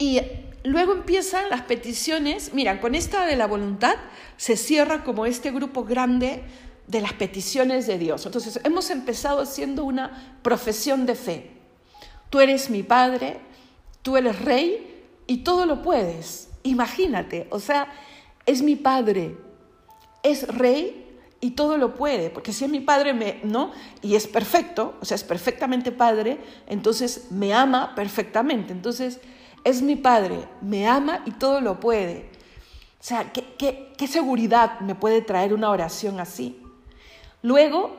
Y 0.00 0.18
luego 0.64 0.94
empiezan 0.94 1.50
las 1.50 1.60
peticiones, 1.60 2.54
mira, 2.54 2.80
con 2.80 2.94
esta 2.94 3.26
de 3.26 3.36
la 3.36 3.46
voluntad 3.46 3.96
se 4.38 4.56
cierra 4.56 5.04
como 5.04 5.26
este 5.26 5.50
grupo 5.50 5.84
grande 5.84 6.42
de 6.86 7.02
las 7.02 7.12
peticiones 7.12 7.86
de 7.86 7.98
Dios. 7.98 8.24
Entonces, 8.24 8.58
hemos 8.64 8.88
empezado 8.88 9.42
haciendo 9.42 9.84
una 9.84 10.38
profesión 10.42 11.04
de 11.04 11.14
fe. 11.14 11.50
Tú 12.30 12.40
eres 12.40 12.70
mi 12.70 12.82
Padre, 12.82 13.40
tú 14.00 14.16
eres 14.16 14.40
Rey 14.40 15.04
y 15.26 15.38
todo 15.38 15.66
lo 15.66 15.82
puedes. 15.82 16.48
Imagínate, 16.62 17.46
o 17.50 17.60
sea, 17.60 17.92
es 18.46 18.62
mi 18.62 18.76
Padre, 18.76 19.36
es 20.22 20.48
Rey 20.48 21.18
y 21.42 21.50
todo 21.50 21.76
lo 21.76 21.94
puede, 21.94 22.30
porque 22.30 22.54
si 22.54 22.64
es 22.64 22.70
mi 22.70 22.80
Padre, 22.80 23.12
me, 23.12 23.40
¿no? 23.44 23.72
Y 24.00 24.14
es 24.14 24.26
perfecto, 24.26 24.94
o 25.02 25.04
sea, 25.04 25.14
es 25.16 25.24
perfectamente 25.24 25.92
Padre, 25.92 26.38
entonces 26.66 27.26
me 27.30 27.52
ama 27.52 27.94
perfectamente. 27.94 28.72
Entonces, 28.72 29.20
es 29.64 29.82
mi 29.82 29.96
Padre, 29.96 30.48
me 30.60 30.86
ama 30.86 31.22
y 31.26 31.32
todo 31.32 31.60
lo 31.60 31.80
puede. 31.80 32.30
O 33.00 33.02
sea, 33.02 33.32
¿qué, 33.32 33.92
qué, 33.96 34.06
seguridad 34.06 34.80
me 34.80 34.94
puede 34.94 35.22
traer 35.22 35.54
una 35.54 35.70
oración 35.70 36.20
así? 36.20 36.62
Luego 37.42 37.96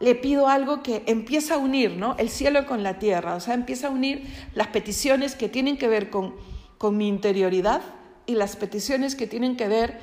le 0.00 0.14
pido 0.14 0.48
algo 0.48 0.82
que 0.82 1.02
empieza 1.06 1.54
a 1.54 1.58
unir 1.58 1.96
¿no? 1.96 2.14
el 2.18 2.28
cielo 2.28 2.66
con 2.66 2.82
la 2.82 2.98
tierra, 2.98 3.34
o 3.34 3.40
sea, 3.40 3.54
empieza 3.54 3.88
a 3.88 3.90
unir 3.90 4.24
las 4.54 4.68
peticiones 4.68 5.34
que 5.34 5.48
tienen 5.48 5.76
que 5.76 5.88
ver 5.88 6.10
con, 6.10 6.34
con 6.78 6.96
mi 6.96 7.08
interioridad 7.08 7.82
y 8.26 8.34
las 8.34 8.56
peticiones 8.56 9.16
que 9.16 9.26
tienen 9.26 9.56
que 9.56 9.68
ver 9.68 9.98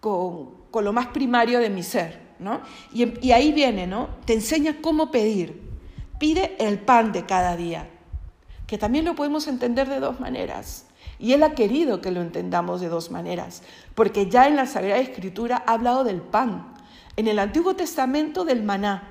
con, 0.00 0.50
con 0.70 0.84
lo 0.84 0.92
más 0.92 1.08
primario 1.08 1.58
de 1.60 1.70
mi 1.70 1.82
ser. 1.82 2.28
¿no? 2.38 2.60
Y, 2.92 3.26
y 3.26 3.32
ahí 3.32 3.52
viene, 3.52 3.88
¿no? 3.88 4.10
Te 4.24 4.34
enseña 4.34 4.76
cómo 4.80 5.10
pedir. 5.10 5.60
Pide 6.20 6.54
el 6.60 6.78
pan 6.78 7.10
de 7.10 7.26
cada 7.26 7.56
día 7.56 7.88
que 8.68 8.78
también 8.78 9.06
lo 9.06 9.16
podemos 9.16 9.48
entender 9.48 9.88
de 9.88 9.98
dos 9.98 10.20
maneras. 10.20 10.84
Y 11.18 11.32
Él 11.32 11.42
ha 11.42 11.54
querido 11.54 12.00
que 12.00 12.12
lo 12.12 12.20
entendamos 12.20 12.80
de 12.80 12.88
dos 12.88 13.10
maneras, 13.10 13.62
porque 13.96 14.28
ya 14.28 14.46
en 14.46 14.54
la 14.54 14.66
Sagrada 14.66 15.00
Escritura 15.00 15.64
ha 15.66 15.72
hablado 15.72 16.04
del 16.04 16.20
pan, 16.20 16.74
en 17.16 17.26
el 17.26 17.40
Antiguo 17.40 17.74
Testamento 17.74 18.44
del 18.44 18.62
maná, 18.62 19.10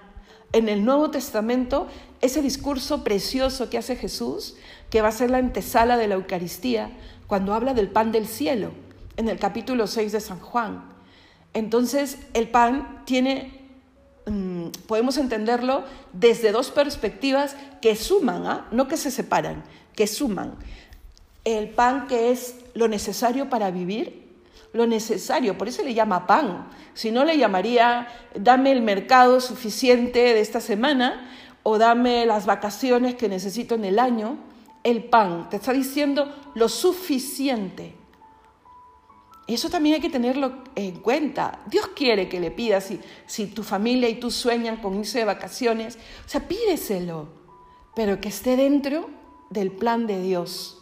en 0.54 0.70
el 0.70 0.86
Nuevo 0.86 1.10
Testamento 1.12 1.88
ese 2.22 2.42
discurso 2.42 3.04
precioso 3.04 3.70
que 3.70 3.80
hace 3.80 3.96
Jesús, 3.96 4.56
que 4.92 5.02
va 5.02 5.10
a 5.10 5.12
ser 5.12 5.32
la 5.32 5.40
antesala 5.40 5.98
de 5.98 6.08
la 6.08 6.16
Eucaristía, 6.16 6.92
cuando 7.26 7.54
habla 7.56 7.74
del 7.74 7.90
pan 7.90 8.12
del 8.12 8.28
cielo, 8.28 8.72
en 9.18 9.28
el 9.28 9.40
capítulo 9.40 9.88
6 9.88 10.12
de 10.12 10.22
San 10.22 10.40
Juan. 10.40 10.86
Entonces 11.54 12.20
el 12.36 12.48
pan 12.50 13.02
tiene 13.06 13.57
Mm, 14.28 14.72
podemos 14.88 15.18
entenderlo 15.18 15.86
desde 16.12 16.52
dos 16.52 16.70
perspectivas 16.70 17.56
que 17.82 17.96
suman, 17.96 18.46
¿ah? 18.46 18.68
no 18.72 18.90
que 18.90 18.98
se 18.98 19.10
separan, 19.10 19.64
que 19.96 20.06
suman. 20.06 20.56
El 21.46 21.70
pan 21.70 22.08
que 22.08 22.32
es 22.32 22.56
lo 22.74 22.90
necesario 22.90 23.50
para 23.50 23.72
vivir, 23.72 24.28
lo 24.74 24.86
necesario, 24.86 25.58
por 25.58 25.70
eso 25.70 25.82
le 25.82 25.94
llama 25.94 26.28
pan. 26.28 26.68
Si 26.94 27.10
no 27.10 27.24
le 27.24 27.38
llamaría, 27.38 28.10
dame 28.36 28.74
el 28.74 28.82
mercado 28.82 29.40
suficiente 29.40 30.20
de 30.20 30.42
esta 30.42 30.60
semana 30.60 31.32
o 31.64 31.78
dame 31.78 32.26
las 32.26 32.46
vacaciones 32.46 33.16
que 33.16 33.30
necesito 33.30 33.76
en 33.76 33.86
el 33.86 33.98
año. 33.98 34.38
El 34.84 35.06
pan 35.06 35.50
te 35.50 35.56
está 35.56 35.72
diciendo 35.72 36.36
lo 36.54 36.68
suficiente 36.68 37.97
eso 39.54 39.70
también 39.70 39.96
hay 39.96 40.02
que 40.02 40.10
tenerlo 40.10 40.64
en 40.76 41.00
cuenta. 41.00 41.62
Dios 41.68 41.88
quiere 41.96 42.28
que 42.28 42.42
le 42.42 42.52
pidas 42.52 42.84
si, 42.86 43.00
si 43.26 43.48
tu 43.48 43.64
familia 43.64 44.10
y 44.10 44.16
tú 44.16 44.30
sueñan 44.30 44.78
con 44.78 45.00
irse 45.00 45.20
de 45.20 45.26
vacaciones. 45.26 45.98
O 46.26 46.30
sea, 46.30 46.48
pídeselo, 46.48 47.30
pero 47.96 48.20
que 48.20 48.28
esté 48.28 48.58
dentro 48.58 49.10
del 49.50 49.72
plan 49.72 50.06
de 50.06 50.22
Dios. 50.22 50.80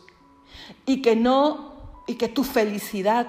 Y 0.88 1.04
que 1.04 1.16
no, 1.16 1.76
y 2.08 2.16
que 2.16 2.28
tu 2.28 2.44
felicidad, 2.44 3.28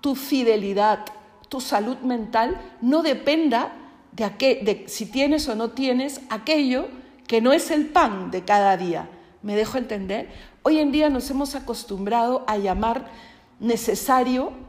tu 0.00 0.16
fidelidad, 0.16 1.04
tu 1.48 1.60
salud 1.60 1.98
mental 1.98 2.60
no 2.82 3.02
dependa 3.02 3.72
de, 4.10 4.24
de 4.26 4.84
si 4.88 5.06
tienes 5.06 5.48
o 5.48 5.54
no 5.54 5.70
tienes 5.70 6.20
aquello 6.30 6.88
que 7.28 7.40
no 7.40 7.52
es 7.52 7.70
el 7.70 7.86
pan 7.86 8.32
de 8.32 8.42
cada 8.42 8.76
día. 8.76 9.08
¿Me 9.40 9.54
dejo 9.54 9.78
entender? 9.78 10.30
Hoy 10.62 10.80
en 10.80 10.90
día 10.90 11.10
nos 11.10 11.30
hemos 11.30 11.54
acostumbrado 11.54 12.44
a 12.48 12.56
llamar 12.56 13.08
necesario 13.60 14.63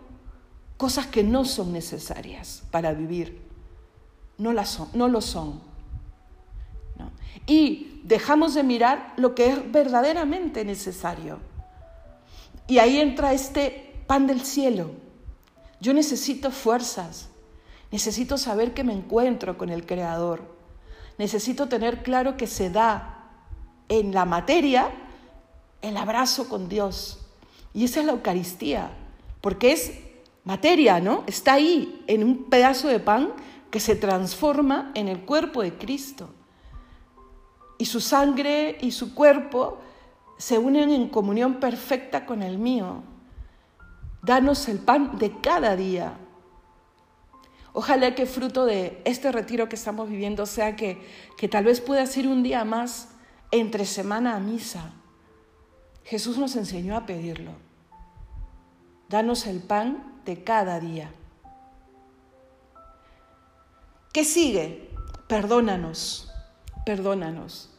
cosas 0.77 1.07
que 1.07 1.23
no 1.23 1.45
son 1.45 1.71
necesarias 1.71 2.63
para 2.71 2.93
vivir. 2.93 3.41
No, 4.37 4.53
las 4.53 4.69
son, 4.69 4.89
no 4.93 5.07
lo 5.07 5.21
son. 5.21 5.61
Y 7.47 8.01
dejamos 8.03 8.53
de 8.55 8.63
mirar 8.63 9.13
lo 9.17 9.35
que 9.35 9.47
es 9.47 9.71
verdaderamente 9.71 10.65
necesario. 10.65 11.39
Y 12.67 12.79
ahí 12.79 12.97
entra 12.97 13.33
este 13.33 13.93
pan 14.07 14.27
del 14.27 14.41
cielo. 14.41 14.91
Yo 15.79 15.93
necesito 15.93 16.51
fuerzas, 16.51 17.29
necesito 17.91 18.37
saber 18.37 18.73
que 18.73 18.83
me 18.83 18.93
encuentro 18.93 19.57
con 19.57 19.69
el 19.69 19.85
Creador, 19.85 20.55
necesito 21.17 21.67
tener 21.67 22.01
claro 22.01 22.37
que 22.37 22.47
se 22.47 22.69
da 22.69 23.29
en 23.89 24.13
la 24.13 24.25
materia 24.25 24.89
el 25.81 25.97
abrazo 25.97 26.49
con 26.49 26.67
Dios. 26.67 27.19
Y 27.73 27.83
esa 27.83 27.99
es 27.99 28.05
la 28.05 28.13
Eucaristía, 28.13 28.91
porque 29.41 29.73
es 29.73 29.91
materia, 30.45 30.99
¿no? 30.99 31.23
Está 31.27 31.53
ahí 31.53 32.03
en 32.07 32.23
un 32.23 32.45
pedazo 32.45 32.87
de 32.87 32.99
pan 32.99 33.33
que 33.71 33.79
se 33.79 33.95
transforma 33.95 34.91
en 34.93 35.07
el 35.07 35.21
cuerpo 35.21 35.61
de 35.61 35.73
Cristo. 35.73 36.29
Y 37.77 37.85
su 37.85 37.99
sangre 37.99 38.77
y 38.79 38.91
su 38.91 39.13
cuerpo 39.13 39.79
se 40.37 40.57
unen 40.57 40.91
en 40.91 41.09
comunión 41.09 41.55
perfecta 41.55 42.25
con 42.25 42.41
el 42.41 42.57
mío. 42.57 43.03
Danos 44.21 44.69
el 44.69 44.79
pan 44.79 45.17
de 45.17 45.39
cada 45.41 45.75
día. 45.75 46.13
Ojalá 47.73 48.15
que 48.15 48.25
fruto 48.25 48.65
de 48.65 49.01
este 49.03 49.31
retiro 49.31 49.67
que 49.67 49.75
estamos 49.75 50.09
viviendo 50.09 50.45
sea 50.45 50.77
que, 50.77 51.05
que 51.35 51.49
tal 51.49 51.65
vez 51.65 51.81
puedas 51.81 52.15
ir 52.15 52.27
un 52.27 52.43
día 52.43 52.63
más 52.63 53.09
entre 53.51 53.85
semana 53.85 54.35
a 54.35 54.39
misa. 54.39 54.93
Jesús 56.05 56.37
nos 56.37 56.55
enseñó 56.55 56.95
a 56.95 57.05
pedirlo. 57.05 57.51
Danos 59.09 59.47
el 59.47 59.59
pan 59.59 60.14
de 60.25 60.43
cada 60.43 60.79
día. 60.79 61.11
¿Qué 64.11 64.23
sigue? 64.23 64.89
Perdónanos, 65.27 66.31
perdónanos. 66.85 67.69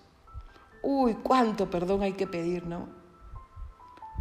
Uy, 0.83 1.15
cuánto 1.23 1.71
perdón 1.71 2.03
hay 2.03 2.13
que 2.13 2.27
pedir, 2.27 2.67
¿no? 2.67 2.97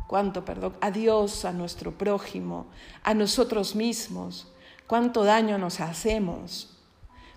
cuánto 0.08 0.46
perdón, 0.46 0.76
a 0.82 0.92
Dios, 0.92 1.46
a 1.46 1.52
nuestro 1.52 1.92
prójimo, 1.92 2.68
a 3.04 3.14
nosotros 3.14 3.76
mismos, 3.76 4.52
cuánto 4.88 5.24
daño 5.24 5.58
nos 5.58 5.80
hacemos. 5.80 6.78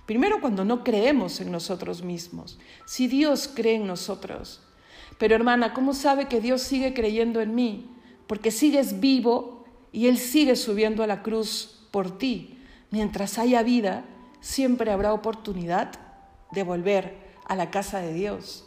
Primero 0.07 0.41
cuando 0.41 0.65
no 0.65 0.85
creemos 0.85 1.41
en 1.41 1.53
nosotros 1.53 2.03
mismos. 2.03 2.59
Si 2.87 3.09
Dios 3.09 3.51
cree 3.55 3.75
en 3.75 3.87
nosotros. 3.87 4.63
Pero 5.19 5.35
hermana, 5.35 5.75
¿cómo 5.75 5.93
sabe 5.93 6.29
que 6.29 6.41
Dios 6.41 6.63
sigue 6.63 6.95
creyendo 6.95 7.41
en 7.41 7.55
mí? 7.55 7.91
Porque 8.27 8.51
sigues 8.51 9.01
vivo 9.01 9.58
y 9.93 10.09
Él 10.09 10.19
sigue 10.19 10.57
subiendo 10.57 11.03
a 11.03 11.07
la 11.07 11.23
cruz 11.23 11.87
por 11.91 12.19
ti. 12.19 12.59
Mientras 12.91 13.39
haya 13.39 13.63
vida, 13.63 14.05
siempre 14.41 14.91
habrá 14.91 15.13
oportunidad 15.13 15.93
de 16.53 16.63
volver 16.63 17.17
a 17.47 17.57
la 17.57 17.71
casa 17.71 18.01
de 18.01 18.13
Dios. 18.13 18.67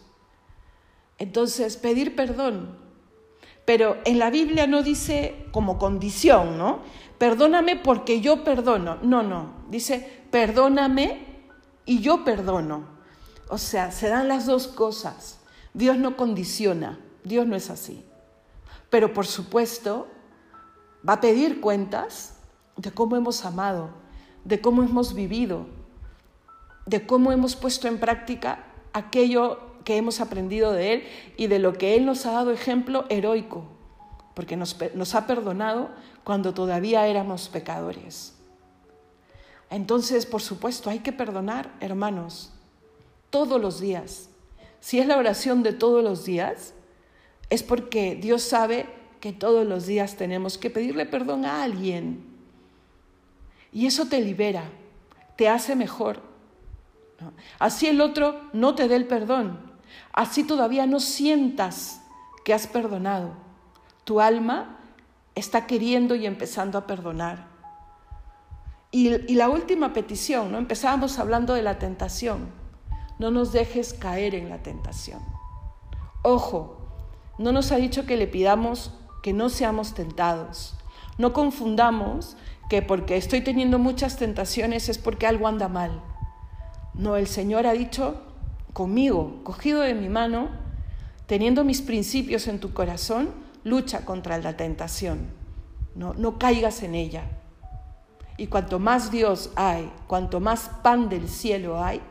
Entonces, 1.17 1.77
pedir 1.77 2.15
perdón. 2.15 2.77
Pero 3.65 3.97
en 4.05 4.19
la 4.19 4.29
Biblia 4.29 4.67
no 4.67 4.81
dice 4.81 5.45
como 5.51 5.77
condición, 5.77 6.57
¿no? 6.57 6.79
Perdóname 7.17 7.75
porque 7.75 8.21
yo 8.21 8.43
perdono. 8.43 8.97
No, 9.03 9.21
no. 9.21 9.53
Dice, 9.69 10.23
perdóname 10.31 11.25
y 11.85 11.99
yo 12.01 12.23
perdono. 12.23 12.85
O 13.49 13.57
sea, 13.57 13.91
se 13.91 14.09
dan 14.09 14.27
las 14.27 14.47
dos 14.47 14.67
cosas. 14.67 15.39
Dios 15.73 15.97
no 15.97 16.17
condiciona. 16.17 16.99
Dios 17.23 17.45
no 17.45 17.55
es 17.55 17.69
así. 17.69 18.03
Pero 18.89 19.13
por 19.13 19.27
supuesto, 19.27 20.07
va 21.07 21.13
a 21.13 21.21
pedir 21.21 21.61
cuentas 21.61 22.37
de 22.77 22.91
cómo 22.91 23.15
hemos 23.15 23.45
amado, 23.45 23.89
de 24.43 24.61
cómo 24.61 24.83
hemos 24.83 25.13
vivido, 25.13 25.65
de 26.85 27.05
cómo 27.05 27.31
hemos 27.31 27.55
puesto 27.55 27.87
en 27.87 27.99
práctica 27.99 28.65
aquello 28.93 29.59
que 29.83 29.97
hemos 29.97 30.19
aprendido 30.19 30.71
de 30.71 30.93
Él 30.93 31.03
y 31.37 31.47
de 31.47 31.59
lo 31.59 31.73
que 31.73 31.95
Él 31.95 32.05
nos 32.05 32.25
ha 32.25 32.31
dado 32.31 32.51
ejemplo 32.51 33.05
heroico, 33.09 33.65
porque 34.33 34.57
nos, 34.57 34.75
ha 35.15 35.27
perdonado 35.27 35.89
cuando 36.23 36.53
todavía 36.53 37.07
éramos 37.07 37.49
pecadores. 37.49 38.33
Entonces, 39.69 40.25
por 40.25 40.41
supuesto, 40.41 40.89
hay 40.89 40.99
que 40.99 41.13
perdonar, 41.13 41.71
hermanos, 41.79 42.51
todos 43.29 43.59
los 43.59 43.79
días. 43.79 44.29
Si 44.79 44.99
es 44.99 45.07
la 45.07 45.17
oración 45.17 45.63
de 45.63 45.73
todos 45.73 46.03
los 46.03 46.25
días, 46.25 46.73
es 47.49 47.63
porque 47.63 48.15
Dios 48.15 48.41
sabe 48.41 49.00
que 49.21 49.31
todos 49.31 49.65
los 49.65 49.85
días 49.85 50.17
tenemos 50.17 50.57
que 50.57 50.69
pedirle 50.69 51.05
perdón 51.05 51.45
a 51.45 51.63
alguien. 51.63 52.25
Y 53.71 53.85
eso 53.85 54.07
te 54.07 54.19
libera, 54.19 54.65
te 55.37 55.47
hace 55.47 55.77
mejor. 55.77 56.21
Así 57.59 57.87
el 57.87 58.01
otro 58.01 58.41
no 58.51 58.75
te 58.75 58.89
dé 58.89 58.95
el 58.95 59.05
perdón, 59.05 59.71
Así 60.13 60.43
todavía 60.43 60.85
no 60.85 60.99
sientas 60.99 62.01
que 62.43 62.53
has 62.53 62.67
perdonado. 62.67 63.31
Tu 64.03 64.19
alma 64.19 64.79
está 65.35 65.67
queriendo 65.67 66.15
y 66.15 66.25
empezando 66.25 66.77
a 66.77 66.87
perdonar. 66.87 67.47
Y, 68.91 69.35
la 69.35 69.49
última 69.49 69.93
petición, 69.93 70.51
¿no? 70.51 70.57
Empezábamos 70.57 71.17
hablando 71.17 71.53
de 71.53 71.61
la 71.61 71.79
tentación. 71.79 72.49
No 73.19 73.31
nos 73.31 73.53
dejes 73.53 73.93
caer 73.93 74.35
en 74.35 74.49
la 74.49 74.63
tentación. 74.63 75.21
Ojo, 76.23 76.77
no 77.37 77.51
nos 77.51 77.71
ha 77.71 77.77
dicho 77.77 78.05
que 78.05 78.17
le 78.17 78.27
pidamos 78.27 78.93
que 79.21 79.33
no 79.33 79.49
seamos 79.49 79.93
tentados. 79.93 80.75
No 81.17 81.33
confundamos 81.33 82.37
que 82.69 82.81
porque 82.81 83.17
estoy 83.17 83.41
teniendo 83.41 83.79
muchas 83.79 84.17
tentaciones 84.17 84.89
es 84.89 84.97
porque 84.97 85.27
algo 85.27 85.47
anda 85.47 85.67
mal. 85.67 86.01
No, 86.93 87.15
el 87.17 87.27
Señor 87.27 87.67
ha 87.67 87.73
dicho 87.73 88.21
conmigo, 88.73 89.41
cogido 89.43 89.81
de 89.81 89.93
mi 89.93 90.09
mano, 90.09 90.49
teniendo 91.25 91.63
mis 91.63 91.81
principios 91.81 92.47
en 92.47 92.59
tu 92.59 92.73
corazón, 92.73 93.29
lucha 93.63 94.05
contra 94.05 94.37
la 94.37 94.57
tentación. 94.57 95.27
No, 95.95 96.13
no 96.13 96.39
caigas 96.39 96.83
en 96.83 96.95
ella. 96.95 97.25
Y 98.37 98.47
cuanto 98.47 98.79
más 98.79 99.11
Dios 99.11 99.51
hay, 99.55 99.91
cuanto 100.07 100.39
más 100.39 100.69
pan 100.81 101.09
del 101.09 101.27
cielo 101.27 101.83
hay, 101.83 102.01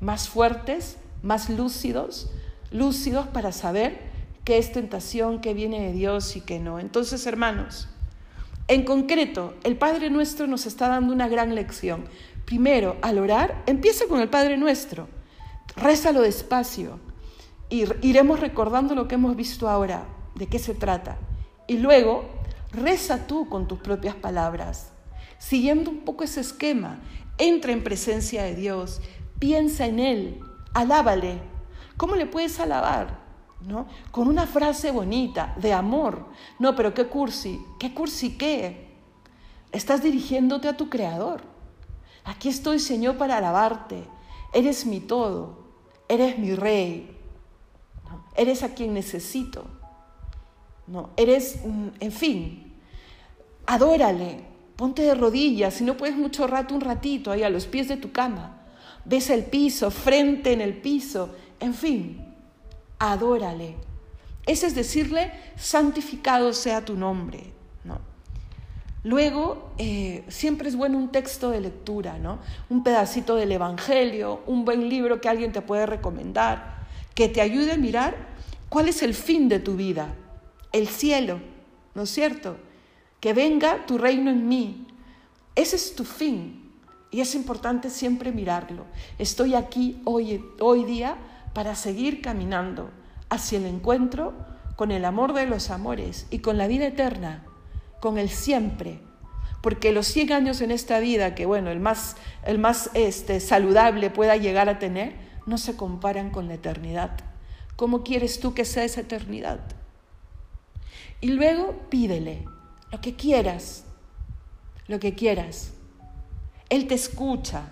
más 0.00 0.28
fuertes, 0.28 0.98
más 1.22 1.50
lúcidos, 1.50 2.30
lúcidos 2.70 3.26
para 3.26 3.52
saber 3.52 4.09
qué 4.44 4.58
es 4.58 4.72
tentación, 4.72 5.40
qué 5.40 5.54
viene 5.54 5.80
de 5.80 5.92
Dios 5.92 6.36
y 6.36 6.40
qué 6.40 6.58
no. 6.58 6.78
Entonces, 6.78 7.26
hermanos, 7.26 7.88
en 8.68 8.84
concreto, 8.84 9.54
el 9.64 9.76
Padre 9.76 10.10
Nuestro 10.10 10.46
nos 10.46 10.66
está 10.66 10.88
dando 10.88 11.12
una 11.12 11.28
gran 11.28 11.54
lección. 11.54 12.04
Primero, 12.44 12.96
al 13.02 13.18
orar, 13.18 13.62
empieza 13.66 14.06
con 14.06 14.20
el 14.20 14.28
Padre 14.28 14.56
Nuestro. 14.56 15.08
Rézalo 15.76 16.20
despacio 16.22 16.98
y 17.68 17.84
iremos 18.02 18.40
recordando 18.40 18.94
lo 18.94 19.08
que 19.08 19.14
hemos 19.14 19.36
visto 19.36 19.68
ahora, 19.68 20.04
de 20.34 20.46
qué 20.48 20.58
se 20.58 20.74
trata. 20.74 21.16
Y 21.66 21.78
luego, 21.78 22.28
reza 22.72 23.26
tú 23.26 23.48
con 23.48 23.68
tus 23.68 23.78
propias 23.78 24.16
palabras, 24.16 24.90
siguiendo 25.38 25.90
un 25.90 26.00
poco 26.00 26.24
ese 26.24 26.40
esquema. 26.40 26.98
Entra 27.38 27.72
en 27.72 27.84
presencia 27.84 28.42
de 28.42 28.54
Dios, 28.54 29.00
piensa 29.38 29.86
en 29.86 30.00
Él, 30.00 30.40
alábale. 30.74 31.38
¿Cómo 31.96 32.16
le 32.16 32.26
puedes 32.26 32.58
alabar? 32.60 33.29
¿No? 33.66 33.86
Con 34.10 34.28
una 34.28 34.46
frase 34.46 34.90
bonita, 34.90 35.54
de 35.58 35.72
amor. 35.72 36.26
No, 36.58 36.74
pero 36.74 36.94
qué 36.94 37.06
cursi, 37.06 37.60
qué 37.78 37.92
cursi 37.92 38.38
qué. 38.38 38.88
Estás 39.70 40.02
dirigiéndote 40.02 40.68
a 40.68 40.76
tu 40.76 40.88
Creador. 40.88 41.42
Aquí 42.24 42.48
estoy, 42.48 42.78
Señor, 42.78 43.18
para 43.18 43.36
alabarte. 43.36 44.04
Eres 44.52 44.86
mi 44.86 45.00
todo 45.00 45.60
eres 46.10 46.38
mi 46.38 46.56
rey, 46.56 47.08
eres 48.36 48.64
a 48.64 48.74
quien 48.74 48.92
necesito, 48.94 49.64
¿no? 50.88 51.10
eres, 51.16 51.60
mm, 51.64 51.88
en 52.00 52.12
fin, 52.12 52.72
adórale, 53.64 54.40
ponte 54.74 55.02
de 55.02 55.14
rodillas, 55.14 55.74
si 55.74 55.84
no 55.84 55.96
puedes 55.96 56.16
mucho 56.16 56.48
rato, 56.48 56.74
un 56.74 56.80
ratito 56.80 57.30
ahí 57.30 57.44
a 57.44 57.50
los 57.50 57.66
pies 57.66 57.86
de 57.86 57.96
tu 57.96 58.10
cama, 58.10 58.60
ves 59.04 59.30
el 59.30 59.44
piso, 59.44 59.92
frente 59.92 60.52
en 60.52 60.60
el 60.60 60.80
piso, 60.80 61.32
en 61.60 61.74
fin, 61.74 62.29
adórale. 63.00 63.74
Ese 64.46 64.68
es 64.68 64.76
decirle, 64.76 65.32
santificado 65.56 66.52
sea 66.52 66.84
tu 66.84 66.94
nombre. 66.94 67.52
Luego, 69.02 69.72
eh, 69.78 70.24
siempre 70.28 70.68
es 70.68 70.76
bueno 70.76 70.98
un 70.98 71.08
texto 71.08 71.50
de 71.50 71.62
lectura, 71.62 72.18
¿no? 72.18 72.38
Un 72.68 72.84
pedacito 72.84 73.34
del 73.34 73.50
Evangelio, 73.50 74.42
un 74.46 74.66
buen 74.66 74.90
libro 74.90 75.22
que 75.22 75.28
alguien 75.30 75.52
te 75.52 75.62
puede 75.62 75.86
recomendar, 75.86 76.86
que 77.14 77.28
te 77.28 77.40
ayude 77.40 77.72
a 77.72 77.76
mirar 77.78 78.14
cuál 78.68 78.88
es 78.88 79.02
el 79.02 79.14
fin 79.14 79.48
de 79.48 79.58
tu 79.58 79.74
vida, 79.74 80.14
el 80.72 80.86
cielo, 80.86 81.40
¿no 81.94 82.02
es 82.02 82.10
cierto? 82.10 82.58
Que 83.20 83.32
venga 83.32 83.86
tu 83.86 83.96
reino 83.96 84.30
en 84.30 84.46
mí. 84.48 84.86
Ese 85.54 85.76
es 85.76 85.94
tu 85.94 86.04
fin 86.04 86.70
y 87.10 87.22
es 87.22 87.34
importante 87.34 87.88
siempre 87.88 88.32
mirarlo. 88.32 88.84
Estoy 89.18 89.54
aquí 89.54 89.98
hoy, 90.04 90.44
hoy 90.60 90.84
día 90.84 91.16
para 91.52 91.74
seguir 91.74 92.22
caminando 92.22 92.90
hacia 93.28 93.58
el 93.58 93.66
encuentro 93.66 94.34
con 94.76 94.90
el 94.90 95.04
amor 95.04 95.34
de 95.34 95.46
los 95.46 95.70
amores 95.70 96.26
y 96.30 96.38
con 96.38 96.58
la 96.58 96.66
vida 96.66 96.86
eterna 96.86 97.44
con 98.00 98.18
el 98.18 98.30
siempre. 98.30 98.98
Porque 99.60 99.92
los 99.92 100.06
100 100.06 100.32
años 100.32 100.60
en 100.62 100.70
esta 100.70 100.98
vida, 100.98 101.34
que 101.34 101.44
bueno, 101.44 101.70
el 101.70 101.80
más, 101.80 102.16
el 102.44 102.58
más 102.58 102.90
este, 102.94 103.40
saludable 103.40 104.10
pueda 104.10 104.36
llegar 104.36 104.68
a 104.68 104.78
tener, 104.78 105.14
no 105.46 105.58
se 105.58 105.76
comparan 105.76 106.30
con 106.30 106.48
la 106.48 106.54
eternidad. 106.54 107.10
¿Cómo 107.76 108.02
quieres 108.02 108.40
tú 108.40 108.54
que 108.54 108.64
sea 108.64 108.84
esa 108.84 109.02
eternidad? 109.02 109.60
Y 111.20 111.28
luego 111.28 111.78
pídele 111.90 112.46
lo 112.90 113.00
que 113.02 113.14
quieras, 113.14 113.84
lo 114.86 114.98
que 114.98 115.14
quieras. 115.14 115.72
Él 116.70 116.86
te 116.86 116.94
escucha, 116.94 117.68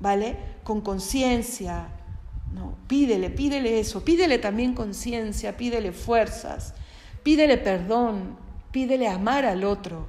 ¿vale? 0.00 0.36
Con 0.64 0.80
conciencia. 0.80 1.88
No, 2.52 2.76
pídele, 2.86 3.30
pídele 3.30 3.80
eso, 3.80 4.04
pídele 4.04 4.38
también 4.38 4.74
conciencia, 4.74 5.56
pídele 5.56 5.92
fuerzas, 5.92 6.74
pídele 7.22 7.58
perdón, 7.58 8.36
Pídele 8.76 9.08
amar 9.08 9.46
al 9.46 9.64
otro 9.64 10.04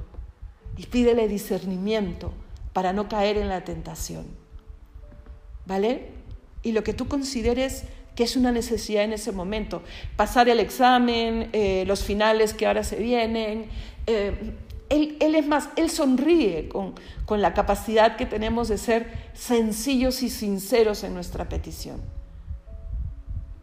y 0.75 0.87
pídele 0.87 1.29
discernimiento 1.29 2.33
para 2.73 2.91
no 2.91 3.07
caer 3.07 3.37
en 3.37 3.47
la 3.47 3.63
tentación. 3.63 4.25
¿Vale? 5.65 6.09
Y 6.63 6.73
lo 6.73 6.83
que 6.83 6.93
tú 6.93 7.07
consideres 7.07 7.85
que 8.13 8.25
es 8.25 8.35
una 8.35 8.51
necesidad 8.51 9.05
en 9.05 9.13
ese 9.13 9.31
momento. 9.31 9.83
Pasar 10.17 10.49
el 10.49 10.59
examen, 10.59 11.49
eh, 11.53 11.85
los 11.87 12.03
finales 12.03 12.53
que 12.53 12.67
ahora 12.67 12.83
se 12.83 12.97
vienen. 12.97 13.67
Eh, 14.05 14.55
él, 14.89 15.15
él, 15.21 15.35
es 15.35 15.47
más, 15.47 15.69
él 15.77 15.89
sonríe 15.89 16.67
con, 16.67 16.93
con 17.25 17.41
la 17.41 17.53
capacidad 17.53 18.17
que 18.17 18.25
tenemos 18.25 18.67
de 18.67 18.77
ser 18.77 19.29
sencillos 19.33 20.23
y 20.23 20.29
sinceros 20.29 21.05
en 21.05 21.13
nuestra 21.13 21.47
petición. 21.47 22.01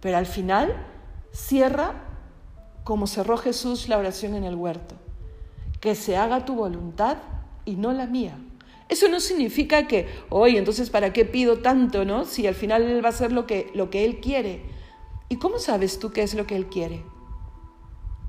Pero 0.05 0.19
al 0.19 0.27
final 0.27 0.77
cierra 1.33 1.95
como 2.85 3.07
cerró 3.07 3.39
Jesús 3.39 3.89
la 3.89 3.97
oración 3.97 4.35
en 4.35 4.45
el 4.45 4.55
huerto, 4.55 4.97
que 5.81 5.95
se 5.95 6.19
haga 6.19 6.45
tu 6.45 6.55
voluntad 6.55 7.17
y 7.65 7.77
no 7.77 7.91
la 7.95 8.05
mía. 8.05 8.37
Eso 8.91 9.09
no 9.09 9.19
significa 9.19 9.87
que, 9.87 10.07
oye, 10.29 10.59
entonces 10.59 10.91
¿para 10.91 11.15
qué 11.15 11.25
pido 11.25 11.61
tanto, 11.61 12.05
no? 12.05 12.27
Si 12.27 12.47
al 12.47 12.55
final 12.55 12.83
Él 12.83 13.03
va 13.03 13.09
a 13.09 13.13
hacer 13.13 13.33
lo 13.33 13.47
que, 13.47 13.71
lo 13.73 13.89
que 13.89 14.05
Él 14.05 14.21
quiere. 14.21 14.67
¿Y 15.31 15.37
cómo 15.37 15.59
sabes 15.59 15.99
tú 15.99 16.11
qué 16.11 16.23
es 16.23 16.35
lo 16.35 16.47
que 16.47 16.57
Él 16.57 16.67
quiere? 16.67 17.03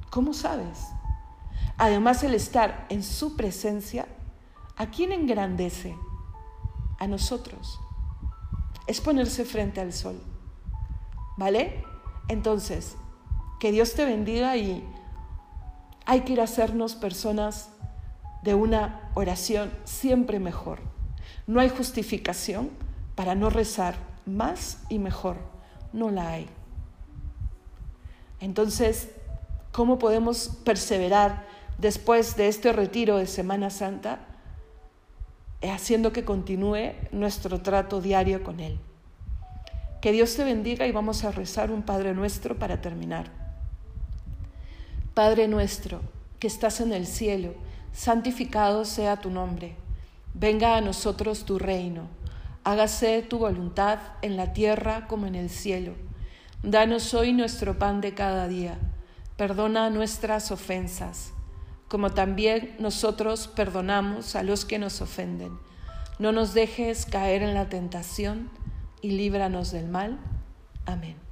¿Cómo 0.09 0.33
sabes? 0.33 0.87
Además, 1.75 2.23
el 2.23 2.35
estar 2.35 2.85
en 2.87 3.03
su 3.03 3.35
presencia, 3.35 4.07
¿a 4.77 4.91
quién 4.91 5.11
engrandece? 5.11 5.97
A 6.99 7.07
nosotros. 7.07 7.81
Es 8.87 9.01
ponerse 9.01 9.43
frente 9.43 9.81
al 9.81 9.91
sol. 9.91 10.21
¿Vale? 11.37 11.83
Entonces, 12.27 12.95
que 13.59 13.71
Dios 13.71 13.93
te 13.93 14.05
bendiga 14.05 14.57
y 14.57 14.83
hay 16.05 16.21
que 16.21 16.33
ir 16.33 16.41
a 16.41 16.45
hacernos 16.45 16.95
personas 16.95 17.69
de 18.43 18.53
una 18.53 19.09
oración 19.15 19.71
siempre 19.85 20.39
mejor. 20.39 20.79
No 21.47 21.59
hay 21.59 21.69
justificación 21.69 22.69
para 23.15 23.35
no 23.35 23.49
rezar 23.49 23.95
más 24.25 24.83
y 24.89 24.99
mejor. 24.99 25.37
No 25.93 26.11
la 26.11 26.29
hay. 26.29 26.47
Entonces, 28.39 29.09
¿cómo 29.71 29.97
podemos 29.97 30.49
perseverar 30.63 31.45
después 31.77 32.35
de 32.35 32.47
este 32.47 32.71
retiro 32.73 33.17
de 33.17 33.27
Semana 33.27 33.69
Santa? 33.69 34.19
Haciendo 35.61 36.13
que 36.13 36.25
continúe 36.25 36.93
nuestro 37.11 37.61
trato 37.61 38.01
diario 38.01 38.43
con 38.43 38.59
Él. 38.59 38.79
Que 40.01 40.11
Dios 40.11 40.35
te 40.35 40.43
bendiga 40.43 40.85
y 40.87 40.91
vamos 40.91 41.23
a 41.23 41.31
rezar 41.31 41.71
un 41.71 41.81
Padre 41.81 42.13
nuestro 42.13 42.57
para 42.57 42.81
terminar. 42.81 43.31
Padre 45.13 45.47
nuestro, 45.47 46.01
que 46.39 46.47
estás 46.47 46.81
en 46.81 46.93
el 46.93 47.07
cielo, 47.07 47.53
santificado 47.93 48.85
sea 48.85 49.17
tu 49.17 49.29
nombre. 49.29 49.75
Venga 50.33 50.75
a 50.75 50.81
nosotros 50.81 51.45
tu 51.45 51.57
reino. 51.57 52.09
Hágase 52.65 53.21
tu 53.21 53.39
voluntad 53.39 53.99
en 54.21 54.35
la 54.35 54.51
tierra 54.51 55.07
como 55.07 55.27
en 55.27 55.35
el 55.35 55.49
cielo. 55.49 55.93
Danos 56.63 57.13
hoy 57.13 57.31
nuestro 57.31 57.79
pan 57.79 58.01
de 58.01 58.13
cada 58.13 58.47
día. 58.47 58.77
Perdona 59.37 59.89
nuestras 59.89 60.51
ofensas, 60.51 61.31
como 61.87 62.11
también 62.11 62.75
nosotros 62.79 63.47
perdonamos 63.47 64.35
a 64.35 64.43
los 64.43 64.65
que 64.65 64.79
nos 64.79 64.99
ofenden. 65.01 65.57
No 66.19 66.31
nos 66.31 66.53
dejes 66.53 67.05
caer 67.05 67.43
en 67.43 67.53
la 67.53 67.69
tentación 67.69 68.49
y 69.05 69.11
líbranos 69.11 69.71
del 69.71 69.87
mal. 69.87 70.17
Amén. 70.87 71.24